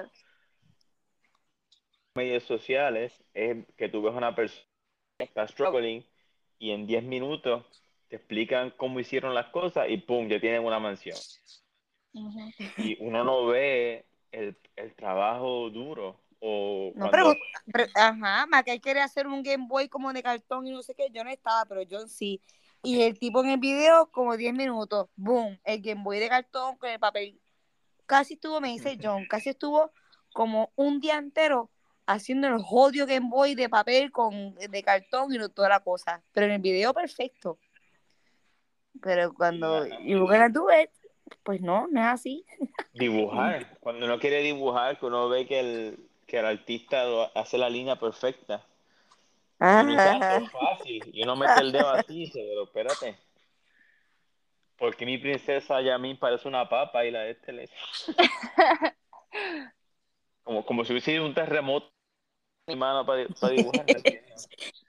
medios 2.14 2.44
sociales 2.44 3.24
es 3.32 3.64
que 3.76 3.88
tú 3.88 4.02
ves 4.02 4.14
una 4.14 4.34
persona 4.34 4.66
que 5.18 5.24
está 5.24 5.46
struggling 5.46 6.04
y 6.58 6.72
en 6.72 6.86
10 6.86 7.04
minutos 7.04 7.64
te 8.08 8.16
explican 8.16 8.70
cómo 8.76 8.98
hicieron 9.00 9.34
las 9.34 9.46
cosas 9.48 9.86
y 9.88 9.98
pum, 9.98 10.28
ya 10.28 10.40
tienen 10.40 10.64
una 10.64 10.80
mansión. 10.80 11.16
Ujú. 12.14 12.52
Y 12.78 12.96
uno 13.04 13.22
no 13.22 13.46
ve 13.46 14.06
el, 14.32 14.58
el 14.76 14.94
trabajo 14.94 15.70
duro 15.70 16.20
o 16.40 16.92
No, 16.94 17.10
cuando 17.10 17.10
pero, 17.10 17.34
pero- 17.72 17.90
ajá, 17.94 18.46
Macay 18.46 18.80
quería 18.80 19.04
hacer 19.04 19.26
un 19.26 19.42
Game 19.42 19.66
Boy 19.68 19.88
como 19.88 20.12
de 20.12 20.22
cartón 20.22 20.66
y 20.66 20.70
no 20.70 20.82
sé 20.82 20.94
qué, 20.94 21.08
yo 21.10 21.24
no 21.24 21.30
estaba, 21.30 21.64
pero 21.64 21.82
John 21.90 22.08
sí. 22.08 22.40
Y 22.82 23.02
el 23.02 23.18
tipo 23.18 23.42
en 23.42 23.50
el 23.50 23.58
video, 23.58 24.08
como 24.12 24.36
10 24.36 24.54
minutos, 24.54 25.08
boom, 25.16 25.58
el 25.64 25.82
Game 25.82 26.02
Boy 26.02 26.18
de 26.20 26.28
cartón 26.28 26.76
con 26.76 26.90
el 26.90 27.00
papel. 27.00 27.40
Casi 28.06 28.34
estuvo, 28.34 28.60
me 28.60 28.68
dice 28.68 28.96
John, 29.02 29.26
casi 29.28 29.50
estuvo 29.50 29.90
como 30.32 30.70
un 30.76 31.00
día 31.00 31.16
entero 31.16 31.70
haciendo 32.06 32.46
el 32.48 32.62
jodido 32.62 33.06
Game 33.06 33.28
Boy 33.28 33.54
de 33.54 33.68
papel 33.68 34.12
con 34.12 34.54
de 34.54 34.82
cartón 34.82 35.34
y 35.34 35.38
no 35.38 35.48
toda 35.48 35.68
la 35.68 35.80
cosa. 35.80 36.22
Pero 36.32 36.46
en 36.46 36.52
el 36.52 36.60
video 36.60 36.94
perfecto. 36.94 37.58
Pero 39.02 39.32
cuando 39.34 39.78
Ajá. 39.78 39.98
you 40.02 40.20
gonna 40.20 40.48
do 40.48 40.68
it, 40.70 40.90
pues 41.42 41.60
no, 41.60 41.86
no 41.88 42.00
es 42.00 42.06
así. 42.06 42.44
dibujar, 42.92 43.78
cuando 43.80 44.06
uno 44.06 44.18
quiere 44.18 44.42
dibujar, 44.42 44.98
que 44.98 45.06
uno 45.06 45.28
ve 45.28 45.46
que 45.46 45.60
el, 45.60 45.98
que 46.26 46.38
el 46.38 46.46
artista 46.46 47.04
hace 47.34 47.58
la 47.58 47.70
línea 47.70 47.96
perfecta. 47.96 48.64
Y 49.60 49.64
uno 49.64 49.90
dice, 49.92 50.02
ah, 50.02 50.40
es 50.42 50.50
fácil. 50.50 51.10
Y 51.12 51.22
uno 51.22 51.36
mete 51.36 51.60
el 51.60 51.72
dedo 51.72 51.90
así 51.90 52.30
pero 52.32 52.64
espérate. 52.64 53.18
Porque 54.76 55.04
mi 55.04 55.18
princesa 55.18 55.80
Yamin 55.80 56.18
parece 56.18 56.46
una 56.46 56.68
papa 56.68 57.04
y 57.04 57.10
la 57.10 57.20
de 57.22 57.30
este 57.32 57.52
le... 57.52 57.68
Como, 60.44 60.64
como 60.64 60.82
si 60.82 60.92
hubiese 60.92 61.12
ido 61.12 61.26
un 61.26 61.34
terremoto 61.34 61.92
mi 62.68 62.76
mano 62.76 63.04
para, 63.04 63.26
para 63.28 63.52
dibujar. 63.54 63.84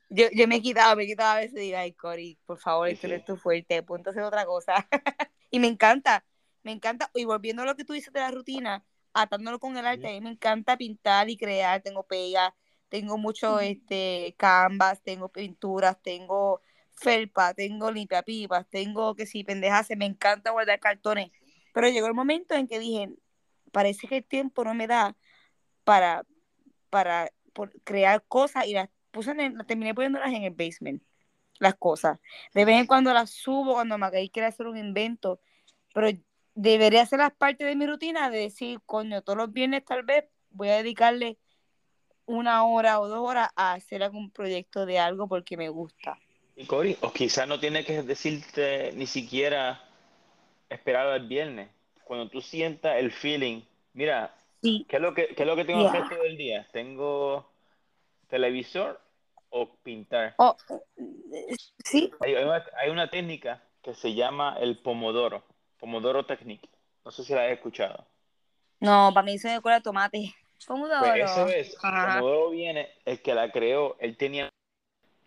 Yo, 0.09 0.27
yo 0.33 0.47
me 0.47 0.57
he 0.57 0.61
quitado, 0.61 0.95
me 0.95 1.03
he 1.03 1.07
quitado 1.07 1.37
a 1.37 1.39
veces 1.39 1.57
y 1.57 1.65
digo, 1.65 1.77
ay, 1.77 1.93
Cory, 1.93 2.37
por 2.45 2.59
favor, 2.59 2.87
Sí, 2.87 2.93
esto 2.93 3.07
no 3.07 3.13
sí. 3.15 3.19
es 3.19 3.25
tu 3.25 3.37
fuerte, 3.37 3.83
ponte 3.83 4.09
a 4.09 4.11
hacer 4.11 4.23
otra 4.23 4.45
cosa. 4.45 4.87
y 5.51 5.59
me 5.59 5.67
encanta, 5.67 6.23
me 6.63 6.71
encanta. 6.71 7.09
Y 7.13 7.25
volviendo 7.25 7.61
a 7.63 7.65
lo 7.65 7.75
que 7.75 7.85
tú 7.85 7.93
dices 7.93 8.13
de 8.13 8.19
la 8.19 8.31
rutina, 8.31 8.83
atándolo 9.13 9.59
con 9.59 9.77
el 9.77 9.85
arte, 9.85 10.07
a 10.07 10.11
mí 10.11 10.21
me 10.21 10.31
encanta 10.31 10.77
pintar 10.77 11.29
y 11.29 11.37
crear. 11.37 11.81
Tengo 11.81 12.03
pega, 12.03 12.55
tengo 12.89 13.17
mucho 13.17 13.59
este 13.59 14.35
canvas, 14.37 15.01
tengo 15.03 15.29
pinturas, 15.29 16.01
tengo 16.01 16.61
felpa, 16.93 17.53
tengo 17.53 17.91
limpiapipas, 17.91 18.67
tengo 18.69 19.15
que 19.15 19.25
si 19.25 19.43
pendejas, 19.43 19.89
me 19.97 20.05
encanta 20.05 20.51
guardar 20.51 20.79
cartones. 20.79 21.31
Pero 21.73 21.87
llegó 21.89 22.07
el 22.07 22.13
momento 22.13 22.55
en 22.55 22.67
que 22.67 22.79
dije, 22.79 23.09
parece 23.71 24.07
que 24.07 24.17
el 24.17 24.25
tiempo 24.25 24.63
no 24.63 24.73
me 24.73 24.87
da 24.87 25.15
para, 25.83 26.25
para 26.89 27.31
por 27.53 27.71
crear 27.83 28.23
cosas 28.27 28.65
y 28.67 28.73
las 28.73 28.89
puse 29.11 29.31
en 29.31 29.39
el- 29.39 29.53
las 29.55 29.67
terminé 29.67 29.93
poniéndolas 29.93 30.33
en 30.33 30.43
el 30.43 30.53
basement, 30.53 31.01
las 31.59 31.75
cosas. 31.75 32.19
De 32.53 32.65
vez 32.65 32.79
en 32.79 32.87
cuando 32.87 33.13
las 33.13 33.29
subo 33.31 33.73
cuando 33.73 33.97
Macaí 33.97 34.29
quiere 34.29 34.47
hacer 34.47 34.67
un 34.67 34.77
invento, 34.77 35.41
pero 35.93 36.09
debería 36.61 37.05
ser 37.05 37.19
las 37.19 37.33
parte 37.33 37.63
de 37.63 37.75
mi 37.75 37.85
rutina 37.87 38.29
de 38.29 38.39
decir, 38.39 38.81
coño, 38.85 39.21
todos 39.21 39.37
los 39.37 39.53
viernes 39.53 39.85
tal 39.85 40.03
vez 40.03 40.25
voy 40.49 40.67
a 40.67 40.77
dedicarle 40.77 41.37
una 42.25 42.65
hora 42.65 42.99
o 42.99 43.07
dos 43.07 43.19
horas 43.19 43.49
a 43.55 43.73
hacer 43.73 44.03
algún 44.03 44.29
proyecto 44.29 44.85
de 44.85 44.99
algo 44.99 45.27
porque 45.27 45.55
me 45.55 45.69
gusta. 45.69 46.19
Y 46.57 46.65
Cory, 46.65 46.97
o 47.01 47.13
quizás 47.13 47.47
no 47.47 47.59
tiene 47.61 47.85
que 47.85 48.03
decirte 48.03 48.91
ni 48.93 49.07
siquiera 49.07 49.81
esperar 50.69 51.07
al 51.07 51.27
viernes. 51.27 51.69
Cuando 52.03 52.27
tú 52.27 52.41
sientas 52.41 52.97
el 52.97 53.11
feeling, 53.11 53.61
mira, 53.93 54.35
Sí, 54.61 54.85
¿qué 54.89 54.97
es 54.97 55.01
lo 55.01 55.13
que, 55.13 55.27
qué 55.27 55.43
es 55.43 55.47
lo 55.47 55.55
que 55.55 55.63
tengo 55.63 55.79
que 55.79 55.91
Yeah. 55.91 56.03
hacer 56.03 56.17
todo 56.17 56.25
el 56.25 56.37
día? 56.37 56.67
¿Tengo 56.73 57.49
televisor 58.27 58.99
o 59.49 59.69
pintar? 59.77 60.35
oh, 60.37 60.57
sí, 61.85 62.11
Hay, 62.19 62.35
hay 62.35 62.43
una, 62.43 62.65
hay 62.77 62.89
una 62.89 63.09
técnica 63.09 63.63
que 63.81 63.93
se 63.93 64.13
llama 64.13 64.57
el 64.59 64.77
pomodoro, 64.79 65.45
pomodoro 65.79 66.25
technique. 66.25 66.67
No 67.05 67.11
sé 67.11 67.23
si 67.23 67.33
la 67.33 67.45
has 67.45 67.51
escuchado. 67.51 68.05
no, 68.79 69.11
para 69.13 69.25
mí 69.25 69.37
se 69.37 69.47
me 69.49 69.55
acuerda 69.55 69.81
tomate. 69.81 70.33
Pomodoro. 70.67 70.99
Pues 70.99 71.31
eso 71.31 71.47
es, 71.47 71.77
Ajá. 71.83 72.13
pomodoro 72.13 72.49
viene, 72.51 72.89
el 73.05 73.21
que 73.21 73.33
la 73.33 73.51
creó, 73.51 73.95
él 73.99 74.17
tenía 74.17 74.49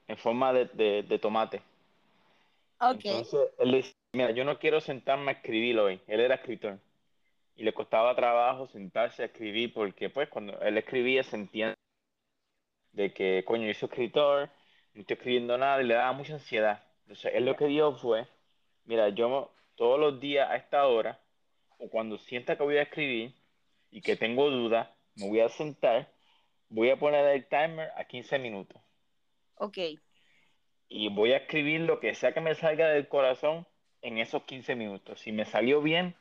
en 0.08 0.16
forma 0.18 0.52
de, 0.52 0.66
de- 0.66 1.02
de 1.02 1.18
tomate. 1.18 1.62
Ok. 2.80 3.04
Entonces, 3.04 3.40
él 3.58 3.72
decía, 3.72 3.94
mira, 4.12 4.30
yo 4.32 4.44
no 4.44 4.58
quiero 4.58 4.80
sentarme 4.80 5.30
a 5.30 5.34
escribir 5.34 5.78
hoy. 5.78 6.00
Él 6.06 6.20
era 6.20 6.34
escritor. 6.34 6.78
Y 7.56 7.64
le 7.64 7.72
costaba 7.72 8.14
trabajo 8.16 8.66
sentarse 8.68 9.22
a 9.22 9.26
escribir 9.26 9.72
porque, 9.72 10.10
pues, 10.10 10.28
cuando 10.28 10.58
él 10.60 10.76
escribía 10.78 11.22
sentía 11.22 11.74
de 12.92 13.12
que, 13.14 13.44
coño, 13.46 13.66
yo 13.66 13.74
soy 13.74 13.88
escritor, 13.88 14.50
no 14.94 15.00
estoy 15.00 15.14
escribiendo 15.14 15.56
nada 15.56 15.80
y 15.82 15.86
le 15.86 15.94
daba 15.94 16.12
mucha 16.12 16.34
ansiedad. 16.34 16.82
Entonces, 17.02 17.32
él 17.34 17.44
lo 17.46 17.56
que 17.56 17.66
dio 17.66 17.92
fue, 17.96 18.26
mira, 18.84 19.08
yo 19.10 19.52
todos 19.82 19.98
los 19.98 20.20
días 20.20 20.48
a 20.48 20.54
esta 20.54 20.86
hora, 20.86 21.18
o 21.78 21.90
cuando 21.90 22.16
sienta 22.16 22.56
que 22.56 22.62
voy 22.62 22.76
a 22.76 22.82
escribir 22.82 23.34
y 23.90 24.00
que 24.00 24.14
tengo 24.14 24.48
dudas, 24.48 24.88
me 25.16 25.28
voy 25.28 25.40
a 25.40 25.48
sentar, 25.48 26.08
voy 26.68 26.90
a 26.90 26.96
poner 26.96 27.26
el 27.26 27.48
timer 27.48 27.90
a 27.96 28.04
15 28.04 28.38
minutos 28.38 28.80
Ok. 29.56 29.78
y 30.88 31.08
voy 31.08 31.32
a 31.32 31.38
escribir 31.38 31.80
lo 31.80 31.98
que 31.98 32.14
sea 32.14 32.32
que 32.32 32.40
me 32.40 32.54
salga 32.54 32.90
del 32.90 33.08
corazón 33.08 33.66
en 34.02 34.18
esos 34.18 34.44
15 34.44 34.76
minutos. 34.76 35.18
Si 35.18 35.32
me 35.32 35.46
salió 35.46 35.82
bien, 35.82 36.14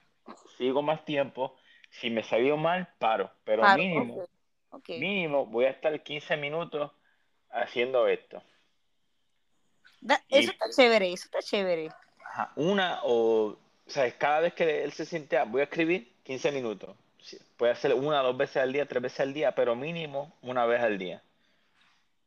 sigo 0.57 0.81
más 0.81 1.05
tiempo. 1.05 1.55
Si 1.91 2.09
me 2.09 2.23
salió 2.23 2.57
mal, 2.57 2.87
paro. 2.97 3.29
Pero 3.43 3.61
Paro, 3.61 3.77
mínimo, 3.77 4.25
mínimo 4.87 5.45
voy 5.45 5.65
a 5.65 5.69
estar 5.69 6.01
15 6.01 6.35
minutos 6.35 6.91
haciendo 7.51 8.07
esto. 8.07 8.41
Da- 10.01 10.23
Y- 10.29 10.39
eso 10.39 10.51
está 10.51 10.65
chévere, 10.75 11.13
eso 11.13 11.25
está 11.25 11.43
chévere. 11.43 11.89
Una 12.55 12.99
o, 13.03 13.57
¿sabes? 13.87 14.15
Cada 14.15 14.41
vez 14.41 14.53
que 14.53 14.83
él 14.83 14.91
se 14.93 15.05
siente, 15.05 15.37
ah, 15.37 15.45
voy 15.45 15.61
a 15.61 15.65
escribir 15.65 16.13
15 16.23 16.51
minutos. 16.51 16.95
Sí, 17.19 17.37
Puede 17.57 17.73
hacer 17.73 17.93
una, 17.93 18.21
dos 18.21 18.37
veces 18.37 18.57
al 18.57 18.73
día, 18.73 18.87
tres 18.87 19.03
veces 19.03 19.19
al 19.19 19.33
día, 19.33 19.53
pero 19.53 19.75
mínimo 19.75 20.33
una 20.41 20.65
vez 20.65 20.81
al 20.81 20.97
día. 20.97 21.21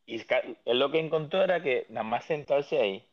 Y 0.06 0.20
él 0.66 0.78
lo 0.78 0.90
que 0.90 1.00
encontró 1.00 1.42
era 1.42 1.62
que 1.62 1.86
nada 1.88 2.04
más 2.04 2.24
sentarse 2.24 2.78
ahí 2.80 3.08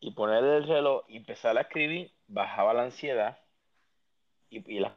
y 0.00 0.12
poner 0.12 0.44
el 0.44 0.68
reloj 0.68 1.04
y 1.08 1.16
empezar 1.16 1.56
a 1.58 1.62
escribir, 1.62 2.12
bajaba 2.28 2.72
la 2.74 2.84
ansiedad 2.84 3.38
y, 4.50 4.76
y 4.76 4.80
la... 4.80 4.96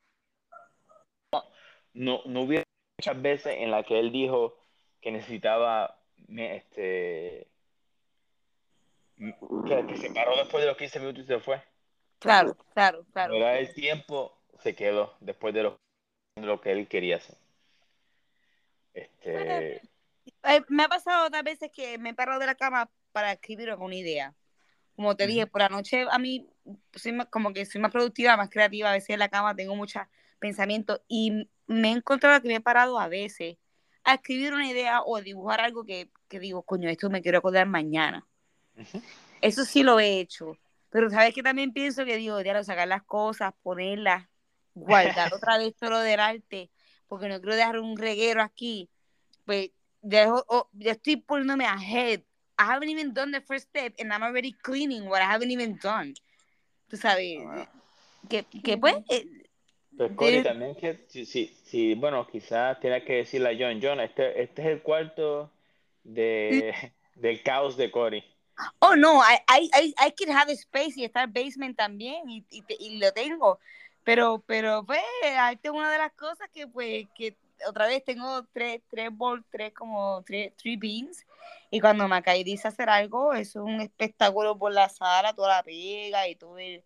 no, 1.94 2.22
no 2.26 2.42
hubiera 2.42 2.64
muchas 2.98 3.22
veces 3.22 3.56
en 3.58 3.72
las 3.72 3.86
que 3.86 4.00
él 4.00 4.12
dijo 4.12 4.58
que 5.02 5.12
necesitaba 5.12 6.00
este 6.28 7.48
que, 9.18 9.86
que 9.88 9.98
se 9.98 10.12
paró 10.12 10.36
después 10.38 10.62
de 10.62 10.68
los 10.68 10.78
15 10.78 11.00
minutos 11.00 11.24
y 11.24 11.28
se 11.28 11.40
fue. 11.40 11.62
Claro, 12.20 12.56
claro, 12.74 13.06
claro. 13.12 13.36
Era 13.36 13.60
el 13.60 13.74
tiempo, 13.74 14.38
se 14.62 14.76
quedó 14.76 15.16
después 15.20 15.54
de 15.54 15.64
lo, 15.64 15.80
de 16.36 16.46
lo 16.46 16.62
que 16.62 16.72
él 16.72 16.88
quería 16.88 17.18
hacer. 17.18 17.38
Este, 18.94 19.82
Eh, 20.44 20.62
me 20.70 20.84
ha 20.84 20.88
pasado 20.88 21.28
otras 21.28 21.44
veces 21.44 21.72
que 21.74 21.98
me 21.98 22.10
he 22.10 22.14
parado 22.14 22.40
de 22.40 22.46
la 22.46 22.56
cama 22.56 22.90
para 23.12 23.32
escribir 23.32 23.70
alguna 23.70 23.96
idea. 23.96 24.34
Como 24.96 25.16
te 25.16 25.28
dije, 25.28 25.48
por 25.48 25.62
la 25.62 25.70
noche 25.70 26.06
a 26.10 26.18
mí 26.18 26.50
soy 26.94 27.12
más- 27.14 27.28
como 27.28 27.54
que 27.54 27.66
soy 27.66 27.80
más 27.80 27.92
productiva, 27.92 28.36
más 28.36 28.50
creativa. 28.50 28.90
A 28.90 28.94
veces 28.94 29.12
en 29.12 29.20
la 29.20 29.30
cama 29.30 29.56
tengo 29.56 29.76
muchos 29.76 30.02
pensamientos 30.40 31.02
y 31.08 31.50
me 31.68 31.90
he 31.90 31.92
encontrado 31.92 32.42
que 32.42 32.48
me 32.48 32.56
he 32.56 32.62
parado 32.62 33.00
a 33.00 33.08
veces 33.08 33.58
a 34.04 34.16
escribir 34.16 34.54
una 34.54 34.68
idea 34.70 35.02
o 35.04 35.22
dibujar 35.22 35.62
algo 35.62 35.86
que, 35.86 36.10
que 36.28 36.40
digo, 36.40 36.64
coño, 36.64 36.90
esto 36.90 37.10
me 37.10 37.22
quiero 37.22 37.38
acordar 37.40 37.68
mañana. 37.68 38.26
Eso 39.42 39.66
sí 39.66 39.84
lo 39.84 40.00
he 40.00 40.20
hecho. 40.20 40.58
Pero 40.90 41.10
sabes 41.10 41.34
que 41.34 41.44
también 41.44 41.74
pienso 41.74 42.06
que 42.06 42.18
digo, 42.18 42.40
ya 42.42 42.64
sacar 42.64 42.88
las 42.88 43.04
cosas, 43.04 43.54
ponerlas, 43.62 44.28
guardar 44.74 45.34
otra 45.34 45.58
vez 45.58 45.76
todo 45.76 45.92
lo 45.92 46.00
del 46.00 46.20
arte, 46.20 46.70
porque 47.08 47.28
no 47.28 47.40
quiero 47.40 47.56
dejar 47.56 47.80
un 47.80 47.98
reguero 47.98 48.42
aquí. 48.42 48.90
Pues 49.46 49.72
dejo, 50.02 50.44
oh, 50.48 50.70
ya 50.74 50.94
estoy 50.94 51.18
poniéndome 51.18 51.66
ahead. 51.66 52.22
I 52.60 52.64
haven't 52.64 52.90
even 52.90 53.14
done 53.14 53.32
the 53.32 53.42
first 53.42 53.68
step 53.70 53.94
and 54.00 54.12
I'm 54.12 54.24
already 54.24 54.54
cleaning 54.54 55.08
what 55.08 55.22
I 55.22 55.26
haven't 55.26 55.52
even 55.52 55.78
done. 55.82 56.14
Tú 56.90 56.98
sabes, 56.98 57.40
Ah. 57.46 57.70
que, 58.30 58.44
que 58.64 58.78
pues, 58.78 58.96
eh, 59.10 59.26
Pues 59.96 60.12
Cory, 60.16 60.38
de- 60.38 60.44
también 60.44 60.76
que, 60.76 61.06
si, 61.10 61.26
si, 61.26 61.48
si, 61.66 61.96
bueno, 61.96 62.26
quizás 62.28 62.80
tienes 62.80 63.04
que 63.04 63.16
decirle 63.18 63.50
a 63.50 63.58
John, 63.58 63.80
John, 63.82 64.00
este, 64.00 64.42
este 64.42 64.62
es 64.62 64.68
el 64.70 64.82
cuarto 64.82 65.52
de, 66.04 66.74
del 67.16 67.42
caos 67.44 67.78
de 67.78 67.92
Cory. 67.92 68.24
Oh, 68.80 68.96
no, 68.96 69.22
I, 69.22 69.40
I, 69.48 69.94
I 70.08 70.12
can 70.12 70.36
have 70.36 70.52
space 70.54 70.94
y 71.00 71.06
estar 71.06 71.28
basement 71.28 71.78
también 71.78 72.30
y, 72.30 72.44
y, 72.50 72.64
y 72.80 72.98
lo 72.98 73.12
tengo. 73.14 73.60
Pero, 74.04 74.44
pero, 74.46 74.86
pues, 74.86 75.02
arte 75.38 75.68
es 75.68 75.74
una 75.74 75.92
de 75.92 75.98
las 75.98 76.14
cosas 76.14 76.50
que, 76.54 76.68
pues, 76.68 77.08
que 77.16 77.36
otra 77.68 77.88
vez 77.88 78.04
tengo 78.04 78.46
tres, 78.54 78.82
tres 78.90 79.10
bol, 79.12 79.44
tres 79.52 79.74
como, 79.74 80.24
tres, 80.24 80.56
three 80.56 80.78
beans. 80.78 81.26
Y 81.70 81.82
cuando 81.82 82.08
Macay 82.08 82.44
dice 82.44 82.68
hacer 82.68 82.90
algo, 82.90 83.34
es 83.34 83.56
un 83.56 83.82
espectáculo 83.82 84.58
por 84.58 84.72
la 84.72 84.90
sala, 84.90 85.34
toda 85.34 85.58
la 85.58 85.64
pega 85.64 86.28
y 86.28 86.36
todo 86.36 86.58
el... 86.58 86.84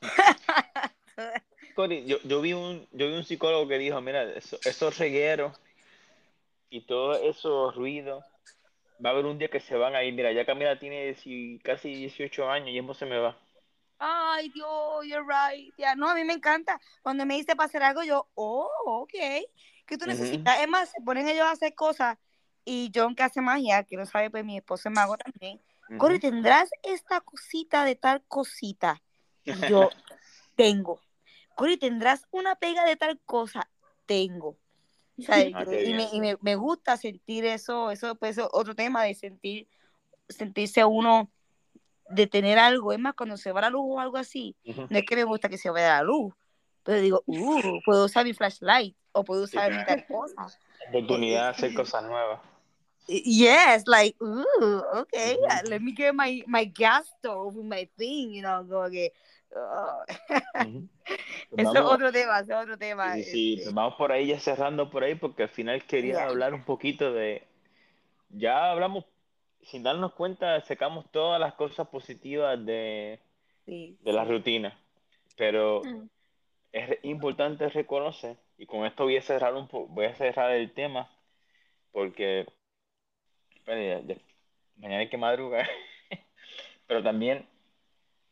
Yo, 2.06 2.18
yo 2.22 2.40
vi 2.40 2.52
un, 2.52 2.86
yo 2.92 3.08
vi 3.08 3.14
un 3.14 3.24
psicólogo 3.24 3.66
que 3.66 3.78
dijo, 3.78 4.00
mira, 4.00 4.22
eso- 4.32 4.58
esos 4.64 4.96
regueros 4.98 5.60
y 6.70 6.82
todos 6.82 7.18
esos 7.22 7.74
ruidos, 7.74 8.24
va 9.04 9.10
a 9.10 9.12
haber 9.12 9.26
un 9.26 9.38
día 9.38 9.48
que 9.48 9.60
se 9.60 9.76
van 9.76 9.94
a 9.94 10.02
ir. 10.02 10.14
Mira, 10.14 10.32
ya 10.32 10.46
Camila 10.46 10.78
tiene 10.78 11.14
casi 11.62 11.94
18 11.94 12.48
años 12.48 12.70
y 12.70 12.78
eso 12.78 12.94
se 12.94 13.06
me 13.06 13.18
va. 13.18 13.36
Ay, 13.98 14.50
Dios, 14.50 15.06
you're 15.06 15.24
right. 15.26 15.72
Ya, 15.76 15.94
no, 15.94 16.08
a 16.08 16.14
mí 16.14 16.24
me 16.24 16.32
encanta. 16.32 16.80
Cuando 17.02 17.26
me 17.26 17.34
dice 17.34 17.54
para 17.54 17.66
hacer 17.66 17.82
algo, 17.82 18.02
yo, 18.02 18.28
oh, 18.34 18.70
ok. 18.84 19.12
¿Qué 19.86 19.98
tú 19.98 20.06
necesitas? 20.06 20.60
Es 20.60 20.68
más, 20.68 20.90
se 20.90 21.02
ponen 21.02 21.28
ellos 21.28 21.44
a 21.44 21.52
hacer 21.52 21.74
cosas 21.74 22.16
y 22.64 22.90
John 22.94 23.14
que 23.14 23.22
hace 23.22 23.40
magia, 23.40 23.84
que 23.84 23.96
no 23.96 24.06
sabe, 24.06 24.30
pues 24.30 24.44
mi 24.44 24.56
esposo 24.56 24.88
es 24.88 24.94
mago 24.94 25.16
también. 25.16 25.60
Cory, 25.98 26.18
¿tendrás 26.18 26.70
esta 26.82 27.20
cosita 27.20 27.84
de 27.84 27.94
tal 27.94 28.24
cosita? 28.26 29.02
Y 29.44 29.52
yo, 29.68 29.90
tengo. 30.56 31.00
Cory, 31.54 31.76
¿tendrás 31.76 32.26
una 32.30 32.54
pega 32.56 32.84
de 32.84 32.96
tal 32.96 33.20
cosa? 33.26 33.68
Tengo. 34.06 34.56
¿Sabes? 35.18 35.52
Ah, 35.54 35.64
y 35.84 35.94
me, 35.94 36.08
y 36.12 36.20
me, 36.20 36.36
me 36.40 36.56
gusta 36.56 36.96
sentir 36.96 37.44
eso, 37.44 37.90
eso 37.90 38.16
pues 38.16 38.36
es 38.36 38.44
otro 38.52 38.74
tema 38.74 39.04
de 39.04 39.14
sentir, 39.14 39.68
sentirse 40.28 40.84
uno, 40.84 41.30
de 42.08 42.26
tener 42.26 42.58
algo. 42.58 42.92
Es 42.92 42.98
más, 42.98 43.14
cuando 43.14 43.36
se 43.36 43.52
va 43.52 43.60
la 43.60 43.70
luz 43.70 43.84
o 43.86 44.00
algo 44.00 44.16
así, 44.16 44.56
Ujú. 44.64 44.86
no 44.90 44.98
es 44.98 45.04
que 45.04 45.16
me 45.16 45.24
gusta 45.24 45.48
que 45.48 45.58
se 45.58 45.70
vaya 45.70 45.96
la 45.96 46.02
luz, 46.02 46.34
pero 46.82 47.00
digo, 47.00 47.22
uh, 47.26 47.80
puedo 47.84 48.06
usar 48.06 48.24
mi 48.24 48.34
flashlight 48.34 48.96
o 49.12 49.24
puedo 49.24 49.44
usar 49.44 49.70
mi 49.70 49.84
tal 49.84 50.04
cosa. 50.06 50.46
Oportunidad 50.88 51.44
de 51.44 51.48
hacer 51.50 51.74
cosas 51.74 52.02
nuevas. 52.04 52.40
Yes, 53.06 53.86
like, 53.86 54.16
ooh, 54.22 54.82
okay, 54.94 55.36
Ujú. 55.36 55.68
let 55.68 55.80
me 55.80 55.92
get 55.92 56.14
my, 56.14 56.42
my 56.46 56.64
gas 56.64 57.06
stove, 57.18 57.54
my 57.62 57.88
thing, 57.98 58.32
you 58.32 58.42
know, 58.42 58.66
como 58.66 58.88
que, 58.90 59.12
uh. 60.54 60.80
Pues 61.50 61.68
eso 61.68 61.78
es 61.78 61.84
otro 61.84 62.10
tema, 62.12 62.40
es 62.40 62.50
otro 62.50 62.76
tema. 62.78 63.14
Sí, 63.14 63.22
sí, 63.24 63.54
este, 63.58 63.70
vamos 63.72 63.94
por 63.94 64.10
ahí 64.12 64.26
ya 64.28 64.40
cerrando 64.40 64.90
por 64.90 65.04
ahí 65.04 65.14
porque 65.14 65.44
al 65.44 65.48
final 65.48 65.84
quería 65.84 66.14
Ya. 66.14 66.26
hablar 66.26 66.54
un 66.54 66.64
poquito 66.64 67.12
de, 67.12 67.46
ya 68.30 68.70
hablamos, 68.70 69.04
sin 69.62 69.82
darnos 69.82 70.14
cuenta, 70.14 70.60
sacamos 70.62 71.10
todas 71.10 71.38
las 71.40 71.54
cosas 71.54 71.88
positivas 71.88 72.64
de, 72.64 73.20
sí, 73.66 73.96
de 74.00 74.12
la 74.12 74.24
rutina, 74.24 74.78
pero 75.36 75.82
Mm. 75.84 76.06
es 76.72 76.98
importante 77.04 77.68
reconocer, 77.68 78.36
y 78.58 78.66
con 78.66 78.84
esto 78.84 79.04
voy 79.04 79.16
a 79.16 79.22
cerrar 79.22 79.54
un 79.54 79.68
po- 79.68 79.86
voy 79.86 80.06
a 80.06 80.14
cerrar 80.16 80.50
el 80.52 80.72
tema, 80.72 81.08
porque 81.92 82.46
bueno, 83.66 83.82
ya- 83.82 84.14
ya- 84.14 84.20
mañana 84.76 85.00
hay 85.00 85.08
que 85.08 85.16
madrugar, 85.16 85.68
pero 86.86 87.02
también 87.02 87.46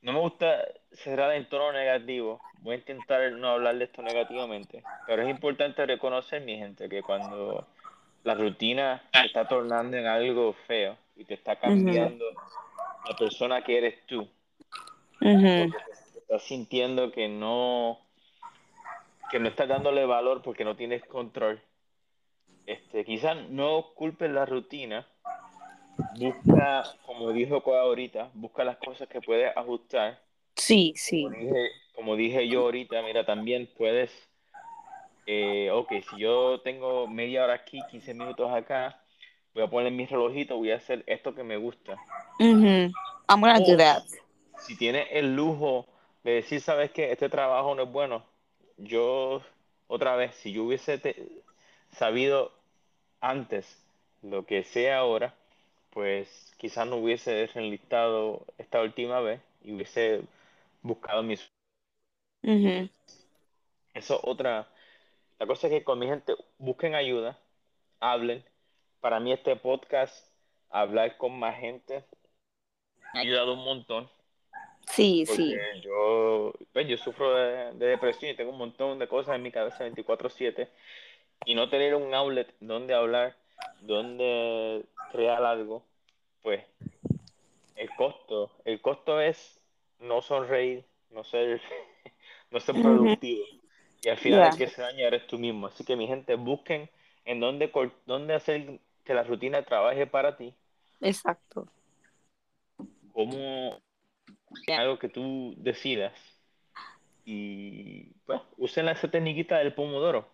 no 0.02 0.12
me 0.12 0.20
gusta 0.20 0.64
cerrar 0.92 1.32
en 1.32 1.48
tono 1.48 1.72
negativo, 1.72 2.40
voy 2.60 2.74
a 2.74 2.78
intentar 2.78 3.32
no 3.32 3.48
hablar 3.48 3.78
de 3.78 3.84
esto 3.84 4.02
negativamente, 4.02 4.84
pero 5.06 5.22
es 5.22 5.30
importante 5.30 5.86
reconocer, 5.86 6.42
mi 6.42 6.56
gente, 6.58 6.88
que 6.88 7.02
cuando 7.02 7.66
la 8.24 8.34
rutina 8.34 9.02
se 9.12 9.26
está 9.26 9.48
tornando 9.48 9.96
en 9.96 10.06
algo 10.06 10.52
feo 10.66 10.96
y 11.16 11.24
te 11.24 11.34
está 11.34 11.56
cambiando 11.56 12.24
la 13.08 13.16
persona 13.18 13.62
que 13.62 13.78
eres 13.78 14.06
tú, 14.06 14.28
Ujú, 15.20 15.70
porque 15.70 15.78
te 16.12 16.18
estás 16.18 16.42
sintiendo 16.42 17.10
que 17.12 17.28
no 17.28 17.98
que 19.30 19.38
no 19.38 19.48
estás 19.48 19.66
dándole 19.66 20.04
valor 20.04 20.42
porque 20.42 20.64
no 20.64 20.76
tienes 20.76 21.02
control. 21.04 21.62
Este, 22.66 23.04
quizás 23.04 23.48
no 23.48 23.94
culpes 23.94 24.30
la 24.30 24.44
rutina, 24.44 25.06
busca, 26.18 26.84
como 27.06 27.32
dijo 27.32 27.62
Koa 27.62 27.82
ahorita, 27.82 28.30
busca 28.34 28.64
las 28.64 28.76
cosas 28.78 29.08
que 29.08 29.20
puedes 29.20 29.54
ajustar. 29.56 30.20
Sí, 30.56 30.94
sí. 30.96 31.24
Como 31.24 31.36
dije, 31.36 31.68
como 31.94 32.16
dije 32.16 32.48
yo 32.48 32.60
ahorita, 32.62 33.02
mira, 33.02 33.24
también 33.24 33.70
puedes, 33.76 34.10
eh, 35.26 35.70
ok, 35.72 35.92
si 36.10 36.18
yo 36.18 36.60
tengo 36.60 37.06
media 37.06 37.44
hora 37.44 37.54
aquí, 37.54 37.80
15 37.90 38.14
minutos 38.14 38.50
acá, 38.52 39.00
voy 39.54 39.62
a 39.64 39.68
poner 39.70 39.92
mi 39.92 40.06
relojito, 40.06 40.56
voy 40.56 40.70
a 40.72 40.76
hacer 40.76 41.04
esto 41.06 41.34
que 41.34 41.42
me 41.44 41.56
gusta. 41.56 41.98
Ujú. 42.38 42.92
I'm 43.28 43.40
gonna 43.40 43.60
do 43.60 43.74
O 43.74 43.76
that. 43.76 44.02
si 44.66 44.76
tienes 44.76 45.06
el 45.10 45.34
lujo 45.34 45.86
de 46.24 46.32
decir, 46.32 46.60
sabes 46.60 46.90
que 46.90 47.10
este 47.12 47.28
trabajo 47.28 47.74
no 47.74 47.84
es 47.84 47.92
bueno, 47.92 48.24
yo, 48.76 49.42
otra 49.88 50.16
vez, 50.16 50.34
si 50.36 50.52
yo 50.52 50.64
hubiese 50.64 50.98
te- 50.98 51.42
sabido 51.92 52.52
antes 53.20 53.82
lo 54.22 54.44
que 54.46 54.64
sé 54.64 54.92
ahora, 54.92 55.34
pues 55.92 56.52
quizás 56.56 56.86
no 56.86 56.96
hubiese 56.96 57.48
enlistado 57.54 58.44
esta 58.58 58.80
última 58.80 59.20
vez 59.20 59.40
y 59.62 59.72
hubiese 59.72 60.22
buscado 60.82 61.22
mis... 61.22 61.50
Ujú. 62.42 62.88
Eso 63.94 64.20
otra... 64.22 64.68
La 65.38 65.46
cosa 65.46 65.66
es 65.66 65.72
que 65.72 65.84
con 65.84 65.98
mi 65.98 66.06
gente 66.06 66.34
busquen 66.58 66.94
ayuda, 66.94 67.38
hablen. 68.00 68.44
Para 69.00 69.18
mí 69.18 69.32
este 69.32 69.56
podcast, 69.56 70.28
hablar 70.70 71.16
con 71.16 71.38
más 71.38 71.58
gente, 71.58 72.04
ha 73.12 73.20
ayudado 73.20 73.54
un 73.54 73.64
montón. 73.64 74.08
Sí, 74.86 75.26
sí. 75.26 75.56
yo, 75.82 76.52
pues, 76.72 76.86
yo 76.86 76.96
sufro 76.96 77.34
de, 77.34 77.72
de 77.74 77.86
depresión 77.86 78.30
y 78.30 78.36
tengo 78.36 78.50
un 78.50 78.58
montón 78.58 78.98
de 78.98 79.08
cosas 79.08 79.36
en 79.36 79.42
mi 79.42 79.50
cabeza 79.50 79.84
24/7 79.84 80.68
y 81.44 81.54
no 81.54 81.68
tener 81.68 81.94
un 81.94 82.14
outlet 82.14 82.52
donde 82.60 82.94
hablar, 82.94 83.36
donde 83.82 84.84
crear 85.10 85.44
algo, 85.44 85.84
pues 86.42 86.64
el 87.76 87.88
costo, 87.96 88.50
el 88.64 88.80
costo 88.80 89.20
es 89.20 89.60
no 89.98 90.22
sonreír, 90.22 90.84
no 91.10 91.24
ser, 91.24 91.60
no 92.50 92.60
ser 92.60 92.80
productivo 92.80 93.44
y 94.02 94.08
al 94.08 94.18
final 94.18 94.44
el 94.44 94.50
Yeah. 94.50 94.56
que 94.56 94.66
se 94.68 94.82
daña 94.82 95.06
eres 95.06 95.26
tú 95.26 95.38
mismo. 95.38 95.68
Así 95.68 95.84
que 95.84 95.96
mi 95.96 96.06
gente, 96.06 96.34
busquen 96.34 96.90
en 97.24 97.40
dónde, 97.40 97.70
dónde 98.06 98.34
hacer 98.34 98.80
que 99.04 99.14
la 99.14 99.22
rutina 99.22 99.62
trabaje 99.62 100.06
para 100.06 100.36
ti 100.36 100.54
Exacto. 101.00 101.68
como 103.12 103.80
algo 104.68 104.98
que 104.98 105.08
tú 105.08 105.54
decidas 105.58 106.12
y 107.24 108.04
pues 108.26 108.40
usen 108.56 108.88
esa 108.88 109.10
técnica 109.10 109.58
del 109.58 109.74
pomodoro. 109.74 110.28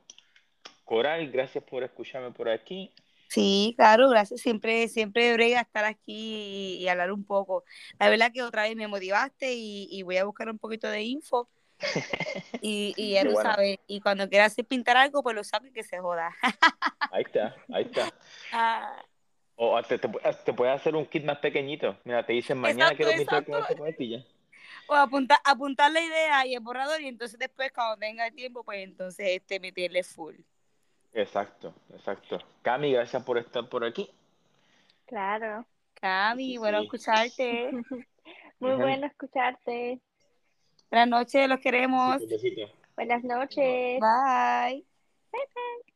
Coral, 0.85 1.31
gracias 1.31 1.63
por 1.65 1.83
escucharme 1.83 2.31
por 2.31 2.49
aquí. 2.49 2.91
Sí, 3.29 3.75
claro, 3.77 4.09
gracias. 4.09 4.41
Siempre, 4.41 4.89
siempre 4.89 5.33
brega 5.35 5.61
estar 5.61 5.85
aquí 5.85 6.77
y, 6.79 6.83
y 6.85 6.89
hablar 6.89 7.13
un 7.13 7.25
poco. 7.25 7.65
La 7.99 8.09
verdad 8.09 8.33
que 8.33 8.43
otra 8.43 8.63
vez 8.63 8.77
me 8.77 8.89
motivaste 8.89 9.53
y, 9.55 9.89
y 9.91 10.03
voy 10.03 10.17
a 10.17 10.25
buscar 10.25 10.49
un 10.51 10.59
poquito 10.59 10.89
de 10.89 11.03
info. 11.03 11.49
Y, 12.61 12.95
y 12.97 13.13
ya 13.15 13.27
tú 13.27 13.35
bueno. 13.35 13.37
sabes, 13.37 13.79
y 13.87 14.01
cuando 14.01 14.29
quieras 14.29 14.55
pintar 14.69 14.97
algo, 14.97 15.23
pues 15.23 15.37
lo 15.37 15.43
y 15.69 15.73
que 15.73 15.83
se 15.85 15.99
joda. 16.01 16.35
Ahí 17.11 17.23
está, 17.23 17.55
ahí 17.73 17.85
está. 17.85 18.13
Ah, 18.51 19.03
O 19.57 19.83
te, 19.83 19.99
te, 19.99 20.09
te 20.45 20.53
puedes 20.55 20.75
hacer 20.75 20.97
un 20.97 21.05
kit 21.05 21.23
más 21.25 21.39
pequeñito. 21.39 21.99
Mira, 22.05 22.25
te 22.25 22.33
dicen 22.33 22.57
mañana 22.59 22.95
Exacto, 22.95 22.97
quiero 22.97 23.15
pintar 23.15 23.45
con 23.45 23.59
esta 23.59 23.77
coletilla. 23.77 24.25
o 24.87 24.95
apuntar, 24.95 25.39
apuntar 25.45 25.91
la 25.93 26.01
idea 26.01 26.47
y 26.47 26.55
el 26.55 26.61
borrador, 26.61 27.01
y 27.01 27.09
entonces 27.09 27.39
después, 27.39 27.73
cuando 27.73 27.97
tenga 27.99 28.27
el 28.27 28.35
tiempo, 28.35 28.65
pues 28.65 28.81
entonces 28.85 29.27
este 29.31 29.61
meterle 29.61 30.03
full. 30.03 30.37
Exacto, 31.13 31.75
exacto. 31.93 32.39
Cami, 32.63 32.93
gracias 32.93 33.23
por 33.25 33.39
estar 33.39 33.69
por 33.69 33.85
aquí. 33.85 34.11
Claro. 35.07 35.67
Cami, 35.95 36.53
Sí, 36.53 36.59
bueno 36.59 36.79
sí. 36.79 36.85
escucharte. 36.85 37.71
Muy 38.61 38.77
bueno 38.77 39.07
escucharte. 39.07 40.01
Buenas 40.91 41.09
noches, 41.09 41.49
los 41.49 41.61
queremos. 41.61 42.23
Buenas 42.97 43.23
noches. 43.25 44.01
Bye. 44.01 44.85
Bye, 45.33 45.49
bye. 45.55 45.95